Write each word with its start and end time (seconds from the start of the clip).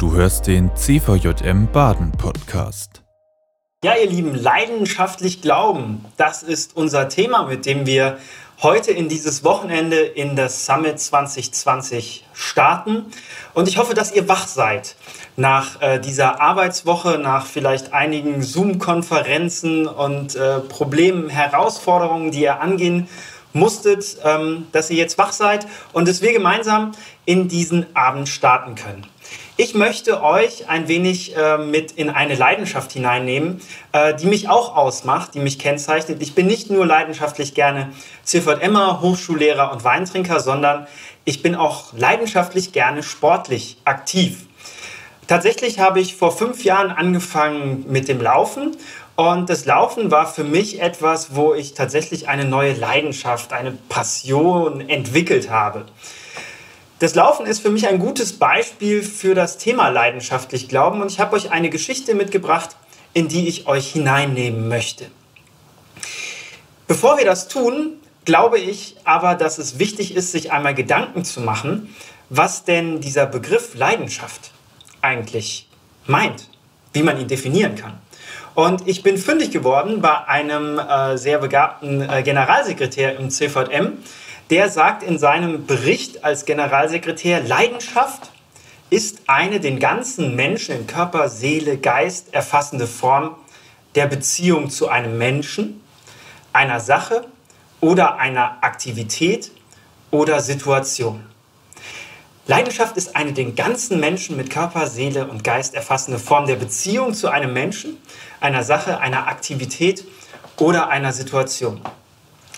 Du 0.00 0.14
hörst 0.14 0.46
den 0.46 0.74
CVJM 0.74 1.70
Baden 1.70 2.10
Podcast. 2.12 3.02
Ja, 3.84 3.96
ihr 4.02 4.08
Lieben, 4.08 4.34
leidenschaftlich 4.34 5.42
glauben, 5.42 6.06
das 6.16 6.42
ist 6.42 6.74
unser 6.74 7.10
Thema, 7.10 7.42
mit 7.42 7.66
dem 7.66 7.84
wir 7.84 8.16
heute 8.62 8.92
in 8.92 9.10
dieses 9.10 9.44
Wochenende 9.44 9.98
in 9.98 10.36
das 10.36 10.64
Summit 10.64 10.98
2020 10.98 12.24
starten. 12.32 13.12
Und 13.52 13.68
ich 13.68 13.76
hoffe, 13.76 13.92
dass 13.92 14.10
ihr 14.10 14.26
wach 14.26 14.46
seid 14.46 14.96
nach 15.36 15.82
äh, 15.82 16.00
dieser 16.00 16.40
Arbeitswoche, 16.40 17.18
nach 17.18 17.44
vielleicht 17.44 17.92
einigen 17.92 18.42
Zoom-Konferenzen 18.42 19.86
und 19.86 20.34
äh, 20.34 20.60
Problemen, 20.60 21.28
Herausforderungen, 21.28 22.30
die 22.30 22.40
ihr 22.40 22.62
angehen 22.62 23.06
musstet, 23.52 24.16
ähm, 24.24 24.66
dass 24.72 24.88
ihr 24.88 24.96
jetzt 24.96 25.18
wach 25.18 25.32
seid 25.32 25.66
und 25.92 26.08
dass 26.08 26.22
wir 26.22 26.32
gemeinsam 26.32 26.92
in 27.26 27.48
diesen 27.48 27.84
Abend 27.94 28.30
starten 28.30 28.76
können. 28.76 29.06
Ich 29.62 29.74
möchte 29.74 30.22
euch 30.22 30.70
ein 30.70 30.88
wenig 30.88 31.36
äh, 31.36 31.58
mit 31.58 31.92
in 31.92 32.08
eine 32.08 32.34
Leidenschaft 32.34 32.92
hineinnehmen, 32.92 33.60
äh, 33.92 34.14
die 34.14 34.24
mich 34.24 34.48
auch 34.48 34.74
ausmacht, 34.74 35.34
die 35.34 35.38
mich 35.38 35.58
kennzeichnet. 35.58 36.22
Ich 36.22 36.34
bin 36.34 36.46
nicht 36.46 36.70
nur 36.70 36.86
leidenschaftlich 36.86 37.52
gerne 37.52 37.92
Ziffert 38.22 38.62
Emma, 38.62 39.02
Hochschullehrer 39.02 39.70
und 39.70 39.84
Weintrinker, 39.84 40.40
sondern 40.40 40.86
ich 41.26 41.42
bin 41.42 41.54
auch 41.54 41.92
leidenschaftlich 41.92 42.72
gerne 42.72 43.02
sportlich 43.02 43.76
aktiv. 43.84 44.46
Tatsächlich 45.26 45.78
habe 45.78 46.00
ich 46.00 46.16
vor 46.16 46.34
fünf 46.34 46.64
Jahren 46.64 46.90
angefangen 46.90 47.84
mit 47.86 48.08
dem 48.08 48.22
Laufen 48.22 48.78
und 49.16 49.50
das 49.50 49.66
Laufen 49.66 50.10
war 50.10 50.26
für 50.26 50.44
mich 50.44 50.80
etwas, 50.80 51.34
wo 51.36 51.52
ich 51.52 51.74
tatsächlich 51.74 52.30
eine 52.30 52.46
neue 52.46 52.72
Leidenschaft, 52.72 53.52
eine 53.52 53.72
Passion 53.90 54.88
entwickelt 54.88 55.50
habe. 55.50 55.84
Das 57.00 57.14
Laufen 57.14 57.46
ist 57.46 57.60
für 57.60 57.70
mich 57.70 57.88
ein 57.88 57.98
gutes 57.98 58.34
Beispiel 58.34 59.02
für 59.02 59.34
das 59.34 59.56
Thema 59.56 59.88
leidenschaftlich 59.88 60.68
Glauben 60.68 61.00
und 61.00 61.10
ich 61.10 61.18
habe 61.18 61.34
euch 61.34 61.50
eine 61.50 61.70
Geschichte 61.70 62.14
mitgebracht, 62.14 62.76
in 63.14 63.26
die 63.26 63.48
ich 63.48 63.66
euch 63.66 63.90
hineinnehmen 63.90 64.68
möchte. 64.68 65.06
Bevor 66.86 67.16
wir 67.16 67.24
das 67.24 67.48
tun, 67.48 67.94
glaube 68.26 68.58
ich 68.58 68.96
aber, 69.04 69.34
dass 69.34 69.56
es 69.56 69.78
wichtig 69.78 70.14
ist, 70.14 70.30
sich 70.30 70.52
einmal 70.52 70.74
Gedanken 70.74 71.24
zu 71.24 71.40
machen, 71.40 71.96
was 72.28 72.64
denn 72.64 73.00
dieser 73.00 73.24
Begriff 73.24 73.74
Leidenschaft 73.74 74.50
eigentlich 75.00 75.68
meint, 76.06 76.48
wie 76.92 77.02
man 77.02 77.18
ihn 77.18 77.28
definieren 77.28 77.76
kann. 77.76 77.98
Und 78.54 78.86
ich 78.86 79.02
bin 79.02 79.16
fündig 79.16 79.52
geworden 79.52 80.02
bei 80.02 80.26
einem 80.26 80.78
äh, 80.78 81.16
sehr 81.16 81.38
begabten 81.38 82.02
äh, 82.02 82.22
Generalsekretär 82.22 83.16
im 83.18 83.30
CVM, 83.30 84.02
der 84.50 84.68
sagt 84.68 85.04
in 85.04 85.18
seinem 85.18 85.66
Bericht 85.66 86.24
als 86.24 86.44
Generalsekretär, 86.44 87.40
Leidenschaft 87.40 88.32
ist 88.90 89.20
eine 89.28 89.60
den 89.60 89.78
ganzen 89.78 90.34
Menschen 90.34 90.74
in 90.74 90.86
Körper, 90.88 91.28
Seele, 91.28 91.78
Geist 91.78 92.34
erfassende 92.34 92.88
Form 92.88 93.36
der 93.94 94.08
Beziehung 94.08 94.68
zu 94.68 94.88
einem 94.88 95.16
Menschen, 95.16 95.80
einer 96.52 96.80
Sache 96.80 97.26
oder 97.80 98.18
einer 98.18 98.58
Aktivität 98.62 99.52
oder 100.10 100.40
Situation. 100.40 101.24
Leidenschaft 102.48 102.96
ist 102.96 103.14
eine 103.14 103.32
den 103.32 103.54
ganzen 103.54 104.00
Menschen 104.00 104.36
mit 104.36 104.50
Körper, 104.50 104.88
Seele 104.88 105.28
und 105.28 105.44
Geist 105.44 105.74
erfassende 105.74 106.18
Form 106.18 106.46
der 106.46 106.56
Beziehung 106.56 107.14
zu 107.14 107.28
einem 107.28 107.52
Menschen, 107.52 107.96
einer 108.40 108.64
Sache, 108.64 108.98
einer 108.98 109.28
Aktivität 109.28 110.04
oder 110.56 110.88
einer 110.88 111.12
Situation. 111.12 111.80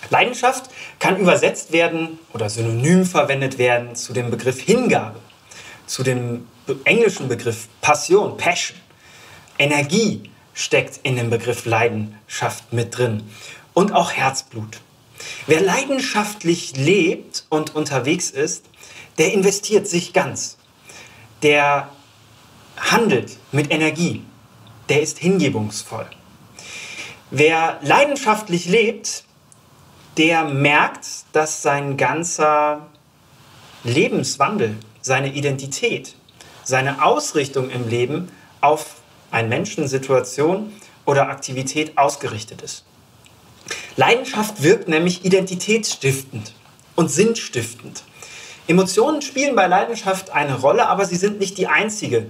Leidenschaft 0.09 0.69
kann 0.99 1.17
übersetzt 1.17 1.71
werden 1.71 2.19
oder 2.33 2.49
synonym 2.49 3.05
verwendet 3.05 3.57
werden 3.57 3.95
zu 3.95 4.13
dem 4.13 4.29
Begriff 4.29 4.59
Hingabe, 4.59 5.19
zu 5.85 6.03
dem 6.03 6.47
englischen 6.85 7.27
Begriff 7.27 7.67
Passion, 7.81 8.37
Passion. 8.37 8.77
Energie 9.59 10.29
steckt 10.53 10.99
in 11.03 11.15
dem 11.15 11.29
Begriff 11.29 11.65
Leidenschaft 11.65 12.73
mit 12.73 12.97
drin 12.97 13.23
und 13.73 13.91
auch 13.93 14.11
Herzblut. 14.11 14.79
Wer 15.47 15.61
leidenschaftlich 15.61 16.75
lebt 16.75 17.45
und 17.49 17.75
unterwegs 17.75 18.29
ist, 18.29 18.65
der 19.17 19.33
investiert 19.33 19.87
sich 19.87 20.13
ganz. 20.13 20.57
Der 21.43 21.89
handelt 22.77 23.37
mit 23.51 23.71
Energie. 23.71 24.23
Der 24.89 25.01
ist 25.01 25.19
hingebungsvoll. 25.19 26.07
Wer 27.31 27.79
leidenschaftlich 27.81 28.65
lebt, 28.65 29.23
der 30.17 30.43
merkt, 30.45 31.07
dass 31.31 31.61
sein 31.61 31.97
ganzer 31.97 32.87
Lebenswandel, 33.83 34.77
seine 35.01 35.33
Identität, 35.33 36.15
seine 36.63 37.03
Ausrichtung 37.03 37.69
im 37.69 37.89
Leben 37.89 38.31
auf 38.61 38.95
eine 39.31 39.47
Menschensituation 39.47 40.71
oder 41.05 41.29
Aktivität 41.29 41.97
ausgerichtet 41.97 42.61
ist. 42.61 42.85
Leidenschaft 43.95 44.63
wirkt 44.63 44.87
nämlich 44.87 45.25
identitätsstiftend 45.25 46.53
und 46.95 47.09
sinnstiftend. 47.09 48.03
Emotionen 48.67 49.21
spielen 49.21 49.55
bei 49.55 49.67
Leidenschaft 49.67 50.29
eine 50.29 50.59
Rolle, 50.59 50.87
aber 50.87 51.05
sie 51.05 51.17
sind 51.17 51.39
nicht 51.39 51.57
die 51.57 51.67
einzige 51.67 52.29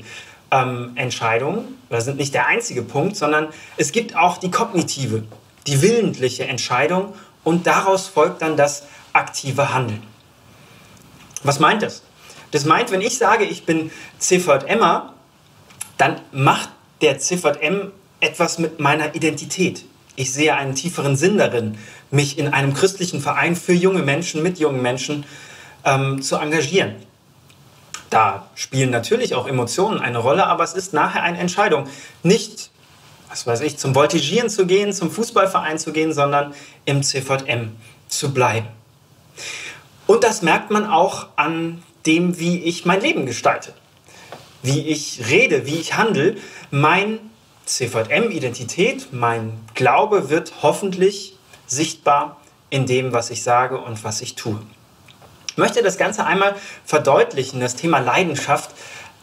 ähm, 0.52 0.94
Entscheidung 0.96 1.66
oder 1.90 2.02
sind 2.02 2.18
nicht 2.18 2.34
der 2.34 2.48
einzige 2.48 2.82
Punkt, 2.82 3.16
sondern 3.16 3.50
es 3.78 3.92
gibt 3.92 4.16
auch 4.16 4.38
die 4.38 4.50
kognitive, 4.50 5.24
die 5.68 5.82
willentliche 5.82 6.46
Entscheidung 6.46 7.14
und 7.44 7.68
daraus 7.68 8.08
folgt 8.08 8.42
dann 8.42 8.58
das 8.58 8.84
aktive 9.14 9.74
Handeln. 9.74 10.04
Was 11.44 11.60
meint 11.60 11.82
das? 11.82 12.04
Das 12.52 12.66
meint, 12.66 12.92
wenn 12.92 13.02
ich 13.02 13.18
sage, 13.18 13.44
ich 13.44 13.66
bin 13.66 13.92
Ziffert 14.20 14.66
Emma, 14.66 15.14
dann 15.98 16.22
macht 16.32 16.70
der 17.02 17.20
Ziffert 17.20 17.62
M 17.62 17.92
etwas 18.20 18.60
mit 18.60 18.80
meiner 18.80 19.16
Identität. 19.16 19.86
Ich 20.16 20.32
sehe 20.32 20.56
einen 20.56 20.76
tieferen 20.76 21.16
Sinn 21.16 21.38
darin, 21.38 21.78
mich 22.12 22.38
in 22.38 22.54
einem 22.54 22.74
christlichen 22.74 23.20
Verein 23.20 23.56
für 23.56 23.74
junge 23.74 24.04
Menschen, 24.04 24.44
mit 24.44 24.60
jungen 24.60 24.82
Menschen 24.82 25.26
ähm, 25.84 26.22
zu 26.22 26.38
engagieren. 26.38 26.96
Da 28.10 28.48
spielen 28.54 28.92
natürlich 28.92 29.34
auch 29.34 29.48
Emotionen 29.48 30.00
eine 30.00 30.20
Rolle, 30.20 30.46
aber 30.46 30.64
es 30.64 30.74
ist 30.74 30.94
nachher 30.94 31.24
eine 31.24 31.40
Entscheidung. 31.40 31.88
Nicht 32.22 32.70
was 33.34 33.48
weiß 33.48 33.62
ich, 33.62 33.78
zum 33.78 33.96
Voltigieren 33.96 34.48
zu 34.48 34.68
gehen, 34.68 34.94
zum 34.94 35.10
Fußballverein 35.10 35.80
zu 35.80 35.92
gehen, 35.92 36.14
sondern 36.14 36.54
im 36.86 37.02
CVM 37.02 37.72
zu 38.08 38.32
bleiben. 38.32 38.68
Und 40.06 40.24
das 40.24 40.44
merkt 40.44 40.70
man 40.70 40.86
auch 40.86 41.30
an 41.36 41.82
dem, 42.06 42.38
wie 42.38 42.62
ich 42.64 42.86
mein 42.86 43.02
Leben 43.02 43.26
gestalte, 43.26 43.74
wie 44.62 44.88
ich 44.88 45.24
rede, 45.30 45.66
wie 45.66 45.78
ich 45.78 45.98
handle. 45.98 46.36
Mein 46.70 47.20
CVM-Identität, 47.66 49.08
mein 49.12 49.60
Glaube 49.74 50.30
wird 50.30 50.54
hoffentlich 50.62 51.36
sichtbar 51.66 52.40
in 52.70 52.86
dem, 52.86 53.14
was 53.14 53.32
ich 53.32 53.42
sage 53.42 53.80
und 53.80 54.04
was 54.04 54.22
ich 54.22 54.36
tue. 54.36 54.60
Ich 55.48 55.58
möchte 55.58 55.82
das 55.82 55.98
Ganze 55.98 56.26
einmal 56.26 56.56
verdeutlichen, 56.86 57.60
das 57.60 57.76
Thema 57.76 57.98
Leidenschaft 58.00 58.72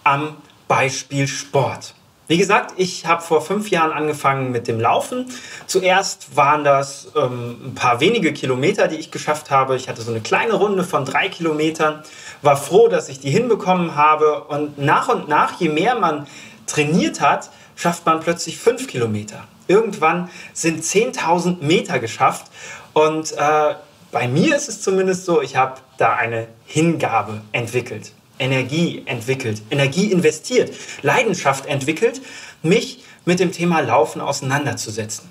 am 0.02 0.36
Beispiel 0.66 1.28
Sport. 1.28 1.94
Wie 2.30 2.38
gesagt, 2.38 2.74
ich 2.76 3.06
habe 3.06 3.22
vor 3.22 3.42
fünf 3.42 3.70
Jahren 3.70 3.90
angefangen 3.90 4.52
mit 4.52 4.68
dem 4.68 4.78
Laufen. 4.78 5.26
Zuerst 5.66 6.36
waren 6.36 6.62
das 6.62 7.08
ähm, 7.16 7.56
ein 7.64 7.74
paar 7.74 7.98
wenige 7.98 8.32
Kilometer, 8.32 8.86
die 8.86 8.94
ich 8.94 9.10
geschafft 9.10 9.50
habe. 9.50 9.74
Ich 9.74 9.88
hatte 9.88 10.00
so 10.02 10.12
eine 10.12 10.20
kleine 10.20 10.52
Runde 10.52 10.84
von 10.84 11.04
drei 11.04 11.28
Kilometern, 11.28 12.04
war 12.42 12.56
froh, 12.56 12.86
dass 12.86 13.08
ich 13.08 13.18
die 13.18 13.30
hinbekommen 13.30 13.96
habe. 13.96 14.44
Und 14.44 14.78
nach 14.78 15.08
und 15.08 15.26
nach, 15.26 15.58
je 15.58 15.70
mehr 15.70 15.96
man 15.96 16.28
trainiert 16.68 17.20
hat, 17.20 17.50
schafft 17.74 18.06
man 18.06 18.20
plötzlich 18.20 18.58
fünf 18.58 18.86
Kilometer. 18.86 19.48
Irgendwann 19.66 20.30
sind 20.52 20.84
10.000 20.84 21.64
Meter 21.64 21.98
geschafft. 21.98 22.46
Und 22.92 23.32
äh, 23.32 23.74
bei 24.12 24.28
mir 24.28 24.54
ist 24.54 24.68
es 24.68 24.82
zumindest 24.82 25.24
so, 25.24 25.42
ich 25.42 25.56
habe 25.56 25.80
da 25.98 26.14
eine 26.14 26.46
Hingabe 26.64 27.40
entwickelt. 27.50 28.12
Energie 28.40 29.02
entwickelt, 29.06 29.62
Energie 29.70 30.10
investiert, 30.10 30.72
Leidenschaft 31.02 31.66
entwickelt, 31.66 32.20
mich 32.62 33.04
mit 33.24 33.38
dem 33.38 33.52
Thema 33.52 33.80
Laufen 33.80 34.20
auseinanderzusetzen. 34.20 35.28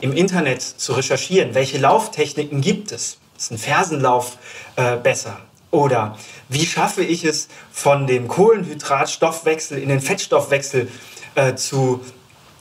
Im 0.00 0.12
Internet 0.12 0.62
zu 0.62 0.92
recherchieren, 0.92 1.54
welche 1.54 1.78
Lauftechniken 1.78 2.60
gibt 2.60 2.92
es? 2.92 3.18
Ist 3.36 3.52
ein 3.52 3.58
Fersenlauf 3.58 4.38
äh, 4.76 4.96
besser? 4.96 5.38
Oder 5.70 6.16
wie 6.48 6.64
schaffe 6.64 7.04
ich 7.04 7.24
es, 7.24 7.48
von 7.70 8.06
dem 8.06 8.26
Kohlenhydratstoffwechsel 8.26 9.78
in 9.78 9.90
den 9.90 10.00
Fettstoffwechsel 10.00 10.88
äh, 11.34 11.54
zu 11.54 12.00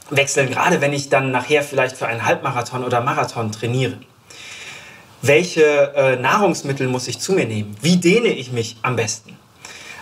wechseln, 0.10 0.50
gerade 0.50 0.81
wenn 0.81 0.94
ich 0.94 1.10
dann 1.10 1.31
nachher 1.31 1.63
vielleicht 1.63 1.98
für 1.98 2.07
einen 2.07 2.25
Halbmarathon 2.25 2.83
oder 2.83 3.01
Marathon 3.01 3.51
trainiere? 3.51 3.98
welche 5.21 5.94
äh, 5.95 6.16
Nahrungsmittel 6.18 6.88
muss 6.88 7.07
ich 7.07 7.19
zu 7.19 7.33
mir 7.33 7.45
nehmen? 7.45 7.75
Wie 7.81 7.98
dehne 7.98 8.30
ich 8.30 8.51
mich 8.51 8.77
am 8.81 8.95
besten? 8.95 9.37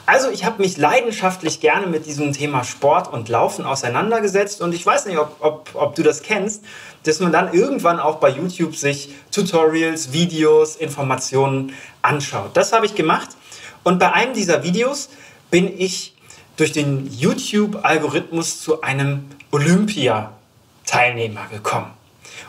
Also 0.08 0.30
ich 0.30 0.46
habe 0.46 0.62
mich 0.62 0.78
leidenschaftlich 0.78 1.62
gerne 1.62 1.88
mit 1.88 2.06
diesem 2.06 2.32
Thema 2.32 2.64
Sport 2.64 3.12
und 3.12 3.28
Laufen 3.28 3.66
auseinandergesetzt 3.66 4.62
und 4.62 4.76
ich 4.76 4.86
weiß 4.86 5.08
nicht, 5.08 5.18
ob, 5.18 5.38
ob, 5.40 5.70
ob 5.74 5.96
du 5.96 6.04
das 6.04 6.22
kennst, 6.22 6.64
dass 7.04 7.20
man 7.20 7.32
dann 7.32 7.52
irgendwann 7.54 8.00
auch 8.00 8.18
bei 8.18 8.30
YouTube 8.30 8.76
sich 8.76 9.10
Tutorials, 9.32 10.14
Videos, 10.14 10.76
Informationen 10.76 11.74
anschaut. 12.04 12.52
Das 12.54 12.72
habe 12.72 12.86
ich 12.86 12.94
gemacht 12.94 13.30
und 13.84 13.98
bei 13.98 14.12
einem 14.12 14.36
dieser 14.36 14.64
Videos 14.64 15.10
bin 15.50 15.74
ich 15.76 16.14
durch 16.56 16.72
den 16.72 17.12
YouTube-Algorithmus 17.12 18.62
zu 18.62 18.82
einem 18.82 19.26
Olympia-Teilnehmer 19.52 21.48
gekommen. 21.52 21.92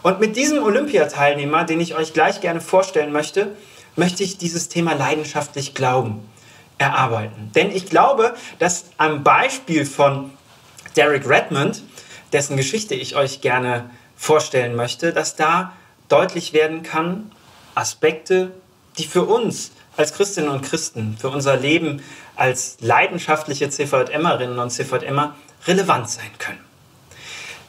Und 0.03 0.20
mit 0.20 0.37
diesem 0.37 0.62
Olympiateilnehmer, 0.62 1.64
den 1.64 1.81
ich 1.81 1.97
euch 1.97 2.12
gleich 2.12 2.43
gerne 2.43 2.61
vorstellen 2.61 3.12
möchte, 3.12 3.56
möchte 3.97 4.23
ich 4.23 4.37
dieses 4.37 4.69
Thema 4.69 4.93
leidenschaftlich 4.93 5.73
glauben 5.75 6.20
erarbeiten. 6.78 7.50
Denn 7.55 7.70
ich 7.70 7.87
glaube, 7.87 8.34
dass 8.58 8.87
am 8.99 9.23
Beispiel 9.23 9.87
von 9.87 10.31
Derek 10.96 11.28
Redmond, 11.28 11.82
dessen 12.32 12.56
Geschichte 12.56 12.94
ich 12.94 13.17
euch 13.17 13.40
gerne 13.40 13.90
vorstellen 14.17 14.75
möchte, 14.75 15.12
dass 15.12 15.37
da 15.37 15.73
deutlich 16.08 16.52
werden 16.52 16.82
kann, 16.82 17.31
Aspekte, 17.75 18.52
die 18.99 19.05
für 19.05 19.25
uns 19.25 19.73
als 19.96 20.14
Christinnen 20.14 20.50
und 20.50 20.62
Christen, 20.62 21.17
für 21.19 21.28
unser 21.28 21.56
Leben 21.56 22.02
als 22.34 22.76
leidenschaftliche 22.81 23.70
CVJMerinnen 23.70 24.58
und 24.58 24.70
CVJMer 24.70 25.34
relevant 25.67 26.08
sein 26.08 26.31
können. 26.38 26.61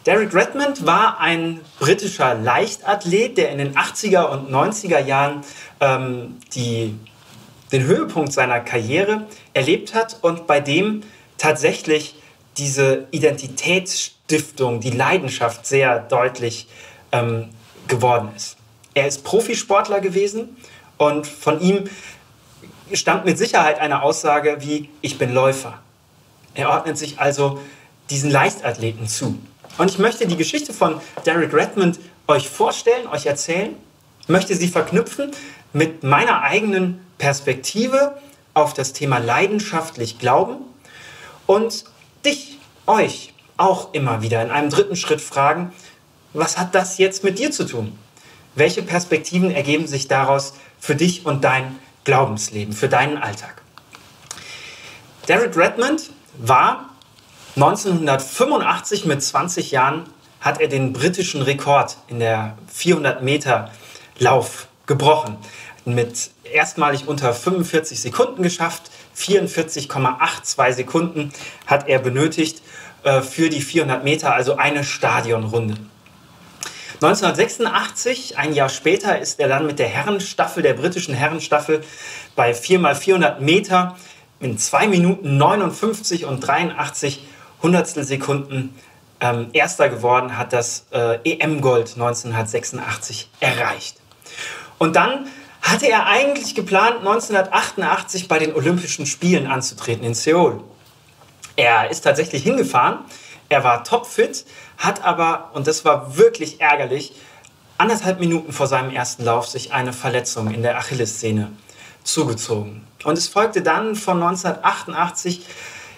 Derek 0.05 0.33
Redmond 0.33 0.85
war 0.85 1.19
ein 1.19 1.59
britischer 1.79 2.33
Leichtathlet, 2.33 3.37
der 3.37 3.49
in 3.49 3.57
den 3.57 3.75
80er 3.75 4.29
und 4.29 4.49
90er 4.49 4.99
Jahren 4.99 5.43
ähm, 5.81 6.37
die, 6.53 6.95
den 7.71 7.83
Höhepunkt 7.83 8.33
seiner 8.33 8.59
Karriere 8.59 9.27
erlebt 9.53 9.93
hat 9.93 10.17
und 10.21 10.47
bei 10.47 10.59
dem 10.59 11.03
tatsächlich 11.37 12.15
diese 12.57 13.07
Identitätsstiftung, 13.11 14.79
die 14.79 14.91
Leidenschaft 14.91 15.65
sehr 15.65 15.99
deutlich 15.99 16.67
ähm, 17.11 17.49
geworden 17.87 18.29
ist. 18.35 18.57
Er 18.93 19.07
ist 19.07 19.23
Profisportler 19.23 19.99
gewesen 19.99 20.57
und 20.97 21.27
von 21.27 21.61
ihm 21.61 21.83
stammt 22.93 23.25
mit 23.25 23.37
Sicherheit 23.37 23.79
eine 23.79 24.01
Aussage 24.01 24.57
wie, 24.59 24.89
ich 25.01 25.17
bin 25.17 25.33
Läufer. 25.33 25.79
Er 26.55 26.69
ordnet 26.69 26.97
sich 26.97 27.19
also 27.19 27.61
diesen 28.09 28.31
Leichtathleten 28.31 29.07
zu. 29.07 29.37
Und 29.77 29.91
ich 29.91 29.99
möchte 29.99 30.25
die 30.25 30.37
Geschichte 30.37 30.73
von 30.73 30.99
Derek 31.25 31.53
Redmond 31.53 31.99
euch 32.27 32.49
vorstellen, 32.49 33.07
euch 33.07 33.25
erzählen, 33.27 33.75
möchte 34.27 34.55
sie 34.55 34.67
verknüpfen 34.67 35.31
mit 35.73 36.03
meiner 36.03 36.41
eigenen 36.41 37.05
Perspektive 37.17 38.17
auf 38.53 38.73
das 38.73 38.93
Thema 38.93 39.17
leidenschaftlich 39.17 40.19
Glauben 40.19 40.57
und 41.45 41.85
dich, 42.25 42.57
euch 42.85 43.33
auch 43.57 43.93
immer 43.93 44.21
wieder 44.21 44.41
in 44.43 44.51
einem 44.51 44.69
dritten 44.69 44.95
Schritt 44.95 45.21
fragen, 45.21 45.73
was 46.33 46.57
hat 46.57 46.75
das 46.75 46.97
jetzt 46.97 47.23
mit 47.23 47.39
dir 47.39 47.51
zu 47.51 47.65
tun? 47.65 47.97
Welche 48.55 48.81
Perspektiven 48.81 49.51
ergeben 49.51 49.87
sich 49.87 50.07
daraus 50.07 50.53
für 50.79 50.95
dich 50.95 51.25
und 51.25 51.43
dein 51.43 51.77
Glaubensleben, 52.03 52.73
für 52.73 52.89
deinen 52.89 53.17
Alltag? 53.17 53.61
Derek 55.27 55.55
Redmond 55.57 56.09
war 56.37 56.89
1985 57.55 59.05
mit 59.05 59.21
20 59.21 59.71
Jahren 59.71 60.03
hat 60.39 60.61
er 60.61 60.67
den 60.67 60.93
britischen 60.93 61.41
Rekord 61.41 61.97
in 62.07 62.19
der 62.19 62.57
400 62.71 63.23
Meter 63.23 63.71
Lauf 64.19 64.67
gebrochen. 64.87 65.37
Mit 65.85 66.31
erstmalig 66.51 67.07
unter 67.07 67.33
45 67.33 68.01
Sekunden 68.01 68.43
geschafft. 68.43 68.91
44,82 69.15 70.73
Sekunden 70.73 71.31
hat 71.65 71.87
er 71.87 71.99
benötigt 71.99 72.61
äh, 73.03 73.21
für 73.21 73.49
die 73.49 73.61
400 73.61 74.03
Meter, 74.03 74.33
also 74.33 74.57
eine 74.57 74.83
Stadionrunde. 74.83 75.77
1986, 76.95 78.39
ein 78.39 78.53
Jahr 78.53 78.69
später, 78.69 79.19
ist 79.19 79.39
er 79.39 79.47
dann 79.47 79.67
mit 79.67 79.77
der 79.77 79.87
Herrenstaffel, 79.87 80.63
der 80.63 80.73
britischen 80.73 81.13
Herrenstaffel, 81.13 81.83
bei 82.35 82.53
4x400 82.53 83.39
Meter 83.39 83.95
in 84.39 84.57
2 84.57 84.87
Minuten 84.87 85.37
59 85.37 86.25
und 86.25 86.39
83 86.39 87.23
Hundertstel 87.61 88.03
Sekunden 88.03 88.73
ähm, 89.19 89.49
Erster 89.53 89.89
geworden, 89.89 90.37
hat 90.37 90.53
das 90.53 90.87
äh, 90.91 91.19
EM-Gold 91.23 91.93
1986 91.93 93.29
erreicht. 93.39 93.97
Und 94.77 94.95
dann 94.95 95.27
hatte 95.61 95.87
er 95.87 96.05
eigentlich 96.05 96.55
geplant, 96.55 96.99
1988 96.99 98.27
bei 98.27 98.39
den 98.39 98.53
Olympischen 98.53 99.05
Spielen 99.05 99.47
anzutreten 99.47 100.03
in 100.03 100.13
Seoul. 100.13 100.61
Er 101.55 101.89
ist 101.89 102.01
tatsächlich 102.01 102.43
hingefahren, 102.43 102.99
er 103.49 103.63
war 103.63 103.83
topfit, 103.83 104.45
hat 104.77 105.03
aber, 105.03 105.51
und 105.53 105.67
das 105.67 105.83
war 105.85 106.17
wirklich 106.17 106.61
ärgerlich, 106.61 107.13
anderthalb 107.77 108.19
Minuten 108.19 108.53
vor 108.53 108.67
seinem 108.67 108.91
ersten 108.91 109.23
Lauf 109.23 109.47
sich 109.47 109.73
eine 109.73 109.93
Verletzung 109.93 110.53
in 110.53 110.61
der 110.61 110.77
Achillessehne 110.77 111.51
zugezogen. 112.03 112.85
Und 113.03 113.17
es 113.17 113.27
folgte 113.27 113.61
dann 113.61 113.95
von 113.95 114.21
1988 114.21 115.45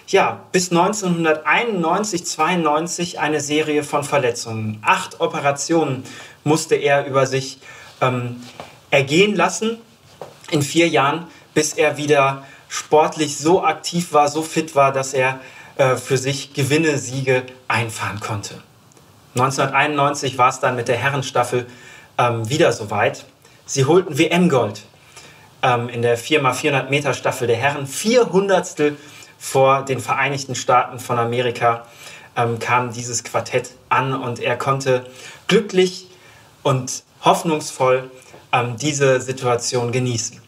ja, 0.08 0.40
bis 0.50 0.70
1991, 0.72 2.26
92 2.26 3.20
eine 3.20 3.40
Serie 3.40 3.84
von 3.84 4.02
Verletzungen. 4.02 4.82
Acht 4.82 5.20
Operationen 5.20 6.04
musste 6.42 6.74
er 6.74 7.06
über 7.06 7.26
sich 7.26 7.60
ähm, 8.00 8.42
ergehen 8.90 9.34
lassen 9.34 9.78
in 10.50 10.62
vier 10.62 10.88
Jahren, 10.88 11.26
bis 11.54 11.74
er 11.74 11.96
wieder 11.96 12.44
sportlich 12.68 13.36
so 13.38 13.64
aktiv 13.64 14.12
war, 14.12 14.28
so 14.28 14.42
fit 14.42 14.74
war, 14.74 14.92
dass 14.92 15.12
er 15.14 15.40
äh, 15.76 15.96
für 15.96 16.16
sich 16.16 16.54
Gewinne, 16.54 16.98
Siege 16.98 17.44
einfahren 17.68 18.20
konnte. 18.20 18.62
1991 19.34 20.38
war 20.38 20.48
es 20.48 20.60
dann 20.60 20.76
mit 20.76 20.88
der 20.88 20.96
Herrenstaffel 20.96 21.66
ähm, 22.18 22.48
wieder 22.48 22.72
soweit. 22.72 23.24
Sie 23.66 23.84
holten 23.84 24.18
WM-Gold 24.18 24.82
ähm, 25.62 25.88
in 25.88 26.02
der 26.02 26.18
4x400 26.18 26.88
Meter 26.88 27.14
Staffel 27.14 27.46
der 27.46 27.56
Herren, 27.56 27.86
400 27.86 28.94
vor 29.38 29.82
den 29.84 30.00
Vereinigten 30.00 30.54
Staaten 30.54 30.98
von 30.98 31.18
Amerika 31.18 31.86
ähm, 32.36 32.58
kam 32.58 32.92
dieses 32.92 33.24
Quartett 33.24 33.70
an 33.88 34.12
und 34.12 34.38
er 34.38 34.56
konnte 34.56 35.06
glücklich 35.46 36.08
und 36.62 37.02
hoffnungsvoll 37.22 38.10
ähm, 38.52 38.76
diese 38.76 39.20
Situation 39.20 39.92
genießen. 39.92 40.40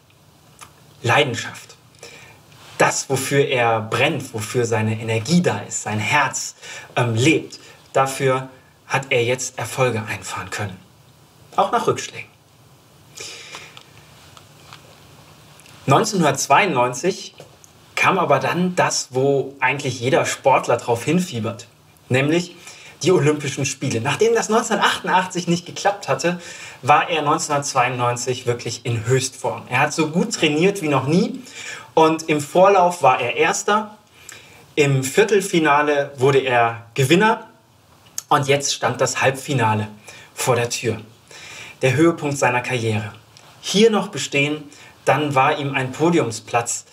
Leidenschaft. 1.01 1.75
Das, 2.77 3.09
wofür 3.09 3.45
er 3.45 3.81
brennt, 3.81 4.33
wofür 4.33 4.65
seine 4.65 4.99
Energie 4.99 5.41
da 5.41 5.59
ist, 5.59 5.83
sein 5.83 5.99
Herz 5.99 6.55
ähm, 6.95 7.15
lebt, 7.15 7.59
dafür 7.93 8.49
hat 8.87 9.07
er 9.09 9.23
jetzt 9.23 9.57
Erfolge 9.57 10.03
einfahren 10.03 10.49
können. 10.49 10.77
Auch 11.55 11.71
nach 11.71 11.87
Rückschlägen. 11.87 12.33
1992 15.85 17.35
kam 17.95 18.17
aber 18.17 18.39
dann 18.39 18.75
das, 18.75 19.09
wo 19.11 19.55
eigentlich 19.59 19.99
jeder 19.99 20.25
Sportler 20.25 20.77
darauf 20.77 21.03
hinfiebert, 21.03 21.67
nämlich 22.09 22.55
die 23.03 23.11
Olympischen 23.11 23.65
Spiele. 23.65 23.99
Nachdem 24.01 24.33
das 24.33 24.49
1988 24.49 25.47
nicht 25.47 25.65
geklappt 25.65 26.07
hatte, 26.07 26.39
war 26.83 27.09
er 27.09 27.19
1992 27.19 28.45
wirklich 28.45 28.85
in 28.85 29.05
Höchstform. 29.05 29.63
Er 29.69 29.79
hat 29.79 29.93
so 29.93 30.09
gut 30.09 30.33
trainiert 30.33 30.81
wie 30.81 30.89
noch 30.89 31.07
nie 31.07 31.41
und 31.93 32.29
im 32.29 32.41
Vorlauf 32.41 33.01
war 33.01 33.19
er 33.19 33.37
Erster. 33.37 33.97
Im 34.75 35.03
Viertelfinale 35.03 36.11
wurde 36.17 36.39
er 36.39 36.87
Gewinner 36.93 37.47
und 38.27 38.47
jetzt 38.47 38.73
stand 38.73 38.99
das 38.99 39.21
Halbfinale 39.21 39.87
vor 40.35 40.55
der 40.55 40.69
Tür. 40.69 40.99
Der 41.81 41.95
Höhepunkt 41.95 42.37
seiner 42.37 42.61
Karriere. 42.61 43.13
Hier 43.61 43.89
noch 43.89 44.09
bestehen, 44.09 44.63
dann 45.05 45.35
war 45.35 45.57
ihm 45.57 45.73
ein 45.73 45.93
Podiumsplatz 45.93 46.85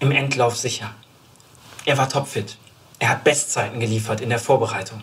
im 0.00 0.10
Endlauf 0.10 0.56
sicher. 0.56 0.92
Er 1.84 1.98
war 1.98 2.08
topfit. 2.08 2.58
Er 2.98 3.10
hat 3.10 3.22
Bestzeiten 3.24 3.78
geliefert 3.78 4.20
in 4.20 4.30
der 4.30 4.38
Vorbereitung, 4.38 5.02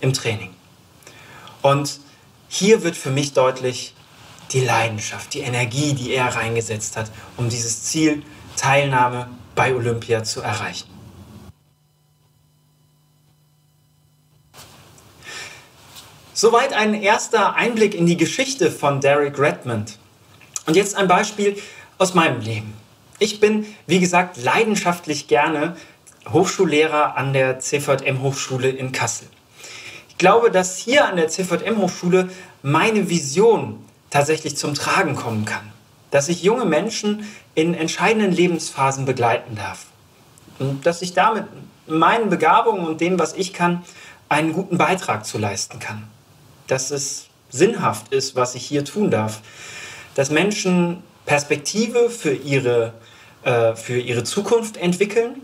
im 0.00 0.12
Training. 0.12 0.54
Und 1.62 2.00
hier 2.48 2.82
wird 2.82 2.96
für 2.96 3.10
mich 3.10 3.32
deutlich 3.32 3.94
die 4.52 4.60
Leidenschaft, 4.60 5.34
die 5.34 5.40
Energie, 5.40 5.94
die 5.94 6.12
er 6.12 6.34
reingesetzt 6.34 6.96
hat, 6.96 7.10
um 7.36 7.48
dieses 7.48 7.82
Ziel 7.82 8.22
Teilnahme 8.56 9.28
bei 9.54 9.74
Olympia 9.74 10.24
zu 10.24 10.40
erreichen. 10.40 10.88
Soweit 16.32 16.74
ein 16.74 16.92
erster 16.94 17.54
Einblick 17.54 17.94
in 17.94 18.06
die 18.06 18.18
Geschichte 18.18 18.70
von 18.70 19.00
Derek 19.00 19.38
Redmond. 19.38 19.98
Und 20.66 20.76
jetzt 20.76 20.94
ein 20.94 21.08
Beispiel 21.08 21.56
aus 21.96 22.12
meinem 22.12 22.40
Leben. 22.42 22.74
Ich 23.18 23.40
bin, 23.40 23.66
wie 23.86 24.00
gesagt, 24.00 24.36
leidenschaftlich 24.36 25.28
gerne 25.28 25.76
Hochschullehrer 26.30 27.16
an 27.16 27.32
der 27.32 27.60
CVM 27.60 28.20
Hochschule 28.20 28.68
in 28.68 28.92
Kassel. 28.92 29.28
Ich 30.16 30.18
glaube, 30.18 30.50
dass 30.50 30.78
hier 30.78 31.04
an 31.04 31.16
der 31.16 31.28
CVM 31.28 31.76
Hochschule 31.76 32.30
meine 32.62 33.10
Vision 33.10 33.84
tatsächlich 34.08 34.56
zum 34.56 34.72
Tragen 34.72 35.14
kommen 35.14 35.44
kann. 35.44 35.70
Dass 36.10 36.30
ich 36.30 36.42
junge 36.42 36.64
Menschen 36.64 37.26
in 37.54 37.74
entscheidenden 37.74 38.32
Lebensphasen 38.32 39.04
begleiten 39.04 39.56
darf. 39.56 39.84
Und 40.58 40.86
dass 40.86 41.02
ich 41.02 41.12
damit 41.12 41.44
meinen 41.86 42.30
Begabungen 42.30 42.86
und 42.86 43.02
dem, 43.02 43.18
was 43.18 43.34
ich 43.34 43.52
kann, 43.52 43.84
einen 44.30 44.54
guten 44.54 44.78
Beitrag 44.78 45.26
zu 45.26 45.36
leisten 45.36 45.80
kann. 45.80 46.04
Dass 46.66 46.90
es 46.90 47.26
sinnhaft 47.50 48.10
ist, 48.10 48.36
was 48.36 48.54
ich 48.54 48.64
hier 48.64 48.86
tun 48.86 49.10
darf. 49.10 49.40
Dass 50.14 50.30
Menschen 50.30 51.02
Perspektive 51.26 52.08
für 52.08 52.32
ihre, 52.32 52.94
äh, 53.42 53.76
für 53.76 53.98
ihre 53.98 54.24
Zukunft 54.24 54.78
entwickeln, 54.78 55.42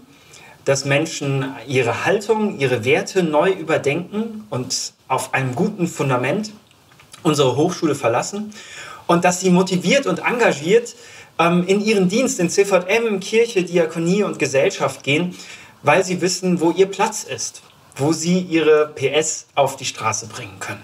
dass 0.64 0.84
Menschen 0.84 1.54
ihre 1.66 2.04
Haltung, 2.04 2.58
ihre 2.58 2.84
Werte 2.84 3.22
neu 3.22 3.50
überdenken 3.50 4.44
und 4.50 4.92
auf 5.08 5.34
einem 5.34 5.54
guten 5.54 5.88
Fundament 5.88 6.52
unsere 7.22 7.56
Hochschule 7.56 7.94
verlassen 7.94 8.52
und 9.06 9.24
dass 9.24 9.40
sie 9.40 9.50
motiviert 9.50 10.06
und 10.06 10.20
engagiert 10.20 10.94
ähm, 11.38 11.66
in 11.66 11.80
ihren 11.80 12.08
Dienst 12.08 12.38
in 12.40 12.50
CVM, 12.50 13.20
Kirche, 13.20 13.62
Diakonie 13.62 14.22
und 14.22 14.38
Gesellschaft 14.38 15.02
gehen, 15.02 15.36
weil 15.82 16.04
sie 16.04 16.20
wissen, 16.20 16.60
wo 16.60 16.70
ihr 16.70 16.86
Platz 16.86 17.24
ist, 17.24 17.62
wo 17.96 18.12
sie 18.12 18.38
ihre 18.38 18.88
PS 18.94 19.46
auf 19.54 19.76
die 19.76 19.84
Straße 19.84 20.26
bringen 20.26 20.58
können. 20.60 20.82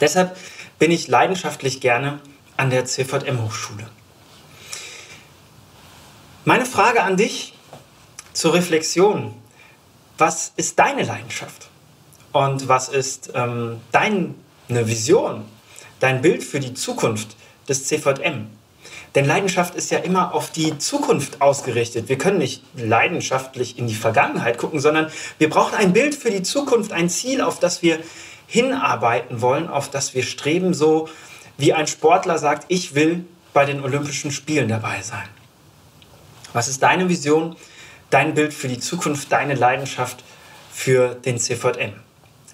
Deshalb 0.00 0.36
bin 0.78 0.90
ich 0.90 1.08
leidenschaftlich 1.08 1.80
gerne 1.80 2.20
an 2.56 2.70
der 2.70 2.84
CVM 2.84 3.42
Hochschule. 3.44 3.88
Meine 6.44 6.66
Frage 6.66 7.02
an 7.02 7.16
dich 7.16 7.53
zur 8.34 8.52
Reflexion. 8.52 9.34
Was 10.18 10.52
ist 10.56 10.78
deine 10.78 11.04
Leidenschaft? 11.04 11.68
Und 12.32 12.68
was 12.68 12.88
ist 12.88 13.32
ähm, 13.34 13.80
deine 13.92 14.34
Vision, 14.68 15.44
dein 16.00 16.20
Bild 16.20 16.44
für 16.44 16.60
die 16.60 16.74
Zukunft 16.74 17.36
des 17.68 17.86
CVM? 17.86 18.48
Denn 19.14 19.24
Leidenschaft 19.24 19.76
ist 19.76 19.90
ja 19.92 19.98
immer 19.98 20.34
auf 20.34 20.50
die 20.50 20.76
Zukunft 20.78 21.40
ausgerichtet. 21.40 22.08
Wir 22.08 22.18
können 22.18 22.38
nicht 22.38 22.64
leidenschaftlich 22.76 23.78
in 23.78 23.86
die 23.86 23.94
Vergangenheit 23.94 24.58
gucken, 24.58 24.80
sondern 24.80 25.10
wir 25.38 25.48
brauchen 25.48 25.76
ein 25.76 25.92
Bild 25.92 26.16
für 26.16 26.30
die 26.30 26.42
Zukunft, 26.42 26.92
ein 26.92 27.08
Ziel, 27.08 27.40
auf 27.40 27.60
das 27.60 27.82
wir 27.82 28.00
hinarbeiten 28.48 29.40
wollen, 29.40 29.68
auf 29.68 29.88
das 29.88 30.14
wir 30.14 30.24
streben, 30.24 30.74
so 30.74 31.08
wie 31.56 31.72
ein 31.72 31.86
Sportler 31.86 32.38
sagt, 32.38 32.64
ich 32.68 32.96
will 32.96 33.24
bei 33.52 33.64
den 33.64 33.82
Olympischen 33.82 34.32
Spielen 34.32 34.68
dabei 34.68 35.00
sein. 35.02 35.28
Was 36.52 36.66
ist 36.66 36.82
deine 36.82 37.08
Vision, 37.08 37.56
dein 38.14 38.34
Bild 38.34 38.54
für 38.54 38.68
die 38.68 38.78
Zukunft, 38.78 39.32
deine 39.32 39.54
Leidenschaft 39.54 40.22
für 40.72 41.16
den 41.16 41.40
CVM? 41.40 41.94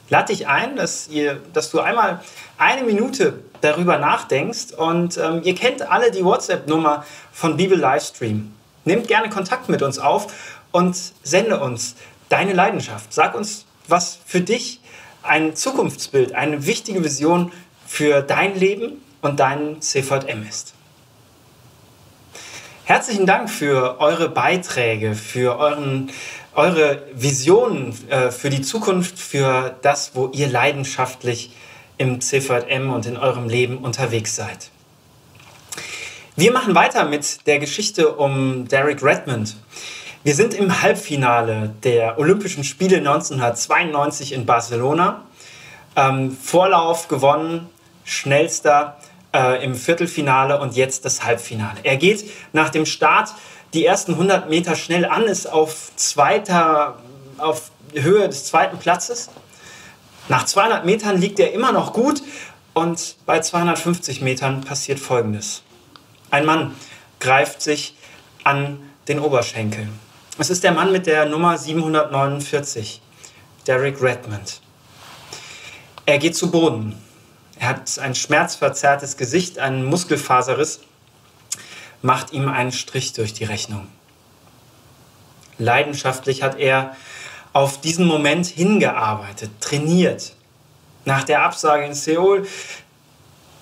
Lade 0.08 0.32
dich 0.32 0.48
ein, 0.48 0.74
dass, 0.74 1.08
ihr, 1.08 1.38
dass 1.52 1.70
du 1.70 1.80
einmal 1.80 2.20
eine 2.56 2.82
Minute 2.82 3.44
darüber 3.60 3.98
nachdenkst 3.98 4.72
und 4.72 5.18
ähm, 5.18 5.42
ihr 5.44 5.54
kennt 5.54 5.82
alle 5.82 6.10
die 6.10 6.24
WhatsApp-Nummer 6.24 7.04
von 7.30 7.58
Bibel 7.58 7.78
Livestream. 7.78 8.52
Nehmt 8.86 9.06
gerne 9.06 9.28
Kontakt 9.28 9.68
mit 9.68 9.82
uns 9.82 9.98
auf 9.98 10.58
und 10.72 10.96
sende 11.22 11.60
uns 11.60 11.94
deine 12.30 12.54
Leidenschaft. 12.54 13.12
Sag 13.12 13.34
uns, 13.34 13.66
was 13.86 14.18
für 14.24 14.40
dich 14.40 14.80
ein 15.22 15.54
Zukunftsbild, 15.54 16.34
eine 16.34 16.64
wichtige 16.64 17.04
Vision 17.04 17.52
für 17.86 18.22
dein 18.22 18.58
Leben 18.58 19.02
und 19.20 19.38
deinen 19.38 19.82
CVM 19.82 20.46
ist. 20.48 20.72
Herzlichen 22.90 23.24
Dank 23.24 23.48
für 23.48 24.00
eure 24.00 24.28
Beiträge, 24.28 25.14
für 25.14 25.60
euren 25.60 26.10
eure 26.56 27.04
Visionen 27.14 27.96
äh, 28.10 28.32
für 28.32 28.50
die 28.50 28.62
Zukunft, 28.62 29.16
für 29.16 29.76
das, 29.82 30.16
wo 30.16 30.26
ihr 30.32 30.48
leidenschaftlich 30.48 31.52
im 31.98 32.20
CVM 32.20 32.90
und 32.90 33.06
in 33.06 33.16
eurem 33.16 33.48
Leben 33.48 33.78
unterwegs 33.78 34.34
seid. 34.34 34.70
Wir 36.34 36.50
machen 36.50 36.74
weiter 36.74 37.04
mit 37.04 37.46
der 37.46 37.60
Geschichte 37.60 38.12
um 38.12 38.66
Derek 38.66 39.04
Redmond. 39.04 39.54
Wir 40.24 40.34
sind 40.34 40.52
im 40.52 40.82
Halbfinale 40.82 41.72
der 41.84 42.18
Olympischen 42.18 42.64
Spiele 42.64 42.96
1992 42.96 44.32
in 44.32 44.46
Barcelona. 44.46 45.22
Ähm, 45.94 46.36
Vorlauf 46.36 47.06
gewonnen, 47.06 47.68
schnellster 48.02 48.96
äh, 49.34 49.64
im 49.64 49.74
Viertelfinale 49.74 50.60
und 50.60 50.76
jetzt 50.76 51.04
das 51.04 51.24
Halbfinale. 51.24 51.80
Er 51.82 51.96
geht 51.96 52.24
nach 52.52 52.70
dem 52.70 52.86
Start 52.86 53.30
die 53.74 53.84
ersten 53.84 54.12
100 54.12 54.50
Meter 54.50 54.74
schnell 54.74 55.04
an, 55.04 55.24
ist 55.24 55.46
auf, 55.46 55.92
zweiter, 55.96 56.98
auf 57.38 57.70
Höhe 57.94 58.28
des 58.28 58.44
zweiten 58.44 58.78
Platzes. 58.78 59.30
Nach 60.28 60.44
200 60.44 60.84
Metern 60.84 61.20
liegt 61.20 61.38
er 61.38 61.52
immer 61.52 61.72
noch 61.72 61.92
gut 61.92 62.22
und 62.74 63.16
bei 63.26 63.40
250 63.40 64.20
Metern 64.20 64.62
passiert 64.62 64.98
Folgendes. 64.98 65.62
Ein 66.30 66.46
Mann 66.46 66.74
greift 67.18 67.62
sich 67.62 67.94
an 68.44 68.80
den 69.08 69.20
Oberschenkel. 69.20 69.88
Es 70.38 70.50
ist 70.50 70.64
der 70.64 70.72
Mann 70.72 70.92
mit 70.92 71.06
der 71.06 71.26
Nummer 71.26 71.58
749, 71.58 73.02
Derek 73.66 74.00
Redmond. 74.00 74.60
Er 76.06 76.18
geht 76.18 76.36
zu 76.36 76.50
Boden. 76.50 76.94
Er 77.60 77.68
hat 77.68 77.98
ein 77.98 78.14
schmerzverzerrtes 78.14 79.18
Gesicht, 79.18 79.58
einen 79.58 79.84
Muskelfaserriss 79.84 80.80
macht 82.00 82.32
ihm 82.32 82.48
einen 82.48 82.72
Strich 82.72 83.12
durch 83.12 83.34
die 83.34 83.44
Rechnung. 83.44 83.86
Leidenschaftlich 85.58 86.42
hat 86.42 86.58
er 86.58 86.96
auf 87.52 87.78
diesen 87.78 88.06
Moment 88.06 88.46
hingearbeitet, 88.46 89.50
trainiert. 89.60 90.34
Nach 91.04 91.22
der 91.22 91.42
Absage 91.42 91.84
in 91.84 91.92
Seoul 91.92 92.48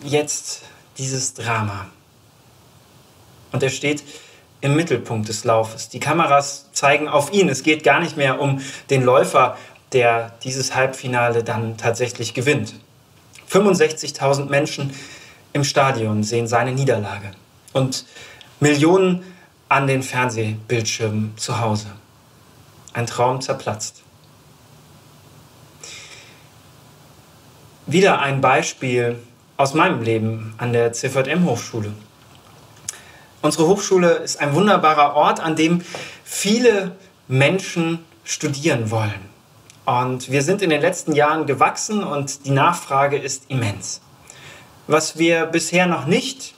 jetzt 0.04 0.62
dieses 0.96 1.34
Drama. 1.34 1.86
Und 3.50 3.64
er 3.64 3.70
steht 3.70 4.04
im 4.60 4.76
Mittelpunkt 4.76 5.28
des 5.28 5.42
Laufes. 5.42 5.88
Die 5.88 5.98
Kameras 5.98 6.68
zeigen 6.70 7.08
auf 7.08 7.32
ihn. 7.32 7.48
Es 7.48 7.64
geht 7.64 7.82
gar 7.82 7.98
nicht 7.98 8.16
mehr 8.16 8.40
um 8.40 8.60
den 8.90 9.02
Läufer, 9.02 9.58
der 9.90 10.38
dieses 10.44 10.76
Halbfinale 10.76 11.42
dann 11.42 11.76
tatsächlich 11.78 12.32
gewinnt. 12.32 12.74
65.000 13.50 14.48
Menschen 14.48 14.92
im 15.52 15.64
Stadion 15.64 16.22
sehen 16.22 16.46
seine 16.46 16.72
Niederlage 16.72 17.32
und 17.72 18.04
Millionen 18.60 19.24
an 19.68 19.86
den 19.86 20.02
Fernsehbildschirmen 20.02 21.36
zu 21.36 21.60
Hause. 21.60 21.88
Ein 22.92 23.06
Traum 23.06 23.40
zerplatzt. 23.40 24.02
Wieder 27.86 28.20
ein 28.20 28.40
Beispiel 28.40 29.18
aus 29.56 29.74
meinem 29.74 30.02
Leben 30.02 30.54
an 30.58 30.72
der 30.72 30.92
CVM 30.92 31.44
Hochschule. 31.44 31.92
Unsere 33.40 33.66
Hochschule 33.66 34.10
ist 34.16 34.40
ein 34.40 34.54
wunderbarer 34.54 35.14
Ort, 35.14 35.40
an 35.40 35.56
dem 35.56 35.82
viele 36.24 36.96
Menschen 37.28 38.04
studieren 38.24 38.90
wollen. 38.90 39.27
Und 39.88 40.30
wir 40.30 40.42
sind 40.42 40.60
in 40.60 40.68
den 40.68 40.82
letzten 40.82 41.14
Jahren 41.14 41.46
gewachsen 41.46 42.04
und 42.04 42.44
die 42.44 42.50
Nachfrage 42.50 43.16
ist 43.16 43.44
immens. 43.48 44.02
Was 44.86 45.16
wir 45.16 45.46
bisher 45.46 45.86
noch 45.86 46.04
nicht 46.04 46.52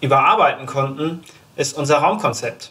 überarbeiten 0.00 0.66
konnten, 0.66 1.24
ist 1.56 1.76
unser 1.76 1.96
Raumkonzept. 1.96 2.70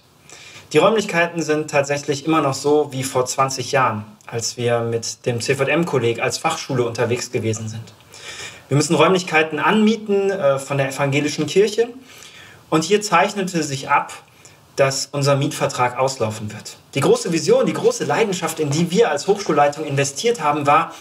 Die 0.72 0.78
Räumlichkeiten 0.78 1.42
sind 1.42 1.70
tatsächlich 1.70 2.26
immer 2.26 2.40
noch 2.40 2.54
so 2.54 2.94
wie 2.94 3.04
vor 3.04 3.26
20 3.26 3.74
Jahren, 3.74 4.06
als 4.26 4.56
wir 4.56 4.80
mit 4.80 5.26
dem 5.26 5.42
CVM-Kolleg 5.42 6.22
als 6.22 6.38
Fachschule 6.38 6.86
unterwegs 6.86 7.34
gewesen 7.34 7.68
sind. 7.68 7.94
Wir 8.70 8.78
müssen 8.78 8.96
Räumlichkeiten 8.96 9.60
anmieten 9.60 10.32
äh, 10.32 10.60
von 10.60 10.78
der 10.78 10.88
evangelischen 10.88 11.46
Kirche 11.46 11.90
und 12.70 12.86
hier 12.86 13.02
zeichnete 13.02 13.64
sich 13.64 13.90
ab, 13.90 14.14
dass 14.76 15.10
unser 15.12 15.36
Mietvertrag 15.36 15.98
auslaufen 15.98 16.52
wird. 16.52 16.78
Die 16.96 17.00
große 17.02 17.32
Vision, 17.32 17.66
die 17.66 17.74
große 17.74 18.06
Leidenschaft, 18.06 18.60
in 18.60 18.70
die 18.70 18.92
wir 18.92 19.12
als 19.12 19.28
Hochschulleitung 19.28 19.86
investiert 19.86 20.42
haben, 20.42 20.68
war, 20.68 20.94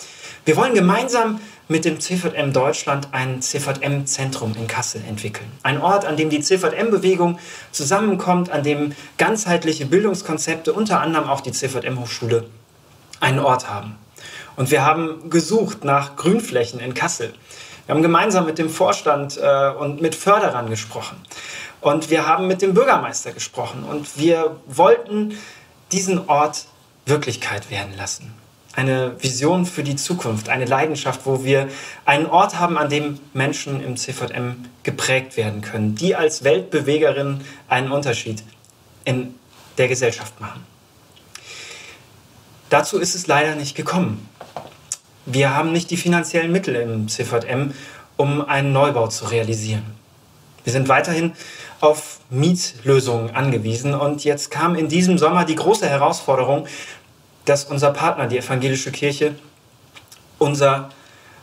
wir 0.44 0.56
wollen 0.56 0.74
gemeinsam 0.74 1.40
mit 1.68 1.86
dem 1.86 1.98
CVM 1.98 2.52
Deutschland 2.52 3.08
ein 3.12 3.40
CVM-Zentrum 3.40 4.54
in 4.56 4.66
Kassel 4.66 5.02
entwickeln. 5.08 5.50
Ein 5.62 5.80
Ort, 5.80 6.04
an 6.04 6.16
dem 6.16 6.28
die 6.28 6.40
CVM-Bewegung 6.40 7.38
zusammenkommt, 7.72 8.50
an 8.50 8.62
dem 8.62 8.92
ganzheitliche 9.16 9.86
Bildungskonzepte, 9.86 10.72
unter 10.72 11.00
anderem 11.00 11.28
auch 11.28 11.40
die 11.40 11.52
CVM-Hochschule, 11.52 12.44
einen 13.20 13.38
Ort 13.38 13.70
haben. 13.70 13.96
Und 14.56 14.70
wir 14.70 14.84
haben 14.84 15.30
gesucht 15.30 15.84
nach 15.84 16.16
Grünflächen 16.16 16.80
in 16.80 16.92
Kassel. 16.92 17.32
Wir 17.86 17.94
haben 17.94 18.02
gemeinsam 18.02 18.46
mit 18.46 18.58
dem 18.58 18.70
Vorstand 18.70 19.38
äh, 19.38 19.70
und 19.70 20.00
mit 20.00 20.14
Förderern 20.14 20.70
gesprochen. 20.70 21.16
Und 21.84 22.10
wir 22.10 22.26
haben 22.26 22.48
mit 22.48 22.62
dem 22.62 22.74
Bürgermeister 22.74 23.32
gesprochen. 23.32 23.84
Und 23.84 24.18
wir 24.18 24.56
wollten 24.66 25.38
diesen 25.92 26.28
Ort 26.28 26.66
Wirklichkeit 27.06 27.70
werden 27.70 27.94
lassen 27.96 28.34
eine 28.76 29.22
Vision 29.22 29.66
für 29.66 29.82
die 29.82 29.96
Zukunft, 29.96 30.48
eine 30.48 30.64
Leidenschaft, 30.64 31.20
wo 31.24 31.44
wir 31.44 31.68
einen 32.04 32.26
Ort 32.26 32.58
haben, 32.58 32.76
an 32.76 32.88
dem 32.88 33.20
Menschen 33.32 33.80
im 33.80 33.96
CVM 33.96 34.64
geprägt 34.82 35.36
werden 35.36 35.60
können, 35.60 35.94
die 35.94 36.16
als 36.16 36.44
Weltbewegerin 36.44 37.42
einen 37.68 37.92
Unterschied 37.92 38.42
in 39.04 39.34
der 39.78 39.88
Gesellschaft 39.88 40.40
machen. 40.40 40.64
Dazu 42.68 42.98
ist 42.98 43.14
es 43.14 43.26
leider 43.26 43.54
nicht 43.54 43.76
gekommen. 43.76 44.28
Wir 45.26 45.54
haben 45.54 45.72
nicht 45.72 45.90
die 45.90 45.96
finanziellen 45.96 46.50
Mittel 46.50 46.74
im 46.74 47.08
CVM, 47.08 47.72
um 48.16 48.44
einen 48.46 48.72
Neubau 48.72 49.06
zu 49.06 49.26
realisieren. 49.26 49.84
Wir 50.64 50.72
sind 50.72 50.88
weiterhin 50.88 51.34
auf 51.84 52.20
Mietlösungen 52.30 53.34
angewiesen 53.34 53.94
und 53.94 54.24
jetzt 54.24 54.50
kam 54.50 54.74
in 54.74 54.88
diesem 54.88 55.18
Sommer 55.18 55.44
die 55.44 55.54
große 55.54 55.88
Herausforderung, 55.88 56.66
dass 57.44 57.64
unser 57.64 57.92
Partner, 57.92 58.26
die 58.26 58.38
evangelische 58.38 58.90
Kirche, 58.90 59.34
unser, 60.38 60.88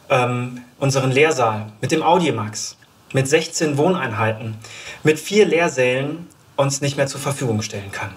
ähm, 0.10 0.64
unseren 0.80 1.12
Lehrsaal 1.12 1.72
mit 1.80 1.92
dem 1.92 2.02
Audimax, 2.02 2.76
mit 3.14 3.28
16 3.28 3.78
Wohneinheiten, 3.78 4.56
mit 5.04 5.20
vier 5.20 5.46
Lehrsälen 5.46 6.28
uns 6.56 6.82
nicht 6.82 6.98
mehr 6.98 7.08
zur 7.08 7.22
Verfügung 7.22 7.62
stellen 7.62 7.92
kann. 7.92 8.12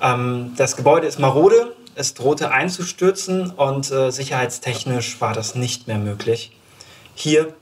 Ähm, 0.00 0.52
das 0.56 0.76
Gebäude 0.76 1.06
ist 1.06 1.18
marode, 1.18 1.74
es 1.94 2.14
drohte 2.14 2.52
einzustürzen 2.52 3.50
und 3.50 3.90
äh, 3.90 4.10
sicherheitstechnisch 4.10 5.20
war 5.20 5.32
das 5.32 5.54
nicht 5.54 5.88
mehr 5.88 5.98
möglich. 5.98 6.52
Hier 7.14 7.52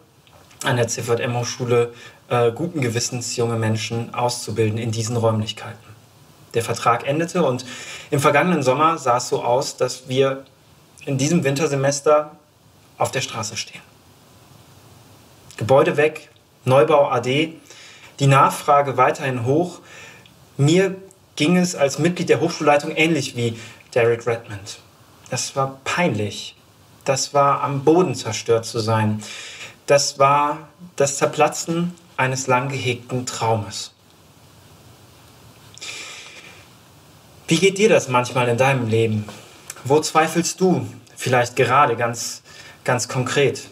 an 0.65 0.77
der 0.77 0.89
CVM-Hochschule 0.89 1.93
äh, 2.29 2.53
guten 2.53 2.81
Gewissens 2.81 3.37
junge 3.37 3.57
Menschen 3.57 4.15
auszubilden 4.15 4.79
in 4.79 4.91
diesen 4.91 5.17
Räumlichkeiten. 5.17 5.79
Der 6.55 6.63
Vertrag 6.63 7.07
endete 7.07 7.45
und 7.45 7.65
im 8.11 8.21
vergangenen 8.21 8.63
Sommer 8.63 8.99
sah 8.99 9.19
es 9.19 9.29
so 9.29 9.43
aus, 9.43 9.77
dass 9.77 10.09
wir 10.09 10.45
in 11.05 11.19
diesem 11.19 11.45
Wintersemester 11.45 12.37
auf 12.97 13.11
der 13.11 13.21
Straße 13.21 13.57
stehen. 13.57 13.81
Gebäude 15.57 15.97
weg, 15.97 16.31
Neubau 16.65 17.09
AD, 17.11 17.55
die 18.21 18.27
Nachfrage 18.27 18.97
weiterhin 18.97 19.45
hoch. 19.45 19.81
Mir 20.57 20.97
ging 21.37 21.57
es 21.57 21.75
als 21.75 21.99
Mitglied 21.99 22.29
der 22.29 22.41
Hochschulleitung 22.41 22.91
ähnlich 22.97 23.37
wie 23.37 23.59
Derek 23.95 24.27
Redmond. 24.27 24.81
Das 25.31 25.57
war 25.57 25.79
peinlich. 25.85 26.57
Das 27.05 27.33
war 27.33 27.63
am 27.63 27.85
Boden 27.85 28.15
zerstört 28.15 28.67
zu 28.67 28.81
sein. 28.81 29.23
Das 29.87 30.19
war 30.19 30.69
das 30.97 31.17
Zerplatzen 31.17 31.95
eines 32.19 32.49
lang 32.49 32.69
gehegten 32.69 33.25
Traumes. 33.25 33.93
Wie 37.47 37.57
geht 37.57 37.79
dir 37.79 37.89
das 37.89 38.09
manchmal 38.09 38.49
in 38.49 38.59
deinem 38.59 38.89
Leben? 38.89 39.25
Wo 39.85 40.01
zweifelst 40.01 40.61
du 40.61 40.87
vielleicht 41.17 41.57
gerade 41.57 41.97
ganz, 41.97 42.43
ganz 42.85 43.09
konkret? 43.09 43.69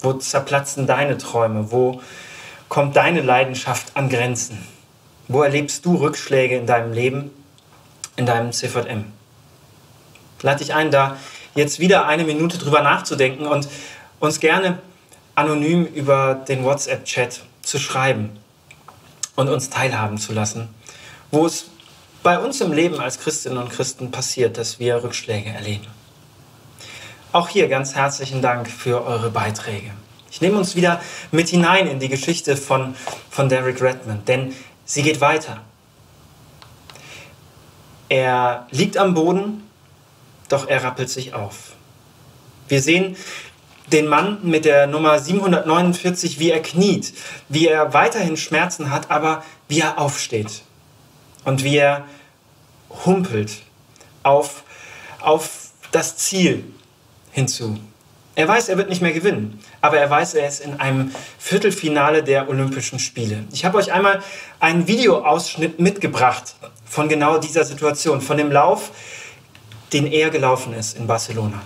Wo 0.00 0.14
zerplatzen 0.14 0.86
deine 0.86 1.18
Träume? 1.18 1.72
Wo 1.72 2.00
kommt 2.68 2.96
deine 2.96 3.20
Leidenschaft 3.20 3.96
an 3.96 4.08
Grenzen? 4.08 4.64
Wo 5.26 5.42
erlebst 5.42 5.84
du 5.84 5.96
Rückschläge 5.96 6.56
in 6.56 6.66
deinem 6.66 6.92
Leben, 6.92 7.30
in 8.16 8.26
deinem 8.26 8.52
CVM? 8.52 9.06
Lade 10.40 10.58
dich 10.58 10.72
ein, 10.72 10.92
da 10.92 11.16
jetzt 11.56 11.80
wieder 11.80 12.06
eine 12.06 12.24
Minute 12.24 12.58
drüber 12.58 12.80
nachzudenken 12.80 13.46
und 13.46 13.68
uns 14.20 14.38
gerne 14.38 14.78
anonym 15.34 15.84
über 15.84 16.34
den 16.34 16.64
WhatsApp-Chat 16.64 17.42
zu 17.62 17.78
schreiben 17.78 18.38
und 19.36 19.48
uns 19.48 19.70
teilhaben 19.70 20.18
zu 20.18 20.32
lassen, 20.32 20.68
wo 21.30 21.46
es 21.46 21.66
bei 22.22 22.38
uns 22.38 22.60
im 22.60 22.72
Leben 22.72 23.00
als 23.00 23.18
Christinnen 23.18 23.58
und 23.58 23.70
Christen 23.70 24.10
passiert, 24.10 24.58
dass 24.58 24.78
wir 24.78 25.02
Rückschläge 25.02 25.50
erleben. 25.50 25.86
Auch 27.32 27.48
hier 27.48 27.68
ganz 27.68 27.94
herzlichen 27.94 28.42
Dank 28.42 28.68
für 28.68 29.04
eure 29.04 29.30
Beiträge. 29.30 29.90
Ich 30.30 30.40
nehme 30.40 30.58
uns 30.58 30.76
wieder 30.76 31.00
mit 31.30 31.48
hinein 31.48 31.86
in 31.86 31.98
die 31.98 32.08
Geschichte 32.08 32.56
von, 32.56 32.94
von 33.30 33.48
Derek 33.48 33.80
Redmond, 33.80 34.28
denn 34.28 34.54
sie 34.84 35.02
geht 35.02 35.20
weiter. 35.20 35.60
Er 38.08 38.66
liegt 38.70 38.98
am 38.98 39.14
Boden, 39.14 39.68
doch 40.48 40.68
er 40.68 40.84
rappelt 40.84 41.08
sich 41.08 41.34
auf. 41.34 41.72
Wir 42.68 42.82
sehen 42.82 43.16
den 43.86 44.06
Mann 44.06 44.38
mit 44.42 44.64
der 44.64 44.86
Nummer 44.86 45.18
749, 45.18 46.38
wie 46.38 46.50
er 46.50 46.60
kniet, 46.60 47.12
wie 47.48 47.68
er 47.68 47.92
weiterhin 47.92 48.36
Schmerzen 48.36 48.90
hat, 48.90 49.10
aber 49.10 49.44
wie 49.68 49.80
er 49.80 49.98
aufsteht 49.98 50.62
und 51.44 51.64
wie 51.64 51.76
er 51.76 52.04
humpelt 53.04 53.62
auf, 54.22 54.62
auf 55.20 55.70
das 55.90 56.16
Ziel 56.16 56.64
hinzu. 57.32 57.78
Er 58.34 58.48
weiß, 58.48 58.70
er 58.70 58.78
wird 58.78 58.88
nicht 58.88 59.02
mehr 59.02 59.12
gewinnen, 59.12 59.60
aber 59.82 59.98
er 59.98 60.08
weiß, 60.08 60.34
er 60.34 60.48
ist 60.48 60.60
in 60.60 60.80
einem 60.80 61.14
Viertelfinale 61.38 62.22
der 62.22 62.48
Olympischen 62.48 62.98
Spiele. 62.98 63.44
Ich 63.52 63.66
habe 63.66 63.76
euch 63.76 63.92
einmal 63.92 64.22
einen 64.58 64.88
Videoausschnitt 64.88 65.78
mitgebracht 65.80 66.54
von 66.86 67.10
genau 67.10 67.36
dieser 67.36 67.64
Situation, 67.64 68.22
von 68.22 68.38
dem 68.38 68.50
Lauf, 68.50 68.90
den 69.92 70.06
er 70.06 70.30
gelaufen 70.30 70.72
ist 70.72 70.96
in 70.96 71.06
Barcelona. 71.06 71.60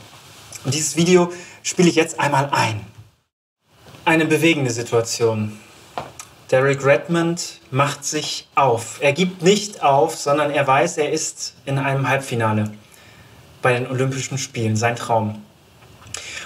Und 0.65 0.75
dieses 0.75 0.97
Video 0.97 1.33
spiele 1.67 1.89
ich 1.89 1.97
jetzt 1.97 2.21
einmal 2.21 2.49
ein. 2.53 2.81
Eine 4.05 4.25
bewegende 4.25 4.71
Situation. 4.71 5.59
Derek 6.53 6.85
Redmond 6.85 7.61
macht 7.73 8.05
sich 8.05 8.47
auf. 8.55 8.99
Er 9.01 9.13
gibt 9.13 9.43
nicht 9.43 9.83
auf, 9.83 10.15
sondern 10.15 10.53
er 10.53 10.65
weiß, 10.65 10.97
er 10.99 11.11
ist 11.11 11.57
in 11.65 11.79
einem 11.79 12.09
Halbfinale 12.09 12.71
bei 13.63 13.73
den 13.73 13.91
Olympischen 13.91 14.39
Spielen, 14.39 14.77
sein 14.77 14.95
Traum. 14.95 15.43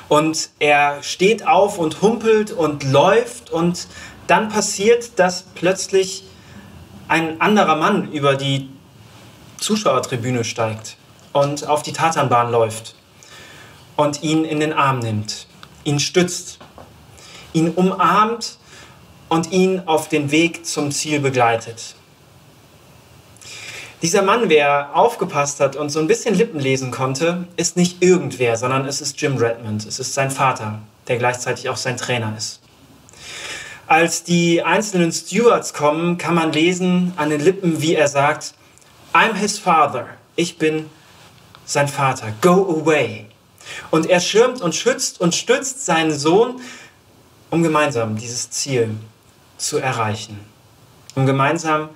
Und 0.09 0.49
er 0.59 1.03
steht 1.03 1.47
auf 1.47 1.77
und 1.77 2.01
humpelt 2.01 2.51
und 2.51 2.83
läuft 2.91 3.51
und 3.51 3.89
dann 4.27 4.49
passiert, 4.49 5.19
dass 5.19 5.43
plötzlich 5.55 6.25
ein 7.09 7.43
anderer 7.43 7.77
Mann 7.77 8.11
über 8.11 8.37
die 8.37 8.71
Zuschauertribüne 9.59 10.45
steigt 10.45 10.97
und 11.35 11.69
auf 11.69 11.83
die 11.83 11.93
Tatanbahn 11.93 12.51
läuft 12.51 12.95
und 14.01 14.23
ihn 14.23 14.47
in 14.47 14.61
den 14.61 14.73
Arm 14.73 15.01
nimmt, 15.01 15.47
ihn 15.85 16.01
stützt, 16.01 16.59
ihn 17.53 17.69
umarmt 17.69 18.57
und 19.29 19.53
ihn 19.53 19.83
auf 19.85 20.09
den 20.09 20.31
Weg 20.31 20.65
zum 20.65 20.91
Ziel 20.91 21.21
begleitet. 21.21 21.95
Dieser 24.01 24.23
Mann, 24.23 24.49
wer 24.49 24.97
aufgepasst 24.97 25.61
hat 25.61 25.77
und 25.77 25.91
so 25.91 26.01
ein 26.01 26.07
bisschen 26.07 26.35
Lippen 26.35 26.59
lesen 26.59 26.91
konnte, 26.91 27.47
ist 27.57 27.77
nicht 27.77 28.03
irgendwer, 28.03 28.57
sondern 28.57 28.87
es 28.87 29.03
ist 29.03 29.21
Jim 29.21 29.37
Redmond. 29.37 29.85
Es 29.85 29.99
ist 29.99 30.15
sein 30.15 30.31
Vater, 30.31 30.79
der 31.07 31.19
gleichzeitig 31.19 31.69
auch 31.69 31.77
sein 31.77 31.99
Trainer 31.99 32.33
ist. 32.39 32.63
Als 33.87 34.25
die 34.25 34.63
einzelnen 34.63 35.13
Stewards 35.13 35.75
kommen, 35.75 36.17
kann 36.17 36.35
man 36.35 36.53
lesen 36.53 37.13
an 37.17 37.29
den 37.29 37.41
Lippen, 37.41 37.83
wie 37.83 37.97
er 37.97 38.09
sagt, 38.09 38.55
I'm 39.13 39.35
his 39.35 39.59
father. 39.59 40.07
Ich 40.37 40.57
bin 40.57 40.89
sein 41.67 41.89
Vater. 41.89 42.33
Go 42.41 42.81
away. 42.81 43.30
Und 43.91 44.07
er 44.07 44.21
schirmt 44.21 44.61
und 44.61 44.75
schützt 44.75 45.21
und 45.21 45.35
stützt 45.35 45.85
seinen 45.85 46.13
Sohn, 46.13 46.61
um 47.51 47.63
gemeinsam 47.63 48.17
dieses 48.17 48.51
Ziel 48.51 48.95
zu 49.59 49.79
erreichen, 49.79 50.39
um 51.15 51.27
gemeinsam 51.27 51.89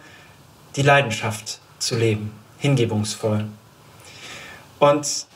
die 0.76 0.82
Leidenschaft 0.82 1.60
zu 1.78 1.96
leben, 1.96 2.32
hingebungsvoll. 2.58 3.46
Und 4.78 5.26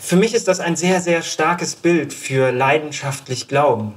für 0.00 0.16
mich 0.16 0.34
ist 0.34 0.48
das 0.48 0.60
ein 0.60 0.76
sehr, 0.76 1.00
sehr 1.00 1.22
starkes 1.22 1.74
Bild 1.76 2.12
für 2.12 2.52
leidenschaftlich 2.52 3.48
Glauben. 3.48 3.94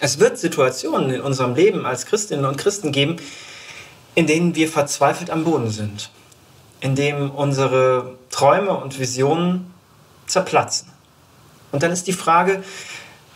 Es 0.00 0.18
wird 0.18 0.38
Situationen 0.38 1.10
in 1.10 1.20
unserem 1.20 1.54
Leben 1.54 1.86
als 1.86 2.06
Christinnen 2.06 2.44
und 2.44 2.58
Christen 2.58 2.92
geben, 2.92 3.16
in 4.14 4.26
denen 4.26 4.54
wir 4.54 4.68
verzweifelt 4.68 5.30
am 5.30 5.44
Boden 5.44 5.70
sind, 5.70 6.10
in 6.80 6.94
denen 6.94 7.30
unsere 7.30 8.18
Träume 8.30 8.72
und 8.76 8.98
Visionen 8.98 9.72
zerplatzen. 10.26 10.93
Und 11.74 11.82
dann 11.82 11.90
ist 11.90 12.06
die 12.06 12.12
Frage, 12.12 12.62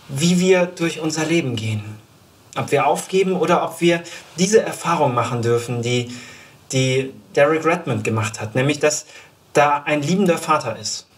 wie 0.07 0.39
wir 0.39 0.67
durch 0.67 1.01
unser 1.01 1.27
Leben 1.27 1.57
gehen. 1.57 1.83
Ob 2.55 2.71
wir 2.71 2.87
aufgeben 2.87 3.33
oder 3.33 3.65
ob 3.65 3.81
wir 3.81 4.05
diese 4.39 4.63
Erfahrung 4.63 5.13
machen 5.13 5.43
dürfen, 5.43 5.83
die, 5.83 6.17
die 6.71 7.13
Derek 7.35 7.65
Redmond 7.65 8.05
gemacht 8.05 8.41
hat, 8.41 8.55
nämlich 8.55 8.79
dass 8.79 9.07
da 9.55 9.83
ein 9.85 10.03
liebender 10.03 10.39
Vater 10.39 10.77
ist, 10.79 11.09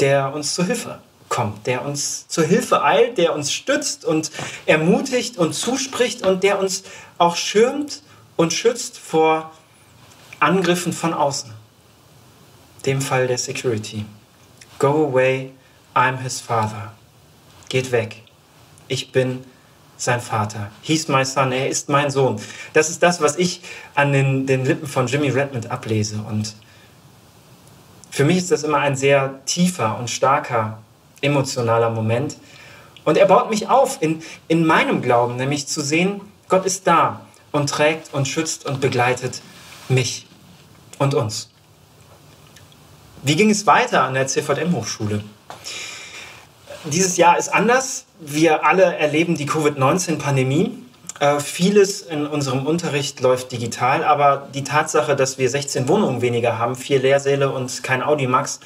der 0.00 0.34
uns 0.34 0.56
zur 0.56 0.64
Hilfe 0.64 0.98
kommt, 1.28 1.68
der 1.68 1.84
uns 1.84 2.26
zur 2.26 2.42
Hilfe 2.42 2.82
eilt, 2.82 3.16
der 3.16 3.32
uns 3.32 3.52
stützt 3.52 4.04
und 4.04 4.32
ermutigt 4.66 5.38
und 5.38 5.52
zuspricht 5.54 6.26
und 6.26 6.42
der 6.42 6.58
uns 6.58 6.82
auch 7.16 7.36
schirmt 7.36 8.02
und 8.34 8.52
schützt 8.52 8.98
vor 8.98 9.52
Angriffen 10.40 10.92
von 10.92 11.14
außen. 11.14 11.52
Dem 12.86 13.00
Fall 13.00 13.28
der 13.28 13.38
Security. 13.38 14.04
Go 14.80 15.06
away, 15.06 15.52
I'm 15.96 16.18
his 16.18 16.40
father. 16.40 16.92
Geht 17.70 17.90
weg. 17.90 18.22
Ich 18.86 19.12
bin 19.12 19.44
sein 19.96 20.20
Vater. 20.20 20.70
He's 20.82 21.08
my 21.08 21.24
son, 21.24 21.52
er 21.52 21.70
ist 21.70 21.88
mein 21.88 22.10
Sohn. 22.10 22.38
Das 22.74 22.90
ist 22.90 23.02
das, 23.02 23.22
was 23.22 23.36
ich 23.36 23.62
an 23.94 24.12
den, 24.12 24.46
den 24.46 24.66
Lippen 24.66 24.86
von 24.86 25.06
Jimmy 25.06 25.30
Redmond 25.30 25.70
ablese. 25.70 26.18
Und 26.18 26.54
für 28.10 28.26
mich 28.26 28.36
ist 28.36 28.50
das 28.50 28.62
immer 28.62 28.78
ein 28.78 28.94
sehr 28.94 29.40
tiefer 29.46 29.98
und 29.98 30.10
starker 30.10 30.82
emotionaler 31.22 31.88
Moment. 31.88 32.36
Und 33.04 33.16
er 33.16 33.26
baut 33.26 33.48
mich 33.48 33.68
auf 33.68 34.02
in, 34.02 34.22
in 34.48 34.66
meinem 34.66 35.00
Glauben, 35.00 35.36
nämlich 35.36 35.66
zu 35.66 35.80
sehen, 35.80 36.20
Gott 36.48 36.66
ist 36.66 36.86
da 36.86 37.22
und 37.52 37.70
trägt 37.70 38.12
und 38.12 38.28
schützt 38.28 38.66
und 38.66 38.82
begleitet 38.82 39.40
mich 39.88 40.26
und 40.98 41.14
uns. 41.14 41.48
Wie 43.22 43.34
ging 43.34 43.48
es 43.48 43.66
weiter 43.66 44.02
an 44.02 44.12
der 44.12 44.26
CVM-Hochschule? 44.26 45.24
Dieses 46.92 47.16
Jahr 47.16 47.36
ist 47.36 47.48
anders. 47.48 48.04
Wir 48.20 48.64
alle 48.64 48.96
erleben 48.96 49.36
die 49.36 49.46
Covid-19-Pandemie. 49.46 50.78
Äh, 51.18 51.40
vieles 51.40 52.02
in 52.02 52.26
unserem 52.26 52.64
Unterricht 52.64 53.20
läuft 53.20 53.50
digital, 53.50 54.04
aber 54.04 54.48
die 54.54 54.62
Tatsache, 54.62 55.16
dass 55.16 55.36
wir 55.36 55.50
16 55.50 55.88
Wohnungen 55.88 56.20
weniger 56.20 56.58
haben, 56.58 56.76
vier 56.76 57.00
Lehrsäle 57.00 57.50
und 57.50 57.82
kein 57.82 58.02
Audimax, 58.02 58.60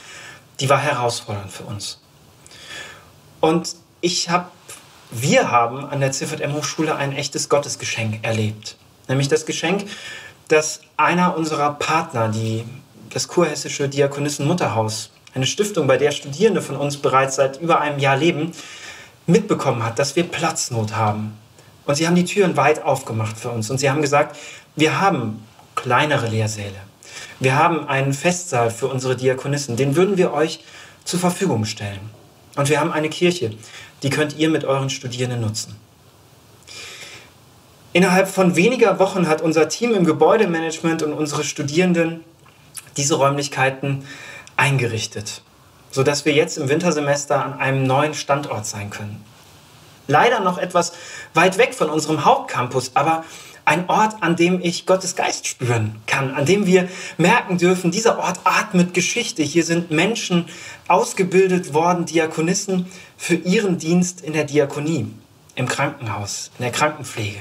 die 0.58 0.68
war 0.68 0.78
herausfordernd 0.78 1.50
für 1.50 1.62
uns. 1.64 2.00
Und 3.40 3.74
ich 4.02 4.28
habe, 4.28 4.46
wir 5.10 5.50
haben 5.50 5.86
an 5.86 6.00
der 6.00 6.12
CVM 6.12 6.52
Hochschule 6.52 6.96
ein 6.96 7.12
echtes 7.12 7.48
Gottesgeschenk 7.48 8.18
erlebt. 8.22 8.76
Nämlich 9.08 9.28
das 9.28 9.46
Geschenk, 9.46 9.86
dass 10.48 10.80
einer 10.98 11.36
unserer 11.36 11.72
Partner, 11.74 12.28
die 12.28 12.64
das 13.08 13.28
Kurhessische 13.28 13.88
Diakonissenmutterhaus, 13.88 15.10
eine 15.34 15.46
Stiftung, 15.46 15.86
bei 15.86 15.96
der 15.96 16.10
Studierende 16.10 16.62
von 16.62 16.76
uns 16.76 16.96
bereits 16.96 17.36
seit 17.36 17.60
über 17.60 17.80
einem 17.80 17.98
Jahr 17.98 18.16
leben, 18.16 18.52
mitbekommen 19.26 19.84
hat, 19.84 19.98
dass 19.98 20.16
wir 20.16 20.24
Platznot 20.24 20.96
haben. 20.96 21.36
Und 21.86 21.94
sie 21.94 22.06
haben 22.06 22.16
die 22.16 22.24
Türen 22.24 22.56
weit 22.56 22.82
aufgemacht 22.82 23.38
für 23.38 23.50
uns. 23.50 23.70
Und 23.70 23.78
sie 23.78 23.90
haben 23.90 24.02
gesagt, 24.02 24.36
wir 24.76 25.00
haben 25.00 25.44
kleinere 25.74 26.28
Lehrsäle. 26.28 26.74
Wir 27.38 27.56
haben 27.56 27.88
einen 27.88 28.12
Festsaal 28.12 28.70
für 28.70 28.88
unsere 28.88 29.16
Diakonissen. 29.16 29.76
Den 29.76 29.96
würden 29.96 30.16
wir 30.16 30.32
euch 30.32 30.60
zur 31.04 31.20
Verfügung 31.20 31.64
stellen. 31.64 32.00
Und 32.56 32.68
wir 32.68 32.80
haben 32.80 32.92
eine 32.92 33.08
Kirche. 33.08 33.52
Die 34.02 34.10
könnt 34.10 34.36
ihr 34.36 34.50
mit 34.50 34.64
euren 34.64 34.90
Studierenden 34.90 35.40
nutzen. 35.40 35.76
Innerhalb 37.92 38.28
von 38.28 38.54
weniger 38.54 38.98
Wochen 38.98 39.26
hat 39.26 39.42
unser 39.42 39.68
Team 39.68 39.94
im 39.94 40.04
Gebäudemanagement 40.04 41.02
und 41.02 41.12
unsere 41.12 41.42
Studierenden 41.42 42.20
diese 42.96 43.14
Räumlichkeiten 43.14 44.04
eingerichtet, 44.60 45.42
sodass 45.90 46.26
wir 46.26 46.34
jetzt 46.34 46.58
im 46.58 46.68
Wintersemester 46.68 47.42
an 47.42 47.58
einem 47.58 47.84
neuen 47.84 48.14
Standort 48.14 48.66
sein 48.66 48.90
können. 48.90 49.24
Leider 50.06 50.40
noch 50.40 50.58
etwas 50.58 50.92
weit 51.34 51.56
weg 51.56 51.74
von 51.74 51.88
unserem 51.88 52.24
Hauptcampus, 52.24 52.92
aber 52.94 53.24
ein 53.64 53.88
Ort, 53.88 54.22
an 54.22 54.36
dem 54.36 54.60
ich 54.60 54.84
Gottes 54.84 55.16
Geist 55.16 55.46
spüren 55.46 55.96
kann, 56.06 56.34
an 56.34 56.44
dem 56.44 56.66
wir 56.66 56.88
merken 57.16 57.56
dürfen, 57.56 57.90
dieser 57.90 58.18
Ort 58.18 58.40
atmet 58.44 58.94
Geschichte. 58.94 59.42
Hier 59.42 59.64
sind 59.64 59.90
Menschen 59.90 60.46
ausgebildet 60.88 61.72
worden, 61.72 62.04
Diakonissen, 62.04 62.86
für 63.16 63.36
ihren 63.36 63.78
Dienst 63.78 64.20
in 64.20 64.32
der 64.32 64.44
Diakonie, 64.44 65.06
im 65.54 65.68
Krankenhaus, 65.68 66.50
in 66.58 66.64
der 66.64 66.72
Krankenpflege. 66.72 67.40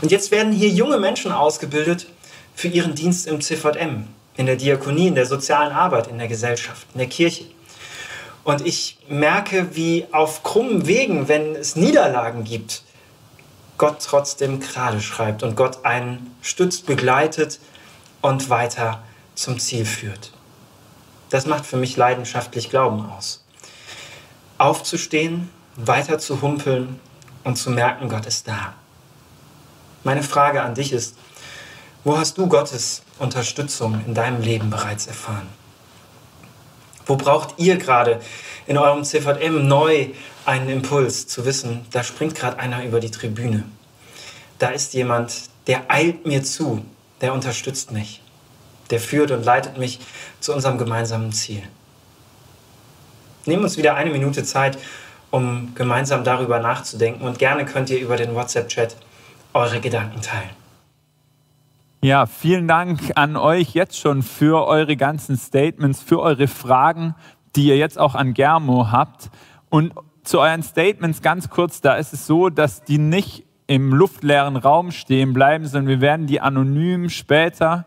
Und 0.00 0.12
jetzt 0.12 0.30
werden 0.30 0.52
hier 0.52 0.68
junge 0.68 0.98
Menschen 0.98 1.32
ausgebildet 1.32 2.06
für 2.54 2.68
ihren 2.68 2.94
Dienst 2.94 3.26
im 3.26 3.40
CVM, 3.40 4.08
in 4.36 4.46
der 4.46 4.56
Diakonie, 4.56 5.08
in 5.08 5.14
der 5.14 5.26
sozialen 5.26 5.72
Arbeit, 5.72 6.06
in 6.06 6.18
der 6.18 6.28
Gesellschaft, 6.28 6.86
in 6.94 6.98
der 6.98 7.08
Kirche. 7.08 7.44
Und 8.44 8.66
ich 8.66 8.98
merke, 9.08 9.76
wie 9.76 10.06
auf 10.10 10.42
krummen 10.42 10.86
Wegen, 10.86 11.28
wenn 11.28 11.54
es 11.54 11.76
Niederlagen 11.76 12.44
gibt, 12.44 12.82
Gott 13.78 14.04
trotzdem 14.04 14.60
gerade 14.60 15.00
schreibt 15.00 15.42
und 15.42 15.56
Gott 15.56 15.84
einen 15.84 16.34
stützt, 16.40 16.86
begleitet 16.86 17.60
und 18.20 18.50
weiter 18.50 19.02
zum 19.34 19.58
Ziel 19.58 19.84
führt. 19.84 20.32
Das 21.30 21.46
macht 21.46 21.66
für 21.66 21.76
mich 21.76 21.96
leidenschaftlich 21.96 22.70
Glauben 22.70 23.08
aus. 23.10 23.44
Aufzustehen, 24.58 25.50
weiter 25.76 26.18
zu 26.18 26.42
humpeln 26.42 27.00
und 27.44 27.56
zu 27.56 27.70
merken, 27.70 28.08
Gott 28.08 28.26
ist 28.26 28.46
da. 28.46 28.74
Meine 30.04 30.22
Frage 30.22 30.62
an 30.62 30.74
dich 30.74 30.92
ist, 30.92 31.16
wo 32.04 32.18
hast 32.18 32.36
du 32.38 32.48
Gottes 32.48 33.02
Unterstützung 33.22 34.02
in 34.06 34.14
deinem 34.14 34.42
Leben 34.42 34.68
bereits 34.68 35.06
erfahren? 35.06 35.48
Wo 37.06 37.16
braucht 37.16 37.54
ihr 37.58 37.76
gerade 37.78 38.20
in 38.66 38.78
eurem 38.78 39.04
CVM 39.04 39.66
neu 39.66 40.08
einen 40.44 40.68
Impuls 40.68 41.26
zu 41.26 41.44
wissen, 41.44 41.84
da 41.90 42.02
springt 42.02 42.34
gerade 42.34 42.58
einer 42.58 42.84
über 42.84 43.00
die 43.00 43.10
Tribüne. 43.10 43.64
Da 44.58 44.68
ist 44.68 44.94
jemand, 44.94 45.50
der 45.66 45.90
eilt 45.90 46.26
mir 46.26 46.42
zu, 46.42 46.84
der 47.20 47.32
unterstützt 47.32 47.92
mich, 47.92 48.22
der 48.90 49.00
führt 49.00 49.30
und 49.30 49.44
leitet 49.44 49.78
mich 49.78 50.00
zu 50.40 50.52
unserem 50.52 50.78
gemeinsamen 50.78 51.32
Ziel. 51.32 51.62
Nehmen 53.44 53.64
uns 53.64 53.76
wieder 53.76 53.94
eine 53.94 54.10
Minute 54.10 54.44
Zeit, 54.44 54.78
um 55.30 55.74
gemeinsam 55.74 56.24
darüber 56.24 56.60
nachzudenken 56.60 57.26
und 57.26 57.38
gerne 57.38 57.64
könnt 57.64 57.90
ihr 57.90 57.98
über 57.98 58.16
den 58.16 58.34
WhatsApp-Chat 58.34 58.96
eure 59.54 59.80
Gedanken 59.80 60.20
teilen. 60.20 60.61
Ja, 62.04 62.26
vielen 62.26 62.66
Dank 62.66 63.12
an 63.14 63.36
euch 63.36 63.74
jetzt 63.74 63.96
schon 63.96 64.24
für 64.24 64.66
eure 64.66 64.96
ganzen 64.96 65.36
Statements, 65.36 66.02
für 66.02 66.18
eure 66.18 66.48
Fragen, 66.48 67.14
die 67.54 67.68
ihr 67.68 67.76
jetzt 67.76 67.96
auch 67.96 68.16
an 68.16 68.34
Germo 68.34 68.90
habt. 68.90 69.30
Und 69.70 69.92
zu 70.24 70.40
euren 70.40 70.64
Statements 70.64 71.22
ganz 71.22 71.48
kurz, 71.48 71.80
da 71.80 71.94
ist 71.94 72.12
es 72.12 72.26
so, 72.26 72.48
dass 72.48 72.82
die 72.82 72.98
nicht 72.98 73.44
im 73.68 73.94
luftleeren 73.94 74.56
Raum 74.56 74.90
stehen 74.90 75.32
bleiben, 75.32 75.64
sondern 75.64 75.86
wir 75.86 76.00
werden 76.00 76.26
die 76.26 76.40
anonym 76.40 77.08
später 77.08 77.86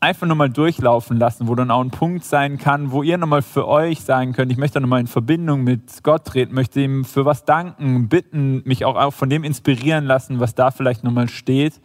einfach 0.00 0.26
nochmal 0.26 0.50
durchlaufen 0.50 1.16
lassen, 1.16 1.46
wo 1.46 1.54
dann 1.54 1.70
auch 1.70 1.84
ein 1.84 1.92
Punkt 1.92 2.24
sein 2.24 2.58
kann, 2.58 2.90
wo 2.90 3.04
ihr 3.04 3.16
nochmal 3.16 3.42
für 3.42 3.68
euch 3.68 4.00
sagen 4.00 4.32
könnt, 4.32 4.50
ich 4.50 4.58
möchte 4.58 4.80
nochmal 4.80 4.98
in 4.98 5.06
Verbindung 5.06 5.62
mit 5.62 6.02
Gott 6.02 6.24
treten, 6.24 6.52
möchte 6.52 6.80
ihm 6.80 7.04
für 7.04 7.24
was 7.24 7.44
danken, 7.44 8.08
bitten, 8.08 8.62
mich 8.64 8.84
auch 8.84 9.12
von 9.12 9.30
dem 9.30 9.44
inspirieren 9.44 10.04
lassen, 10.04 10.40
was 10.40 10.56
da 10.56 10.72
vielleicht 10.72 11.04
nochmal 11.04 11.28
steht. 11.28 11.80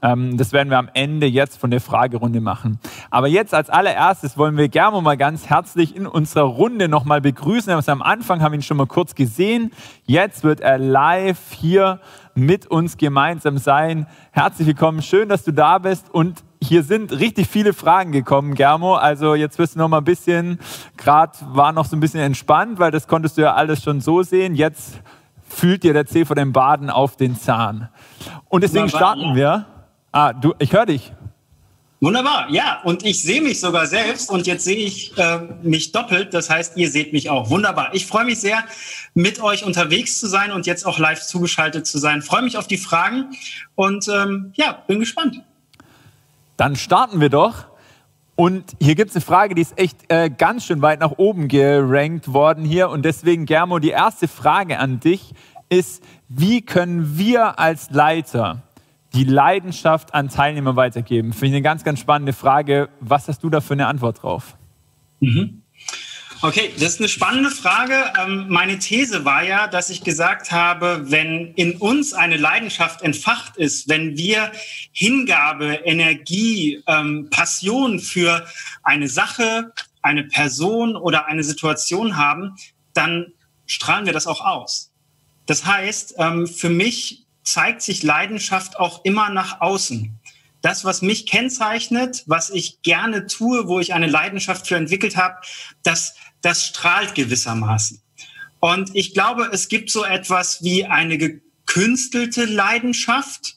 Ähm, 0.00 0.36
das 0.36 0.52
werden 0.52 0.70
wir 0.70 0.78
am 0.78 0.88
Ende 0.94 1.26
jetzt 1.26 1.58
von 1.58 1.70
der 1.70 1.80
Fragerunde 1.80 2.40
machen. 2.40 2.78
Aber 3.10 3.26
jetzt 3.26 3.54
als 3.54 3.68
allererstes 3.70 4.38
wollen 4.38 4.56
wir 4.56 4.68
Germo 4.68 5.00
mal 5.00 5.16
ganz 5.16 5.46
herzlich 5.46 5.96
in 5.96 6.06
unserer 6.06 6.44
Runde 6.44 6.88
nochmal 6.88 7.20
begrüßen. 7.20 7.72
Also 7.72 7.90
am 7.90 8.02
Anfang 8.02 8.40
haben 8.40 8.52
wir 8.52 8.58
ihn 8.58 8.62
schon 8.62 8.76
mal 8.76 8.86
kurz 8.86 9.14
gesehen. 9.14 9.72
Jetzt 10.04 10.44
wird 10.44 10.60
er 10.60 10.78
live 10.78 11.52
hier 11.52 12.00
mit 12.34 12.66
uns 12.66 12.96
gemeinsam 12.96 13.58
sein. 13.58 14.06
Herzlich 14.30 14.68
willkommen, 14.68 15.02
schön, 15.02 15.28
dass 15.28 15.42
du 15.42 15.52
da 15.52 15.78
bist 15.78 16.14
und 16.14 16.44
hier 16.62 16.82
sind 16.82 17.12
richtig 17.12 17.48
viele 17.48 17.72
Fragen 17.72 18.12
gekommen, 18.12 18.54
Germo. 18.54 18.94
Also 18.94 19.34
jetzt 19.34 19.58
wirst 19.58 19.74
du 19.74 19.78
noch 19.80 19.88
mal 19.88 19.98
ein 19.98 20.04
bisschen, 20.04 20.58
gerade 20.96 21.32
war 21.52 21.72
noch 21.72 21.84
so 21.84 21.96
ein 21.96 22.00
bisschen 22.00 22.20
entspannt, 22.20 22.78
weil 22.78 22.90
das 22.90 23.08
konntest 23.08 23.38
du 23.38 23.42
ja 23.42 23.54
alles 23.54 23.82
schon 23.82 24.00
so 24.00 24.22
sehen. 24.22 24.54
Jetzt 24.54 25.00
fühlt 25.48 25.82
dir 25.82 25.92
der 25.92 26.06
C 26.06 26.24
von 26.24 26.36
dem 26.36 26.52
Baden 26.52 26.90
auf 26.90 27.16
den 27.16 27.36
Zahn. 27.36 27.88
Und 28.48 28.62
deswegen 28.62 28.88
starten 28.88 29.34
wir. 29.34 29.66
Ah, 30.12 30.32
du, 30.32 30.54
ich 30.58 30.72
höre 30.72 30.86
dich. 30.86 31.12
Wunderbar, 32.00 32.48
ja, 32.50 32.80
und 32.84 33.04
ich 33.04 33.20
sehe 33.22 33.42
mich 33.42 33.58
sogar 33.58 33.86
selbst 33.86 34.30
und 34.30 34.46
jetzt 34.46 34.62
sehe 34.62 34.76
ich 34.76 35.18
äh, 35.18 35.40
mich 35.62 35.90
doppelt, 35.90 36.32
das 36.32 36.48
heißt, 36.48 36.76
ihr 36.76 36.88
seht 36.90 37.12
mich 37.12 37.28
auch. 37.28 37.50
Wunderbar. 37.50 37.90
Ich 37.92 38.06
freue 38.06 38.24
mich 38.24 38.38
sehr, 38.38 38.62
mit 39.14 39.42
euch 39.42 39.64
unterwegs 39.64 40.20
zu 40.20 40.28
sein 40.28 40.52
und 40.52 40.64
jetzt 40.64 40.86
auch 40.86 41.00
live 41.00 41.20
zugeschaltet 41.20 41.88
zu 41.88 41.98
sein. 41.98 42.22
Freue 42.22 42.42
mich 42.42 42.56
auf 42.56 42.68
die 42.68 42.76
Fragen 42.76 43.34
und 43.74 44.06
ähm, 44.06 44.52
ja, 44.54 44.78
bin 44.86 45.00
gespannt. 45.00 45.42
Dann 46.56 46.76
starten 46.76 47.20
wir 47.20 47.30
doch. 47.30 47.66
Und 48.36 48.76
hier 48.80 48.94
gibt 48.94 49.10
es 49.10 49.16
eine 49.16 49.24
Frage, 49.24 49.56
die 49.56 49.62
ist 49.62 49.76
echt 49.76 49.96
äh, 50.06 50.30
ganz 50.30 50.66
schön 50.66 50.80
weit 50.80 51.00
nach 51.00 51.14
oben 51.16 51.48
gerankt 51.48 52.32
worden 52.32 52.64
hier. 52.64 52.90
Und 52.90 53.04
deswegen, 53.04 53.44
Germo, 53.44 53.80
die 53.80 53.90
erste 53.90 54.28
Frage 54.28 54.78
an 54.78 55.00
dich 55.00 55.34
ist, 55.68 56.04
wie 56.28 56.62
können 56.62 57.18
wir 57.18 57.58
als 57.58 57.90
Leiter 57.90 58.62
die 59.14 59.24
Leidenschaft 59.24 60.14
an 60.14 60.28
Teilnehmer 60.28 60.76
weitergeben? 60.76 61.32
Finde 61.32 61.46
ich 61.46 61.52
eine 61.54 61.62
ganz, 61.62 61.84
ganz 61.84 62.00
spannende 62.00 62.32
Frage. 62.32 62.88
Was 63.00 63.28
hast 63.28 63.42
du 63.42 63.50
da 63.50 63.60
für 63.60 63.74
eine 63.74 63.86
Antwort 63.86 64.22
drauf? 64.22 64.56
Mhm. 65.20 65.62
Okay, 66.40 66.70
das 66.74 66.94
ist 66.94 67.00
eine 67.00 67.08
spannende 67.08 67.50
Frage. 67.50 68.12
Ähm, 68.16 68.46
meine 68.48 68.78
These 68.78 69.24
war 69.24 69.42
ja, 69.42 69.66
dass 69.66 69.90
ich 69.90 70.04
gesagt 70.04 70.52
habe, 70.52 71.10
wenn 71.10 71.52
in 71.54 71.76
uns 71.78 72.12
eine 72.12 72.36
Leidenschaft 72.36 73.02
entfacht 73.02 73.56
ist, 73.56 73.88
wenn 73.88 74.16
wir 74.16 74.52
Hingabe, 74.92 75.80
Energie, 75.84 76.80
ähm, 76.86 77.28
Passion 77.30 77.98
für 77.98 78.46
eine 78.84 79.08
Sache, 79.08 79.72
eine 80.02 80.24
Person 80.24 80.94
oder 80.94 81.26
eine 81.26 81.42
Situation 81.42 82.16
haben, 82.16 82.54
dann 82.94 83.32
strahlen 83.66 84.06
wir 84.06 84.12
das 84.12 84.28
auch 84.28 84.44
aus. 84.44 84.92
Das 85.46 85.66
heißt, 85.66 86.14
ähm, 86.18 86.46
für 86.46 86.70
mich 86.70 87.26
zeigt 87.52 87.82
sich 87.82 88.02
Leidenschaft 88.02 88.78
auch 88.78 89.04
immer 89.04 89.30
nach 89.30 89.60
außen. 89.60 90.14
Das, 90.60 90.84
was 90.84 91.02
mich 91.02 91.26
kennzeichnet, 91.26 92.24
was 92.26 92.50
ich 92.50 92.82
gerne 92.82 93.26
tue, 93.26 93.68
wo 93.68 93.80
ich 93.80 93.94
eine 93.94 94.06
Leidenschaft 94.06 94.66
für 94.66 94.76
entwickelt 94.76 95.16
habe, 95.16 95.36
das, 95.82 96.14
das 96.42 96.66
strahlt 96.66 97.14
gewissermaßen. 97.14 98.02
Und 98.60 98.94
ich 98.94 99.14
glaube, 99.14 99.48
es 99.52 99.68
gibt 99.68 99.90
so 99.90 100.04
etwas 100.04 100.62
wie 100.62 100.84
eine 100.84 101.16
gekünstelte 101.16 102.44
Leidenschaft, 102.44 103.56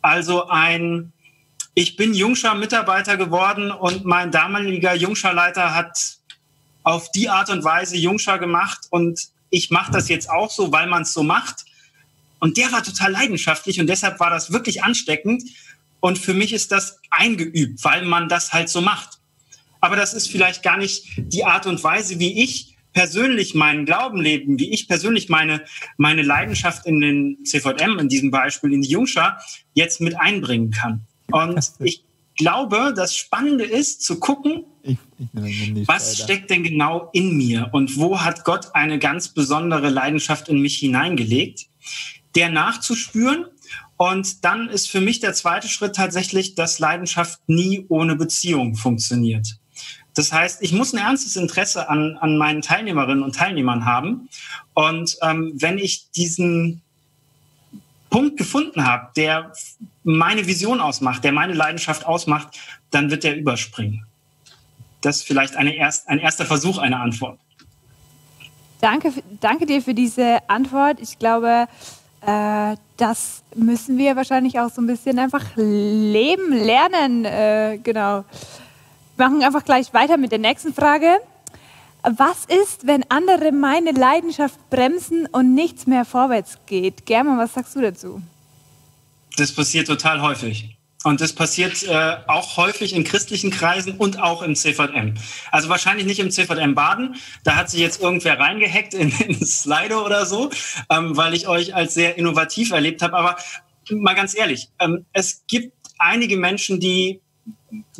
also 0.00 0.48
ein, 0.48 1.12
ich 1.74 1.96
bin 1.96 2.14
Jungschar 2.14 2.54
Mitarbeiter 2.54 3.16
geworden 3.16 3.70
und 3.70 4.04
mein 4.04 4.32
damaliger 4.32 4.94
Jungscharleiter 4.94 5.74
hat 5.74 6.18
auf 6.82 7.10
die 7.12 7.28
Art 7.28 7.50
und 7.50 7.62
Weise 7.62 7.96
Jungschar 7.96 8.38
gemacht 8.38 8.86
und 8.90 9.28
ich 9.50 9.70
mache 9.70 9.92
das 9.92 10.08
jetzt 10.08 10.30
auch 10.30 10.50
so, 10.50 10.72
weil 10.72 10.86
man 10.86 11.02
es 11.02 11.12
so 11.12 11.22
macht. 11.22 11.66
Und 12.40 12.56
der 12.56 12.70
war 12.72 12.82
total 12.82 13.12
leidenschaftlich 13.12 13.80
und 13.80 13.88
deshalb 13.88 14.20
war 14.20 14.30
das 14.30 14.52
wirklich 14.52 14.84
ansteckend. 14.84 15.42
Und 16.00 16.18
für 16.18 16.34
mich 16.34 16.52
ist 16.52 16.70
das 16.70 17.00
eingeübt, 17.10 17.82
weil 17.84 18.04
man 18.04 18.28
das 18.28 18.52
halt 18.52 18.68
so 18.68 18.80
macht. 18.80 19.18
Aber 19.80 19.96
das 19.96 20.14
ist 20.14 20.30
vielleicht 20.30 20.62
gar 20.62 20.76
nicht 20.76 21.04
die 21.16 21.44
Art 21.44 21.66
und 21.66 21.82
Weise, 21.82 22.18
wie 22.18 22.42
ich 22.42 22.76
persönlich 22.92 23.54
meinen 23.54 23.84
Glauben 23.84 24.20
leben, 24.20 24.58
wie 24.58 24.72
ich 24.72 24.88
persönlich 24.88 25.28
meine, 25.28 25.64
meine 25.96 26.22
Leidenschaft 26.22 26.86
in 26.86 27.00
den 27.00 27.44
CVM, 27.44 27.98
in 27.98 28.08
diesem 28.08 28.30
Beispiel 28.30 28.72
in 28.72 28.82
die 28.82 28.88
Jungschar, 28.88 29.40
jetzt 29.74 30.00
mit 30.00 30.18
einbringen 30.18 30.70
kann. 30.70 31.06
Und 31.30 31.72
ich 31.80 32.02
glaube, 32.36 32.92
das 32.96 33.14
Spannende 33.14 33.64
ist 33.64 34.02
zu 34.02 34.18
gucken, 34.18 34.64
ich, 34.82 34.96
ich 35.18 35.86
was 35.86 36.12
weiter. 36.12 36.24
steckt 36.24 36.50
denn 36.50 36.62
genau 36.62 37.10
in 37.12 37.36
mir 37.36 37.68
und 37.72 37.96
wo 37.96 38.20
hat 38.20 38.44
Gott 38.44 38.74
eine 38.74 38.98
ganz 38.98 39.28
besondere 39.28 39.90
Leidenschaft 39.90 40.48
in 40.48 40.60
mich 40.60 40.78
hineingelegt 40.78 41.66
der 42.34 42.50
nachzuspüren. 42.50 43.46
Und 43.96 44.44
dann 44.44 44.68
ist 44.68 44.90
für 44.90 45.00
mich 45.00 45.20
der 45.20 45.34
zweite 45.34 45.68
Schritt 45.68 45.96
tatsächlich, 45.96 46.54
dass 46.54 46.78
Leidenschaft 46.78 47.40
nie 47.48 47.84
ohne 47.88 48.16
Beziehung 48.16 48.76
funktioniert. 48.76 49.58
Das 50.14 50.32
heißt, 50.32 50.62
ich 50.62 50.72
muss 50.72 50.92
ein 50.92 50.98
ernstes 50.98 51.36
Interesse 51.36 51.88
an, 51.88 52.16
an 52.20 52.38
meinen 52.38 52.62
Teilnehmerinnen 52.62 53.22
und 53.22 53.36
Teilnehmern 53.36 53.84
haben. 53.84 54.28
Und 54.74 55.16
ähm, 55.22 55.52
wenn 55.56 55.78
ich 55.78 56.10
diesen 56.10 56.82
Punkt 58.10 58.36
gefunden 58.36 58.84
habe, 58.84 59.10
der 59.16 59.52
meine 60.02 60.46
Vision 60.46 60.80
ausmacht, 60.80 61.24
der 61.24 61.32
meine 61.32 61.52
Leidenschaft 61.52 62.06
ausmacht, 62.06 62.58
dann 62.90 63.10
wird 63.10 63.24
der 63.24 63.36
überspringen. 63.36 64.06
Das 65.02 65.18
ist 65.18 65.26
vielleicht 65.26 65.56
eine 65.56 65.76
erst, 65.76 66.08
ein 66.08 66.18
erster 66.18 66.46
Versuch 66.46 66.78
einer 66.78 67.00
Antwort. 67.00 67.38
Danke, 68.80 69.12
danke 69.40 69.66
dir 69.66 69.82
für 69.82 69.94
diese 69.94 70.38
Antwort. 70.48 71.00
Ich 71.00 71.18
glaube, 71.18 71.66
äh, 72.20 72.76
das 72.96 73.42
müssen 73.54 73.98
wir 73.98 74.16
wahrscheinlich 74.16 74.58
auch 74.58 74.70
so 74.70 74.80
ein 74.80 74.86
bisschen 74.86 75.18
einfach 75.18 75.44
leben, 75.56 76.52
lernen. 76.52 77.24
Äh, 77.24 77.78
genau. 77.82 78.24
Machen 79.16 79.42
einfach 79.42 79.64
gleich 79.64 79.92
weiter 79.94 80.16
mit 80.16 80.32
der 80.32 80.38
nächsten 80.38 80.72
Frage. 80.72 81.18
Was 82.02 82.44
ist, 82.44 82.86
wenn 82.86 83.04
andere 83.10 83.52
meine 83.52 83.90
Leidenschaft 83.90 84.58
bremsen 84.70 85.26
und 85.26 85.54
nichts 85.54 85.86
mehr 85.86 86.04
vorwärts 86.04 86.58
geht? 86.66 87.06
German, 87.06 87.38
was 87.38 87.54
sagst 87.54 87.74
du 87.74 87.80
dazu? 87.80 88.22
Das 89.36 89.52
passiert 89.52 89.86
total 89.86 90.22
häufig. 90.22 90.77
Und 91.04 91.20
das 91.20 91.32
passiert 91.32 91.84
äh, 91.84 92.16
auch 92.26 92.56
häufig 92.56 92.92
in 92.92 93.04
christlichen 93.04 93.50
Kreisen 93.50 93.96
und 93.96 94.20
auch 94.20 94.42
im 94.42 94.56
CVM. 94.56 95.14
Also 95.52 95.68
wahrscheinlich 95.68 96.06
nicht 96.06 96.18
im 96.18 96.30
CVM 96.30 96.74
Baden. 96.74 97.14
Da 97.44 97.54
hat 97.54 97.70
sich 97.70 97.80
jetzt 97.80 98.02
irgendwer 98.02 98.40
reingehackt 98.40 98.94
in, 98.94 99.10
in 99.26 99.46
Slido 99.46 100.04
oder 100.04 100.26
so, 100.26 100.50
ähm, 100.90 101.16
weil 101.16 101.34
ich 101.34 101.46
euch 101.46 101.74
als 101.74 101.94
sehr 101.94 102.18
innovativ 102.18 102.72
erlebt 102.72 103.02
habe. 103.02 103.16
Aber 103.16 103.36
mal 103.90 104.14
ganz 104.14 104.36
ehrlich, 104.36 104.70
ähm, 104.80 105.06
es 105.12 105.44
gibt 105.46 105.72
einige 105.98 106.36
Menschen, 106.36 106.80
die, 106.80 107.20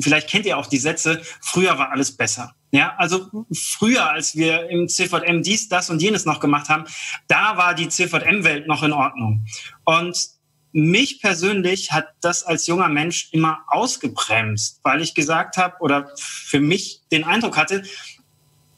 vielleicht 0.01 0.29
kennt 0.29 0.47
ihr 0.47 0.59
auch 0.59 0.67
die 0.67 0.79
Sätze, 0.79 1.23
früher 1.41 1.79
war 1.79 1.93
alles 1.93 2.17
besser. 2.17 2.55
Ja, 2.71 2.95
also 2.99 3.31
früher, 3.53 4.11
als 4.11 4.37
wir 4.37 4.69
im 4.69 4.89
CVM 4.89 5.43
dies, 5.43 5.69
das 5.69 5.89
und 5.89 6.03
jenes 6.03 6.27
noch 6.27 6.39
gemacht 6.39 6.69
haben, 6.69 6.85
da 7.27 7.57
war 7.57 7.75
die 7.75 7.89
CVM-Welt 7.89 8.67
noch 8.67 8.83
in 8.83 8.93
Ordnung. 8.93 9.47
Und 9.85 10.38
mich 10.73 11.21
persönlich 11.21 11.93
hat 11.93 12.09
das 12.21 12.45
als 12.45 12.67
junger 12.67 12.89
Mensch 12.89 13.29
immer 13.33 13.61
ausgebremst, 13.69 14.81
weil 14.83 15.01
ich 15.03 15.15
gesagt 15.15 15.57
habe 15.57 15.77
oder 15.81 16.11
für 16.17 16.61
mich 16.61 17.03
den 17.11 17.25
Eindruck 17.25 17.57
hatte, 17.57 17.83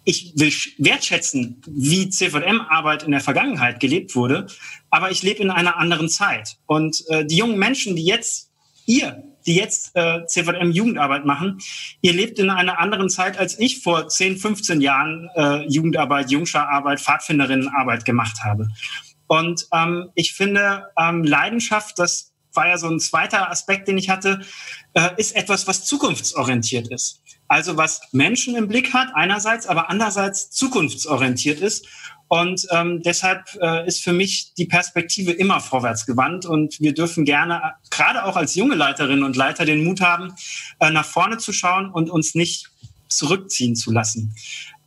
ich 0.04 0.32
will 0.36 0.52
wertschätzen, 0.78 1.62
wie 1.66 2.08
CVM-Arbeit 2.08 3.02
in 3.02 3.12
der 3.12 3.20
Vergangenheit 3.20 3.80
gelebt 3.80 4.16
wurde, 4.16 4.46
aber 4.90 5.10
ich 5.10 5.22
lebe 5.22 5.42
in 5.42 5.50
einer 5.50 5.76
anderen 5.76 6.08
Zeit. 6.08 6.56
Und 6.66 7.04
äh, 7.08 7.24
die 7.24 7.36
jungen 7.36 7.58
Menschen, 7.58 7.96
die 7.96 8.04
jetzt, 8.04 8.50
ihr, 8.86 9.22
die 9.46 9.54
jetzt 9.54 9.92
äh, 9.94 10.24
CVM-Jugendarbeit 10.26 11.24
machen, 11.24 11.60
ihr 12.00 12.12
lebt 12.12 12.38
in 12.38 12.50
einer 12.50 12.78
anderen 12.78 13.08
Zeit, 13.08 13.38
als 13.38 13.58
ich 13.58 13.82
vor 13.82 14.08
10, 14.08 14.38
15 14.38 14.80
Jahren 14.80 15.28
äh, 15.34 15.66
Jugendarbeit, 15.68 16.30
Jungschararbeit, 16.30 17.00
Pfadfinderinnenarbeit 17.00 18.04
gemacht 18.04 18.42
habe. 18.42 18.68
Und 19.30 19.68
ähm, 19.72 20.10
ich 20.16 20.32
finde, 20.32 20.88
ähm, 20.98 21.22
Leidenschaft, 21.22 22.00
das 22.00 22.32
war 22.52 22.66
ja 22.66 22.76
so 22.78 22.88
ein 22.88 22.98
zweiter 22.98 23.48
Aspekt, 23.48 23.86
den 23.86 23.96
ich 23.96 24.10
hatte, 24.10 24.40
äh, 24.94 25.10
ist 25.18 25.36
etwas, 25.36 25.68
was 25.68 25.84
zukunftsorientiert 25.84 26.88
ist. 26.88 27.22
Also 27.46 27.76
was 27.76 28.00
Menschen 28.10 28.56
im 28.56 28.66
Blick 28.66 28.92
hat, 28.92 29.10
einerseits, 29.14 29.68
aber 29.68 29.88
andererseits 29.88 30.50
zukunftsorientiert 30.50 31.60
ist. 31.60 31.86
Und 32.26 32.66
ähm, 32.72 33.02
deshalb 33.04 33.44
äh, 33.60 33.86
ist 33.86 34.02
für 34.02 34.12
mich 34.12 34.52
die 34.54 34.66
Perspektive 34.66 35.30
immer 35.30 35.60
vorwärtsgewandt. 35.60 36.44
Und 36.44 36.80
wir 36.80 36.92
dürfen 36.92 37.24
gerne, 37.24 37.74
gerade 37.90 38.24
auch 38.24 38.34
als 38.34 38.56
junge 38.56 38.74
Leiterinnen 38.74 39.22
und 39.22 39.36
Leiter, 39.36 39.64
den 39.64 39.84
Mut 39.84 40.00
haben, 40.00 40.34
äh, 40.80 40.90
nach 40.90 41.06
vorne 41.06 41.38
zu 41.38 41.52
schauen 41.52 41.88
und 41.88 42.10
uns 42.10 42.34
nicht 42.34 42.69
zurückziehen 43.10 43.76
zu 43.76 43.92
lassen. 43.92 44.34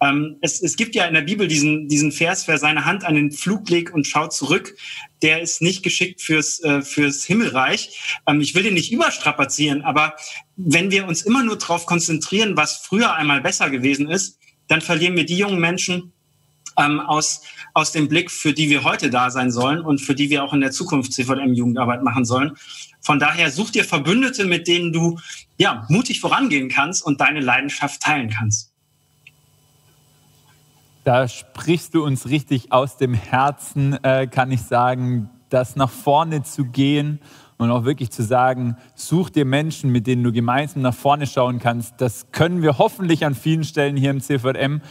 Ähm, 0.01 0.37
es, 0.41 0.61
es 0.61 0.75
gibt 0.75 0.95
ja 0.95 1.05
in 1.05 1.13
der 1.13 1.21
Bibel 1.21 1.47
diesen, 1.47 1.87
diesen 1.87 2.11
Vers, 2.11 2.47
wer 2.47 2.57
seine 2.57 2.85
Hand 2.85 3.05
an 3.05 3.15
den 3.15 3.31
Flug 3.31 3.69
legt 3.69 3.93
und 3.93 4.07
schaut 4.07 4.33
zurück, 4.33 4.75
der 5.21 5.41
ist 5.41 5.61
nicht 5.61 5.83
geschickt 5.83 6.21
fürs, 6.21 6.61
äh, 6.63 6.81
fürs 6.81 7.23
Himmelreich. 7.23 8.19
Ähm, 8.27 8.41
ich 8.41 8.55
will 8.55 8.63
den 8.63 8.73
nicht 8.73 8.91
überstrapazieren, 8.91 9.81
aber 9.83 10.15
wenn 10.55 10.91
wir 10.91 11.07
uns 11.07 11.21
immer 11.21 11.43
nur 11.43 11.57
darauf 11.57 11.85
konzentrieren, 11.85 12.57
was 12.57 12.77
früher 12.77 13.13
einmal 13.15 13.41
besser 13.41 13.69
gewesen 13.69 14.09
ist, 14.09 14.39
dann 14.67 14.81
verlieren 14.81 15.15
wir 15.15 15.25
die 15.25 15.37
jungen 15.37 15.59
Menschen 15.59 16.11
ähm, 16.77 16.99
aus, 16.99 17.41
aus 17.73 17.91
dem 17.91 18.07
Blick, 18.07 18.31
für 18.31 18.53
die 18.53 18.69
wir 18.69 18.83
heute 18.83 19.09
da 19.09 19.29
sein 19.29 19.51
sollen 19.51 19.81
und 19.81 19.99
für 19.99 20.15
die 20.15 20.29
wir 20.29 20.43
auch 20.43 20.53
in 20.53 20.61
der 20.61 20.71
Zukunft 20.71 21.13
CVM-Jugendarbeit 21.13 22.03
machen 22.03 22.25
sollen. 22.25 22.57
Von 23.03 23.19
daher 23.19 23.51
such 23.51 23.71
dir 23.71 23.83
Verbündete, 23.83 24.45
mit 24.45 24.67
denen 24.67 24.93
du 24.93 25.19
ja 25.57 25.85
mutig 25.89 26.21
vorangehen 26.21 26.69
kannst 26.69 27.05
und 27.05 27.19
deine 27.19 27.41
Leidenschaft 27.41 28.01
teilen 28.01 28.29
kannst. 28.29 28.71
Da 31.03 31.27
sprichst 31.27 31.93
du 31.95 32.05
uns 32.05 32.29
richtig 32.29 32.71
aus 32.71 32.95
dem 32.95 33.13
Herzen, 33.13 34.01
äh, 34.03 34.27
kann 34.27 34.51
ich 34.51 34.61
sagen, 34.61 35.29
das 35.49 35.75
nach 35.75 35.89
vorne 35.89 36.43
zu 36.43 36.63
gehen 36.63 37.19
und 37.57 37.71
auch 37.71 37.83
wirklich 37.83 38.09
zu 38.09 38.23
sagen, 38.23 38.77
such 38.95 39.29
dir 39.29 39.43
Menschen, 39.43 39.91
mit 39.91 40.07
denen 40.07 40.23
du 40.23 40.31
gemeinsam 40.31 40.81
nach 40.81 40.93
vorne 40.93 41.27
schauen 41.27 41.59
kannst. 41.59 41.95
Das 41.97 42.31
können 42.31 42.61
wir 42.61 42.77
hoffentlich 42.77 43.25
an 43.25 43.35
vielen 43.35 43.65
Stellen 43.65 43.97
hier 43.97 44.11
im 44.11 44.21
CVM, 44.21 44.81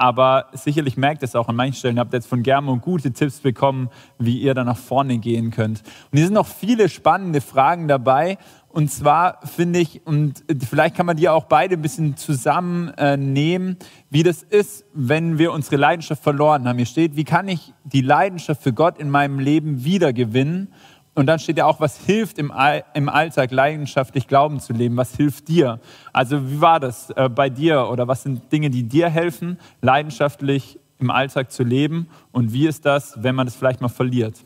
aber 0.00 0.46
sicherlich 0.54 0.96
merkt 0.96 1.22
es 1.22 1.36
auch 1.36 1.48
an 1.48 1.56
manchen 1.56 1.74
Stellen. 1.74 1.96
Ihr 1.98 2.00
habt 2.00 2.14
jetzt 2.14 2.26
von 2.26 2.42
Germo 2.42 2.78
gute 2.78 3.12
Tipps 3.12 3.40
bekommen, 3.40 3.90
wie 4.18 4.38
ihr 4.38 4.54
da 4.54 4.64
nach 4.64 4.78
vorne 4.78 5.18
gehen 5.18 5.50
könnt. 5.50 5.82
Und 6.10 6.16
hier 6.16 6.24
sind 6.24 6.32
noch 6.32 6.46
viele 6.46 6.88
spannende 6.88 7.42
Fragen 7.42 7.86
dabei. 7.86 8.38
Und 8.70 8.90
zwar 8.90 9.40
finde 9.46 9.78
ich, 9.78 10.00
und 10.06 10.42
vielleicht 10.66 10.96
kann 10.96 11.04
man 11.04 11.18
die 11.18 11.28
auch 11.28 11.44
beide 11.44 11.74
ein 11.74 11.82
bisschen 11.82 12.16
zusammennehmen, 12.16 13.76
wie 14.08 14.22
das 14.22 14.42
ist, 14.42 14.86
wenn 14.94 15.36
wir 15.36 15.52
unsere 15.52 15.76
Leidenschaft 15.76 16.22
verloren 16.22 16.66
haben. 16.66 16.78
Hier 16.78 16.86
steht, 16.86 17.16
wie 17.16 17.24
kann 17.24 17.48
ich 17.48 17.74
die 17.84 18.00
Leidenschaft 18.00 18.62
für 18.62 18.72
Gott 18.72 18.98
in 18.98 19.10
meinem 19.10 19.38
Leben 19.38 19.84
wiedergewinnen? 19.84 20.72
Und 21.14 21.26
dann 21.26 21.38
steht 21.38 21.58
ja 21.58 21.66
auch, 21.66 21.80
was 21.80 21.98
hilft 21.98 22.38
im, 22.38 22.52
im 22.94 23.08
Alltag 23.08 23.50
leidenschaftlich 23.50 24.28
Glauben 24.28 24.60
zu 24.60 24.72
leben? 24.72 24.96
Was 24.96 25.16
hilft 25.16 25.48
dir? 25.48 25.80
Also 26.12 26.48
wie 26.50 26.60
war 26.60 26.78
das 26.78 27.10
äh, 27.10 27.28
bei 27.28 27.50
dir? 27.50 27.88
Oder 27.90 28.06
was 28.06 28.22
sind 28.22 28.52
Dinge, 28.52 28.70
die 28.70 28.84
dir 28.84 29.08
helfen, 29.08 29.58
leidenschaftlich 29.82 30.78
im 31.00 31.10
Alltag 31.10 31.50
zu 31.50 31.64
leben? 31.64 32.08
Und 32.30 32.52
wie 32.52 32.66
ist 32.66 32.86
das, 32.86 33.14
wenn 33.16 33.34
man 33.34 33.46
das 33.46 33.56
vielleicht 33.56 33.80
mal 33.80 33.88
verliert? 33.88 34.36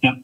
Ja, 0.00 0.16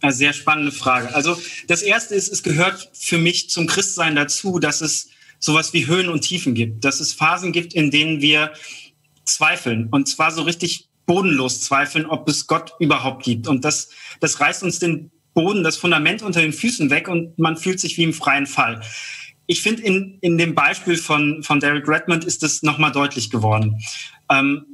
eine 0.00 0.12
sehr 0.12 0.32
spannende 0.32 0.70
Frage. 0.70 1.12
Also 1.14 1.36
das 1.66 1.82
Erste 1.82 2.14
ist, 2.14 2.32
es 2.32 2.42
gehört 2.42 2.90
für 2.92 3.18
mich 3.18 3.50
zum 3.50 3.66
Christsein 3.66 4.14
dazu, 4.14 4.60
dass 4.60 4.80
es 4.80 5.10
sowas 5.40 5.72
wie 5.72 5.86
Höhen 5.86 6.08
und 6.08 6.20
Tiefen 6.20 6.54
gibt, 6.54 6.84
dass 6.84 7.00
es 7.00 7.12
Phasen 7.12 7.52
gibt, 7.52 7.74
in 7.74 7.90
denen 7.90 8.20
wir 8.20 8.52
zweifeln 9.24 9.88
und 9.90 10.08
zwar 10.08 10.30
so 10.30 10.42
richtig 10.42 10.88
bodenlos 11.06 11.60
zweifeln, 11.62 12.06
ob 12.06 12.28
es 12.28 12.46
Gott 12.46 12.72
überhaupt 12.78 13.24
gibt. 13.24 13.48
Und 13.48 13.64
das, 13.64 13.90
das 14.20 14.40
reißt 14.40 14.62
uns 14.62 14.78
den 14.78 15.10
Boden, 15.34 15.64
das 15.64 15.76
Fundament 15.76 16.22
unter 16.22 16.40
den 16.40 16.52
Füßen 16.52 16.90
weg 16.90 17.08
und 17.08 17.38
man 17.38 17.56
fühlt 17.56 17.80
sich 17.80 17.96
wie 17.98 18.04
im 18.04 18.12
freien 18.12 18.46
Fall. 18.46 18.80
Ich 19.46 19.60
finde, 19.60 19.82
in, 19.82 20.18
in 20.20 20.38
dem 20.38 20.54
Beispiel 20.54 20.96
von, 20.96 21.42
von 21.42 21.60
Derek 21.60 21.86
Redmond 21.86 22.24
ist 22.24 22.42
das 22.42 22.62
nochmal 22.62 22.92
deutlich 22.92 23.30
geworden. 23.30 23.82
Ähm, 24.30 24.64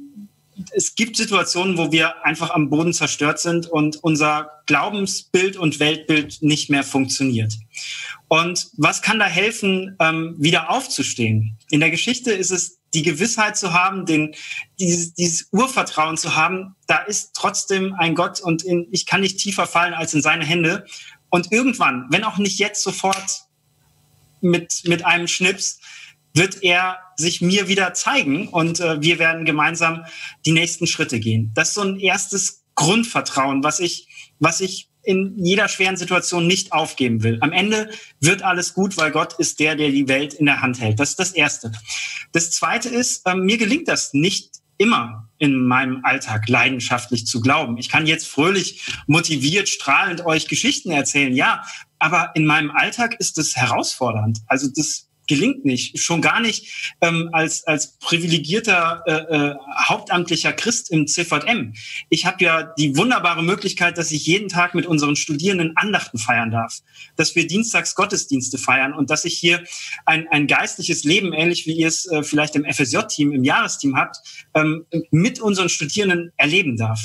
es 0.73 0.95
gibt 0.95 1.17
Situationen, 1.17 1.77
wo 1.77 1.91
wir 1.91 2.23
einfach 2.25 2.51
am 2.51 2.69
Boden 2.69 2.93
zerstört 2.93 3.39
sind 3.39 3.67
und 3.67 3.97
unser 4.03 4.49
Glaubensbild 4.67 5.57
und 5.57 5.79
Weltbild 5.79 6.41
nicht 6.41 6.69
mehr 6.69 6.83
funktioniert. 6.83 7.53
Und 8.27 8.69
was 8.77 9.01
kann 9.01 9.19
da 9.19 9.25
helfen, 9.25 9.95
ähm, 9.99 10.35
wieder 10.37 10.69
aufzustehen? 10.69 11.57
In 11.69 11.79
der 11.79 11.89
Geschichte 11.89 12.31
ist 12.31 12.51
es 12.51 12.80
die 12.93 13.03
Gewissheit 13.03 13.57
zu 13.57 13.73
haben, 13.73 14.05
den, 14.05 14.35
dieses, 14.79 15.13
dieses 15.13 15.47
Urvertrauen 15.51 16.17
zu 16.17 16.35
haben, 16.35 16.75
da 16.87 16.97
ist 16.97 17.31
trotzdem 17.33 17.93
ein 17.97 18.15
Gott 18.15 18.41
und 18.41 18.63
in, 18.63 18.87
ich 18.91 19.05
kann 19.05 19.21
nicht 19.21 19.39
tiefer 19.39 19.65
fallen 19.65 19.93
als 19.93 20.13
in 20.13 20.21
seine 20.21 20.45
Hände. 20.45 20.85
Und 21.29 21.51
irgendwann, 21.51 22.07
wenn 22.09 22.23
auch 22.23 22.37
nicht 22.37 22.59
jetzt 22.59 22.83
sofort 22.83 23.43
mit, 24.41 24.83
mit 24.85 25.05
einem 25.05 25.27
Schnips, 25.27 25.79
wird 26.33 26.63
er 26.63 26.97
sich 27.15 27.41
mir 27.41 27.67
wieder 27.67 27.93
zeigen 27.93 28.47
und 28.47 28.79
äh, 28.79 29.01
wir 29.01 29.19
werden 29.19 29.45
gemeinsam 29.45 30.05
die 30.45 30.51
nächsten 30.51 30.87
Schritte 30.87 31.19
gehen. 31.19 31.51
Das 31.55 31.69
ist 31.69 31.73
so 31.75 31.81
ein 31.81 31.99
erstes 31.99 32.63
Grundvertrauen, 32.75 33.63
was 33.63 33.79
ich, 33.79 34.07
was 34.39 34.61
ich 34.61 34.90
in 35.03 35.35
jeder 35.43 35.67
schweren 35.67 35.97
Situation 35.97 36.47
nicht 36.47 36.73
aufgeben 36.73 37.23
will. 37.23 37.37
Am 37.41 37.51
Ende 37.51 37.89
wird 38.19 38.43
alles 38.43 38.73
gut, 38.73 38.97
weil 38.97 39.11
Gott 39.11 39.33
ist 39.33 39.59
der, 39.59 39.75
der 39.75 39.89
die 39.89 40.07
Welt 40.07 40.33
in 40.33 40.45
der 40.45 40.61
Hand 40.61 40.79
hält. 40.79 40.99
Das 40.99 41.09
ist 41.09 41.19
das 41.19 41.31
Erste. 41.31 41.71
Das 42.31 42.51
Zweite 42.51 42.89
ist, 42.89 43.25
äh, 43.25 43.35
mir 43.35 43.57
gelingt 43.57 43.87
das 43.87 44.13
nicht 44.13 44.61
immer 44.77 45.29
in 45.37 45.67
meinem 45.67 46.01
Alltag 46.03 46.49
leidenschaftlich 46.49 47.27
zu 47.27 47.39
glauben. 47.39 47.77
Ich 47.77 47.89
kann 47.89 48.07
jetzt 48.07 48.27
fröhlich, 48.27 48.83
motiviert, 49.05 49.69
strahlend 49.69 50.25
euch 50.25 50.47
Geschichten 50.47 50.89
erzählen, 50.89 51.35
ja, 51.35 51.63
aber 51.99 52.31
in 52.33 52.45
meinem 52.45 52.71
Alltag 52.71 53.15
ist 53.19 53.37
es 53.37 53.55
herausfordernd. 53.55 54.39
Also 54.47 54.67
das 54.75 55.10
gelingt 55.31 55.63
nicht. 55.63 55.97
Schon 55.97 56.21
gar 56.21 56.41
nicht 56.41 56.93
ähm, 56.99 57.29
als, 57.31 57.65
als 57.65 57.97
privilegierter 57.99 59.01
äh, 59.05 59.11
äh, 59.13 59.55
hauptamtlicher 59.87 60.51
Christ 60.51 60.91
im 60.91 61.07
CVM. 61.07 61.73
Ich 62.09 62.25
habe 62.25 62.43
ja 62.43 62.63
die 62.63 62.97
wunderbare 62.97 63.41
Möglichkeit, 63.41 63.97
dass 63.97 64.11
ich 64.11 64.25
jeden 64.25 64.49
Tag 64.49 64.75
mit 64.75 64.85
unseren 64.85 65.15
Studierenden 65.15 65.77
Andachten 65.77 66.17
feiern 66.17 66.51
darf, 66.51 66.79
dass 67.15 67.33
wir 67.33 67.47
dienstags 67.47 67.95
Gottesdienste 67.95 68.57
feiern 68.57 68.91
und 68.91 69.09
dass 69.09 69.23
ich 69.23 69.37
hier 69.37 69.63
ein, 70.05 70.27
ein 70.31 70.47
geistliches 70.47 71.05
Leben, 71.05 71.31
ähnlich 71.31 71.65
wie 71.65 71.77
ihr 71.77 71.87
es 71.87 72.05
äh, 72.07 72.23
vielleicht 72.23 72.57
im 72.57 72.65
FSJ-Team, 72.65 73.31
im 73.31 73.45
Jahresteam 73.45 73.95
habt, 73.95 74.17
ähm, 74.53 74.85
mit 75.11 75.39
unseren 75.39 75.69
Studierenden 75.69 76.33
erleben 76.35 76.75
darf 76.75 76.99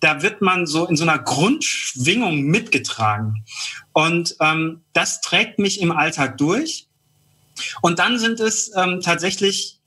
da 0.00 0.22
wird 0.22 0.42
man 0.42 0.66
so 0.66 0.86
in 0.86 0.96
so 0.96 1.02
einer 1.02 1.18
Grundschwingung 1.18 2.42
mitgetragen. 2.42 3.44
Und 3.92 4.36
ähm, 4.40 4.82
das 4.92 5.20
trägt 5.20 5.58
mich 5.58 5.80
im 5.80 5.92
Alltag 5.92 6.38
durch. 6.38 6.87
Und 7.82 7.98
dann 7.98 8.18
sind 8.18 8.40
es 8.40 8.70
ähm, 8.76 9.00
tatsächlich 9.02 9.78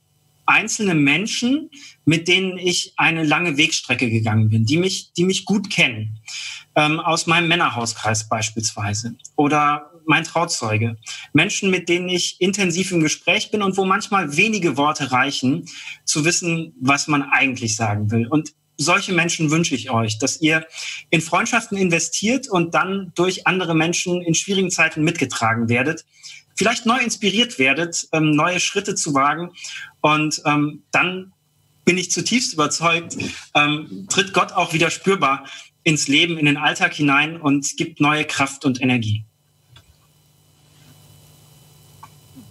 einzelne 0.45 0.95
Menschen, 0.95 1.69
mit 2.05 2.27
denen 2.27 2.57
ich 2.57 2.93
eine 2.97 3.23
lange 3.23 3.57
Wegstrecke 3.57 4.10
gegangen 4.10 4.49
bin, 4.49 4.65
die 4.65 4.77
mich, 4.77 5.13
die 5.13 5.23
mich 5.23 5.45
gut 5.45 5.69
kennen. 5.69 6.19
Ähm, 6.73 7.01
aus 7.01 7.27
meinem 7.27 7.49
Männerhauskreis 7.49 8.29
beispielsweise. 8.29 9.15
Oder 9.36 9.91
mein 10.05 10.23
Trauzeuge. 10.23 10.97
Menschen, 11.34 11.69
mit 11.69 11.89
denen 11.89 12.10
ich 12.10 12.39
intensiv 12.39 12.91
im 12.91 13.01
Gespräch 13.01 13.51
bin 13.51 13.62
und 13.62 13.77
wo 13.77 13.86
manchmal 13.86 14.38
wenige 14.38 14.77
Worte 14.77 15.12
reichen, 15.12 15.65
zu 16.05 16.25
wissen, 16.25 16.73
was 16.79 17.07
man 17.07 17.23
eigentlich 17.23 17.75
sagen 17.75 18.10
will. 18.10 18.27
Und 18.27 18.53
solche 18.77 19.13
Menschen 19.13 19.51
wünsche 19.51 19.75
ich 19.75 19.91
euch, 19.91 20.17
dass 20.17 20.41
ihr 20.41 20.65
in 21.10 21.21
Freundschaften 21.21 21.77
investiert 21.77 22.49
und 22.49 22.73
dann 22.73 23.12
durch 23.15 23.47
andere 23.47 23.75
Menschen 23.75 24.21
in 24.21 24.34
schwierigen 24.34 24.71
Zeiten 24.71 25.03
mitgetragen 25.03 25.69
werdet, 25.69 26.05
vielleicht 26.55 26.85
neu 26.85 26.97
inspiriert 26.97 27.59
werdet, 27.59 28.07
ähm, 28.11 28.35
neue 28.35 28.59
Schritte 28.59 28.95
zu 28.95 29.13
wagen 29.13 29.51
und 30.01 30.41
ähm, 30.45 30.83
dann 30.91 31.33
bin 31.85 31.97
ich 31.97 32.11
zutiefst 32.11 32.53
überzeugt, 32.53 33.17
ähm, 33.55 34.07
tritt 34.09 34.33
Gott 34.33 34.51
auch 34.51 34.73
wieder 34.73 34.89
spürbar 34.91 35.45
ins 35.83 36.07
Leben, 36.07 36.37
in 36.37 36.45
den 36.45 36.57
Alltag 36.57 36.93
hinein 36.93 37.41
und 37.41 37.75
gibt 37.77 37.99
neue 37.99 38.25
Kraft 38.25 38.65
und 38.65 38.81
Energie. 38.81 39.25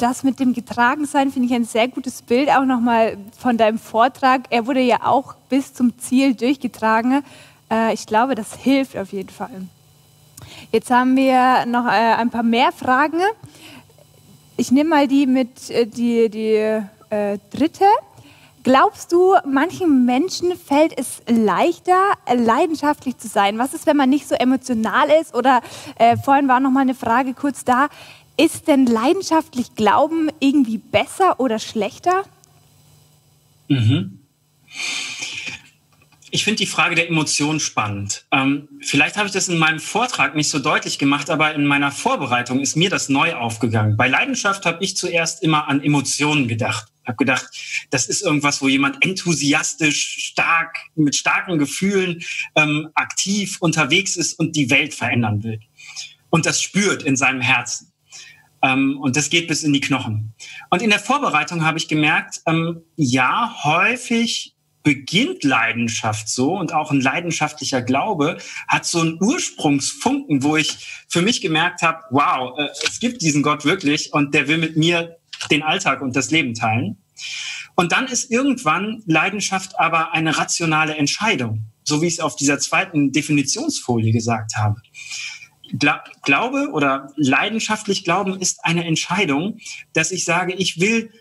das 0.00 0.22
mit 0.22 0.40
dem 0.40 0.54
Getragensein 0.54 1.30
finde 1.30 1.48
ich 1.48 1.54
ein 1.54 1.64
sehr 1.64 1.88
gutes 1.88 2.22
Bild, 2.22 2.48
auch 2.48 2.64
nochmal 2.64 3.18
von 3.38 3.56
deinem 3.56 3.78
Vortrag. 3.78 4.42
Er 4.50 4.66
wurde 4.66 4.80
ja 4.80 5.04
auch 5.04 5.34
bis 5.48 5.74
zum 5.74 5.98
Ziel 5.98 6.34
durchgetragen. 6.34 7.22
Äh, 7.70 7.92
ich 7.92 8.06
glaube, 8.06 8.34
das 8.34 8.54
hilft 8.54 8.96
auf 8.96 9.12
jeden 9.12 9.28
Fall. 9.28 9.68
Jetzt 10.72 10.90
haben 10.90 11.16
wir 11.16 11.66
noch 11.66 11.86
äh, 11.86 12.14
ein 12.14 12.30
paar 12.30 12.42
mehr 12.42 12.72
Fragen. 12.72 13.20
Ich 14.60 14.70
nehme 14.70 14.90
mal 14.90 15.08
die 15.08 15.24
mit 15.24 15.70
äh, 15.70 15.86
die, 15.86 16.28
die 16.28 16.56
äh, 16.56 17.38
dritte. 17.50 17.86
Glaubst 18.62 19.10
du, 19.10 19.34
manchen 19.46 20.04
Menschen 20.04 20.52
fällt 20.54 20.92
es 20.98 21.22
leichter, 21.26 22.12
leidenschaftlich 22.30 23.16
zu 23.16 23.26
sein? 23.26 23.56
Was 23.56 23.72
ist, 23.72 23.86
wenn 23.86 23.96
man 23.96 24.10
nicht 24.10 24.28
so 24.28 24.34
emotional 24.34 25.08
ist? 25.18 25.34
Oder 25.34 25.62
äh, 25.98 26.18
vorhin 26.18 26.46
war 26.46 26.60
noch 26.60 26.70
mal 26.70 26.80
eine 26.80 26.94
Frage 26.94 27.32
kurz 27.32 27.64
da. 27.64 27.88
Ist 28.36 28.68
denn 28.68 28.84
leidenschaftlich 28.84 29.76
Glauben 29.76 30.28
irgendwie 30.40 30.76
besser 30.76 31.40
oder 31.40 31.58
schlechter? 31.58 32.24
Mhm. 33.68 34.18
Ich 36.32 36.44
finde 36.44 36.58
die 36.58 36.66
Frage 36.66 36.94
der 36.94 37.08
Emotionen 37.08 37.58
spannend. 37.58 38.24
Ähm, 38.30 38.68
vielleicht 38.80 39.16
habe 39.16 39.26
ich 39.26 39.32
das 39.32 39.48
in 39.48 39.58
meinem 39.58 39.80
Vortrag 39.80 40.36
nicht 40.36 40.48
so 40.48 40.60
deutlich 40.60 40.98
gemacht, 40.98 41.28
aber 41.28 41.54
in 41.54 41.66
meiner 41.66 41.90
Vorbereitung 41.90 42.60
ist 42.60 42.76
mir 42.76 42.88
das 42.88 43.08
neu 43.08 43.34
aufgegangen. 43.34 43.96
Bei 43.96 44.06
Leidenschaft 44.06 44.64
habe 44.64 44.82
ich 44.82 44.96
zuerst 44.96 45.42
immer 45.42 45.66
an 45.66 45.82
Emotionen 45.82 46.46
gedacht. 46.46 46.86
Habe 47.04 47.16
gedacht, 47.16 47.46
das 47.90 48.06
ist 48.06 48.22
irgendwas, 48.22 48.62
wo 48.62 48.68
jemand 48.68 49.04
enthusiastisch, 49.04 50.30
stark, 50.30 50.76
mit 50.94 51.16
starken 51.16 51.58
Gefühlen 51.58 52.22
ähm, 52.54 52.90
aktiv 52.94 53.56
unterwegs 53.60 54.16
ist 54.16 54.38
und 54.38 54.54
die 54.54 54.70
Welt 54.70 54.94
verändern 54.94 55.42
will. 55.42 55.58
Und 56.28 56.46
das 56.46 56.62
spürt 56.62 57.02
in 57.02 57.16
seinem 57.16 57.40
Herzen. 57.40 57.92
Ähm, 58.62 59.00
und 59.00 59.16
das 59.16 59.30
geht 59.30 59.48
bis 59.48 59.64
in 59.64 59.72
die 59.72 59.80
Knochen. 59.80 60.34
Und 60.68 60.80
in 60.80 60.90
der 60.90 61.00
Vorbereitung 61.00 61.64
habe 61.64 61.78
ich 61.78 61.88
gemerkt, 61.88 62.40
ähm, 62.46 62.82
ja, 62.94 63.56
häufig 63.64 64.54
beginnt 64.82 65.44
Leidenschaft 65.44 66.28
so 66.28 66.56
und 66.56 66.72
auch 66.72 66.90
ein 66.90 67.00
leidenschaftlicher 67.00 67.82
Glaube 67.82 68.38
hat 68.66 68.86
so 68.86 69.00
einen 69.00 69.18
Ursprungsfunken, 69.20 70.42
wo 70.42 70.56
ich 70.56 71.04
für 71.08 71.22
mich 71.22 71.40
gemerkt 71.40 71.82
habe, 71.82 72.02
wow, 72.10 72.58
äh, 72.58 72.68
es 72.86 73.00
gibt 73.00 73.22
diesen 73.22 73.42
Gott 73.42 73.64
wirklich 73.64 74.12
und 74.12 74.34
der 74.34 74.48
will 74.48 74.58
mit 74.58 74.76
mir 74.76 75.16
den 75.50 75.62
Alltag 75.62 76.00
und 76.02 76.16
das 76.16 76.30
Leben 76.30 76.54
teilen. 76.54 76.98
Und 77.74 77.92
dann 77.92 78.06
ist 78.06 78.30
irgendwann 78.30 79.02
Leidenschaft 79.06 79.78
aber 79.78 80.12
eine 80.12 80.36
rationale 80.36 80.96
Entscheidung, 80.96 81.64
so 81.84 82.02
wie 82.02 82.06
ich 82.06 82.14
es 82.14 82.20
auf 82.20 82.36
dieser 82.36 82.58
zweiten 82.58 83.12
Definitionsfolie 83.12 84.12
gesagt 84.12 84.56
habe. 84.56 84.80
Gla 85.78 86.02
Glaube 86.24 86.70
oder 86.72 87.12
leidenschaftlich 87.16 88.04
Glauben 88.04 88.40
ist 88.40 88.64
eine 88.64 88.84
Entscheidung, 88.84 89.58
dass 89.92 90.10
ich 90.10 90.24
sage, 90.24 90.52
ich 90.54 90.80
will 90.80 91.12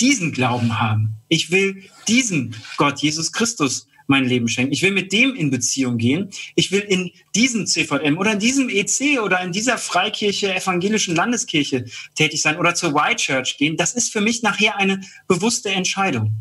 diesen 0.00 0.32
Glauben 0.32 0.80
haben. 0.80 1.14
Ich 1.28 1.50
will 1.50 1.82
diesem 2.08 2.54
Gott, 2.76 3.00
Jesus 3.00 3.32
Christus, 3.32 3.86
mein 4.06 4.24
Leben 4.24 4.48
schenken. 4.48 4.72
Ich 4.72 4.82
will 4.82 4.92
mit 4.92 5.12
dem 5.12 5.34
in 5.34 5.50
Beziehung 5.50 5.98
gehen. 5.98 6.30
Ich 6.54 6.70
will 6.72 6.80
in 6.80 7.10
diesem 7.34 7.66
CVM 7.66 8.18
oder 8.18 8.32
in 8.32 8.38
diesem 8.38 8.68
EC 8.68 9.20
oder 9.22 9.40
in 9.40 9.52
dieser 9.52 9.78
Freikirche, 9.78 10.54
evangelischen 10.54 11.16
Landeskirche 11.16 11.86
tätig 12.14 12.42
sein 12.42 12.58
oder 12.58 12.74
zur 12.74 12.94
White 12.94 13.16
Church 13.16 13.56
gehen. 13.56 13.76
Das 13.76 13.94
ist 13.94 14.12
für 14.12 14.20
mich 14.20 14.42
nachher 14.42 14.76
eine 14.76 15.00
bewusste 15.26 15.70
Entscheidung. 15.70 16.32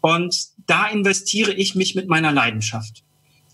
Und 0.00 0.36
da 0.66 0.86
investiere 0.88 1.52
ich 1.52 1.74
mich 1.74 1.94
mit 1.94 2.08
meiner 2.08 2.32
Leidenschaft. 2.32 3.02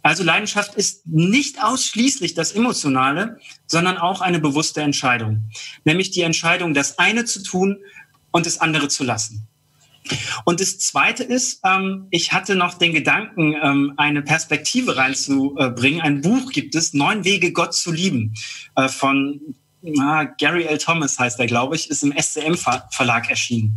Also 0.03 0.23
Leidenschaft 0.23 0.77
ist 0.77 1.05
nicht 1.07 1.61
ausschließlich 1.61 2.35
das 2.35 2.53
Emotionale, 2.53 3.41
sondern 3.67 3.99
auch 3.99 4.21
eine 4.21 4.39
bewusste 4.39 4.81
Entscheidung. 4.81 5.51
Nämlich 5.85 6.13
die 6.13 6.21
Entscheidung, 6.21 6.75
das 6.75 7.01
eine 7.01 7.25
zu 7.25 7.43
tun 7.43 7.79
und 8.37 8.45
das 8.45 8.61
andere 8.61 8.89
zu 8.89 9.03
lassen. 9.03 9.49
Und 10.45 10.61
das 10.61 10.79
Zweite 10.79 11.25
ist, 11.25 11.61
ähm, 11.65 12.07
ich 12.11 12.35
hatte 12.35 12.55
noch 12.55 12.75
den 12.75 12.93
Gedanken, 12.93 13.55
ähm, 13.61 13.95
eine 13.97 14.21
Perspektive 14.21 14.99
reinzubringen. 14.99 16.03
Ein 16.03 16.21
Buch 16.21 16.53
gibt 16.53 16.75
es, 16.75 16.93
Neun 16.93 17.25
Wege, 17.25 17.53
Gott 17.53 17.73
zu 17.73 17.91
lieben, 17.91 18.35
äh, 18.77 18.89
von 18.89 19.41
na, 19.81 20.25
Gary 20.25 20.65
L. 20.65 20.77
Thomas 20.77 21.19
heißt 21.19 21.41
er, 21.41 21.47
glaube 21.47 21.77
ich, 21.77 21.89
ist 21.89 22.03
im 22.03 22.13
SCM-Verlag 22.13 23.31
erschienen. 23.31 23.75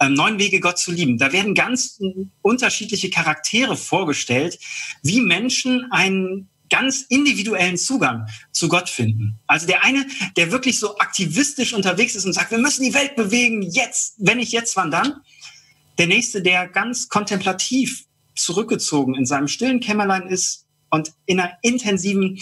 Ähm, 0.00 0.14
Neun 0.14 0.40
Wege, 0.40 0.58
Gott 0.58 0.78
zu 0.78 0.90
lieben. 0.90 1.16
Da 1.16 1.32
werden 1.32 1.54
ganz 1.54 2.00
unterschiedliche 2.42 3.10
Charaktere 3.10 3.76
vorgestellt, 3.76 4.58
wie 5.04 5.20
Menschen 5.20 5.86
einen 5.92 6.48
ganz 6.70 7.02
individuellen 7.08 7.76
Zugang 7.76 8.26
zu 8.52 8.68
Gott 8.68 8.88
finden. 8.88 9.38
Also 9.46 9.66
der 9.66 9.84
eine, 9.84 10.06
der 10.36 10.52
wirklich 10.52 10.78
so 10.78 10.96
aktivistisch 10.98 11.74
unterwegs 11.74 12.14
ist 12.14 12.24
und 12.24 12.32
sagt, 12.32 12.50
wir 12.50 12.58
müssen 12.58 12.84
die 12.84 12.94
Welt 12.94 13.16
bewegen, 13.16 13.62
jetzt, 13.62 14.14
wenn 14.18 14.38
nicht 14.38 14.52
jetzt, 14.52 14.76
wann 14.76 14.90
dann? 14.90 15.16
Der 15.98 16.06
nächste, 16.06 16.40
der 16.40 16.68
ganz 16.68 17.08
kontemplativ 17.08 18.06
zurückgezogen 18.34 19.14
in 19.14 19.26
seinem 19.26 19.48
stillen 19.48 19.80
Kämmerlein 19.80 20.28
ist 20.28 20.66
und 20.90 21.12
in 21.26 21.40
einer 21.40 21.52
intensiven 21.62 22.40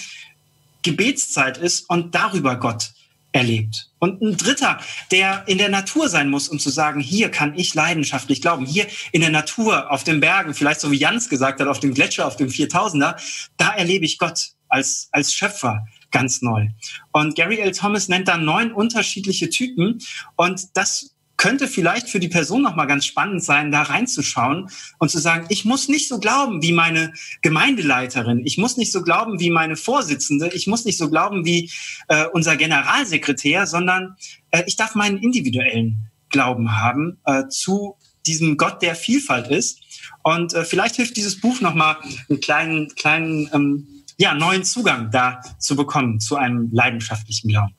Gebetszeit 0.82 1.58
ist 1.58 1.88
und 1.90 2.14
darüber 2.14 2.56
Gott 2.56 2.92
erlebt. 3.32 3.90
Und 3.98 4.22
ein 4.22 4.36
dritter, 4.36 4.80
der 5.10 5.44
in 5.46 5.58
der 5.58 5.68
Natur 5.68 6.08
sein 6.08 6.30
muss, 6.30 6.48
um 6.48 6.58
zu 6.58 6.70
sagen, 6.70 7.00
hier 7.00 7.30
kann 7.30 7.54
ich 7.54 7.74
leidenschaftlich 7.74 8.40
glauben, 8.40 8.64
hier 8.64 8.86
in 9.12 9.20
der 9.20 9.30
Natur, 9.30 9.90
auf 9.90 10.04
den 10.04 10.20
Bergen, 10.20 10.54
vielleicht 10.54 10.80
so 10.80 10.90
wie 10.90 10.96
Jans 10.96 11.28
gesagt 11.28 11.60
hat, 11.60 11.68
auf 11.68 11.80
dem 11.80 11.94
Gletscher, 11.94 12.26
auf 12.26 12.36
dem 12.36 12.48
4000er, 12.48 13.16
da 13.56 13.74
erlebe 13.74 14.04
ich 14.04 14.18
Gott 14.18 14.52
als, 14.68 15.08
als 15.12 15.32
Schöpfer 15.32 15.86
ganz 16.10 16.42
neu. 16.42 16.68
Und 17.12 17.36
Gary 17.36 17.58
L. 17.58 17.72
Thomas 17.72 18.08
nennt 18.08 18.28
da 18.28 18.36
neun 18.36 18.72
unterschiedliche 18.72 19.50
Typen 19.50 19.98
und 20.36 20.68
das 20.74 21.14
könnte 21.38 21.68
vielleicht 21.68 22.10
für 22.10 22.20
die 22.20 22.28
Person 22.28 22.62
noch 22.62 22.76
mal 22.76 22.84
ganz 22.84 23.06
spannend 23.06 23.42
sein, 23.42 23.70
da 23.70 23.82
reinzuschauen 23.82 24.68
und 24.98 25.10
zu 25.10 25.18
sagen, 25.18 25.46
ich 25.48 25.64
muss 25.64 25.88
nicht 25.88 26.08
so 26.08 26.18
glauben 26.18 26.62
wie 26.62 26.72
meine 26.72 27.14
Gemeindeleiterin, 27.40 28.42
ich 28.44 28.58
muss 28.58 28.76
nicht 28.76 28.92
so 28.92 29.02
glauben 29.02 29.40
wie 29.40 29.50
meine 29.50 29.76
Vorsitzende, 29.76 30.50
ich 30.52 30.66
muss 30.66 30.84
nicht 30.84 30.98
so 30.98 31.08
glauben 31.08 31.46
wie 31.46 31.70
äh, 32.08 32.26
unser 32.32 32.56
Generalsekretär, 32.56 33.66
sondern 33.66 34.16
äh, 34.50 34.64
ich 34.66 34.76
darf 34.76 34.94
meinen 34.94 35.18
individuellen 35.18 36.10
Glauben 36.28 36.76
haben 36.76 37.18
äh, 37.24 37.48
zu 37.48 37.96
diesem 38.26 38.56
Gott, 38.56 38.82
der 38.82 38.94
Vielfalt 38.94 39.48
ist. 39.48 39.80
Und 40.22 40.52
äh, 40.52 40.64
vielleicht 40.64 40.96
hilft 40.96 41.16
dieses 41.16 41.40
Buch 41.40 41.60
noch 41.60 41.74
mal 41.74 41.96
einen 42.28 42.40
kleinen, 42.40 42.88
kleinen 42.96 43.48
ähm, 43.54 43.86
ja, 44.18 44.34
neuen 44.34 44.64
Zugang 44.64 45.10
da 45.12 45.40
zu 45.58 45.76
bekommen 45.76 46.18
zu 46.20 46.36
einem 46.36 46.68
leidenschaftlichen 46.72 47.48
Glauben. 47.48 47.77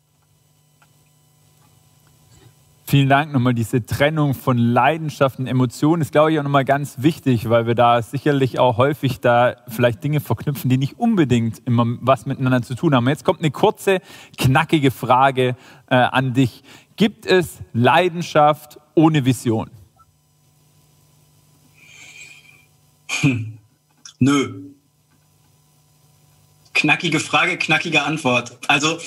Vielen 2.90 3.08
Dank 3.08 3.32
nochmal. 3.32 3.54
Diese 3.54 3.86
Trennung 3.86 4.34
von 4.34 4.58
Leidenschaften, 4.58 5.46
Emotionen 5.46 6.02
ist, 6.02 6.12
glaube 6.12 6.32
ich, 6.32 6.40
auch 6.40 6.44
nochmal 6.44 6.66
ganz 6.66 7.04
wichtig, 7.04 7.48
weil 7.48 7.68
wir 7.68 7.76
da 7.76 8.02
sicherlich 8.02 8.58
auch 8.58 8.78
häufig 8.78 9.20
da 9.20 9.58
vielleicht 9.68 10.04
Dinge 10.04 10.20
verknüpfen, 10.20 10.72
die 10.72 10.78
nicht 10.78 10.98
unbedingt 10.98 11.62
immer 11.68 11.86
was 12.02 12.26
miteinander 12.26 12.64
zu 12.64 12.74
tun 12.74 12.96
haben. 12.96 13.08
Jetzt 13.08 13.24
kommt 13.24 13.42
eine 13.42 13.52
kurze, 13.52 14.00
knackige 14.40 14.90
Frage 14.90 15.56
äh, 15.92 15.98
an 15.98 16.34
dich. 16.34 16.64
Gibt 16.96 17.28
es 17.28 17.60
Leidenschaft 17.74 18.80
ohne 18.96 19.24
Vision? 19.24 19.70
Hm. 23.22 23.60
Nö. 24.18 24.64
Knackige 26.74 27.20
Frage, 27.20 27.60
knackige 27.60 28.02
Antwort. 28.02 28.58
Also 28.68 28.98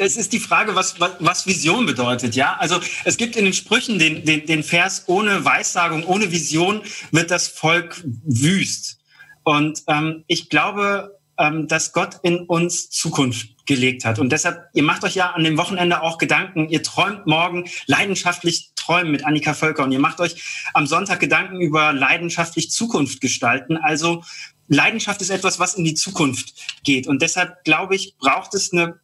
es 0.00 0.16
ist 0.16 0.32
die 0.32 0.40
Frage, 0.40 0.74
was, 0.74 0.98
was, 0.98 1.12
was, 1.20 1.46
Vision 1.46 1.86
bedeutet. 1.86 2.34
Ja, 2.34 2.56
also 2.58 2.80
es 3.04 3.16
gibt 3.16 3.36
in 3.36 3.44
den 3.44 3.54
Sprüchen 3.54 3.98
den, 3.98 4.24
den, 4.24 4.46
den 4.46 4.62
Vers: 4.62 5.04
Ohne 5.06 5.44
Weissagung, 5.44 6.04
ohne 6.04 6.32
Vision 6.32 6.82
wird 7.12 7.30
das 7.30 7.48
Volk 7.48 8.02
wüst. 8.04 8.98
Und 9.42 9.82
ähm, 9.88 10.24
ich 10.26 10.48
glaube, 10.48 11.18
ähm, 11.38 11.68
dass 11.68 11.92
Gott 11.92 12.16
in 12.22 12.40
uns 12.40 12.90
Zukunft 12.90 13.66
gelegt 13.66 14.04
hat. 14.04 14.18
Und 14.18 14.30
deshalb, 14.30 14.68
ihr 14.74 14.82
macht 14.82 15.04
euch 15.04 15.14
ja 15.14 15.30
an 15.30 15.44
dem 15.44 15.56
Wochenende 15.56 16.02
auch 16.02 16.18
Gedanken. 16.18 16.68
Ihr 16.68 16.82
träumt 16.82 17.26
morgen 17.26 17.68
leidenschaftlich 17.86 18.72
träumen 18.76 19.12
mit 19.12 19.24
Annika 19.24 19.54
Völker 19.54 19.84
und 19.84 19.92
ihr 19.92 20.00
macht 20.00 20.20
euch 20.20 20.42
am 20.74 20.86
Sonntag 20.86 21.20
Gedanken 21.20 21.60
über 21.60 21.92
leidenschaftlich 21.92 22.70
Zukunft 22.70 23.20
gestalten. 23.20 23.76
Also 23.76 24.24
Leidenschaft 24.68 25.20
ist 25.20 25.30
etwas, 25.30 25.58
was 25.58 25.74
in 25.74 25.84
die 25.84 25.94
Zukunft 25.94 26.54
geht. 26.84 27.06
Und 27.06 27.22
deshalb 27.22 27.64
glaube 27.64 27.94
ich, 27.96 28.16
braucht 28.18 28.54
es 28.54 28.72
eine, 28.72 29.00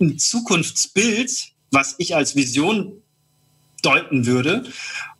ein 0.00 0.18
Zukunftsbild, 0.18 1.52
was 1.70 1.94
ich 1.98 2.14
als 2.14 2.36
Vision 2.36 3.02
deuten 3.82 4.26
würde. 4.26 4.64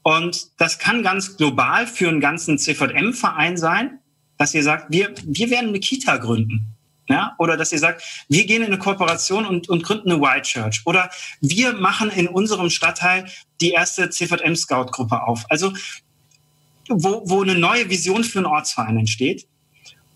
Und 0.03 0.49
das 0.59 0.79
kann 0.79 1.03
ganz 1.03 1.37
global 1.37 1.87
für 1.87 2.09
einen 2.09 2.20
ganzen 2.20 2.59
CVM-Verein 2.59 3.57
sein, 3.57 3.99
dass 4.39 4.55
ihr 4.55 4.62
sagt, 4.62 4.87
wir, 4.91 5.14
wir 5.25 5.51
werden 5.51 5.70
eine 5.70 5.81
Kita 5.81 6.16
gründen. 6.16 6.66
Ja? 7.09 7.35
Oder 7.39 7.57
dass 7.57 7.72
ihr 7.72 7.79
sagt, 7.79 8.03
wir 8.29 8.47
gehen 8.47 8.62
in 8.62 8.68
eine 8.68 8.79
Kooperation 8.79 9.47
und, 9.47 9.68
und 9.68 9.83
gründen 9.83 10.12
eine 10.12 10.20
White 10.20 10.43
Church. 10.43 10.83
Oder 10.85 11.11
wir 11.41 11.75
machen 11.75 12.11
in 12.11 12.29
unserem 12.29 12.70
Stadtteil 12.70 13.27
die 13.61 13.70
erste 13.70 14.11
CVM-Scout-Gruppe 14.11 15.22
auf. 15.22 15.45
Also 15.51 15.72
wo, 16.89 17.22
wo 17.25 17.43
eine 17.43 17.55
neue 17.55 17.89
Vision 17.89 18.25
für 18.25 18.41
einen 18.41 18.47
Ortsverein 18.47 18.99
entsteht. 18.99 19.47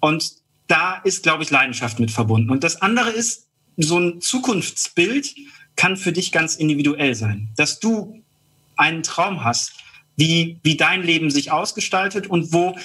Und 0.00 0.32
da 0.66 0.96
ist, 1.04 1.22
glaube 1.22 1.42
ich, 1.42 1.50
Leidenschaft 1.50 1.98
mit 1.98 2.10
verbunden. 2.10 2.50
Und 2.50 2.62
das 2.62 2.82
andere 2.82 3.10
ist, 3.10 3.47
so 3.78 3.98
ein 3.98 4.20
Zukunftsbild 4.20 5.34
kann 5.76 5.96
für 5.96 6.12
dich 6.12 6.32
ganz 6.32 6.56
individuell 6.56 7.14
sein. 7.14 7.48
Dass 7.56 7.78
du 7.78 8.22
einen 8.76 9.02
Traum 9.02 9.44
hast, 9.44 9.72
wie, 10.16 10.58
wie 10.62 10.76
dein 10.76 11.02
Leben 11.02 11.30
sich 11.30 11.52
ausgestaltet 11.52 12.26
und 12.26 12.52
wo 12.52 12.76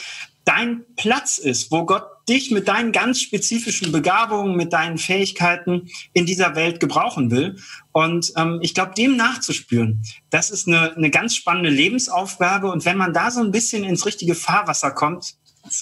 dein 0.45 0.83
Platz 0.95 1.37
ist, 1.37 1.71
wo 1.71 1.85
Gott 1.85 2.05
dich 2.29 2.51
mit 2.51 2.67
deinen 2.67 2.91
ganz 2.91 3.21
spezifischen 3.21 3.91
Begabungen, 3.91 4.55
mit 4.55 4.71
deinen 4.71 4.97
Fähigkeiten 4.97 5.89
in 6.13 6.25
dieser 6.25 6.55
Welt 6.55 6.79
gebrauchen 6.79 7.31
will. 7.31 7.57
Und 7.91 8.31
ähm, 8.37 8.59
ich 8.61 8.73
glaube, 8.73 8.93
dem 8.93 9.15
nachzuspüren, 9.15 10.01
das 10.29 10.49
ist 10.49 10.67
eine, 10.67 10.95
eine 10.95 11.09
ganz 11.09 11.35
spannende 11.35 11.69
Lebensaufgabe. 11.69 12.71
Und 12.71 12.85
wenn 12.85 12.97
man 12.97 13.13
da 13.13 13.31
so 13.31 13.41
ein 13.41 13.51
bisschen 13.51 13.83
ins 13.83 14.05
richtige 14.05 14.35
Fahrwasser 14.35 14.91
kommt, 14.91 15.35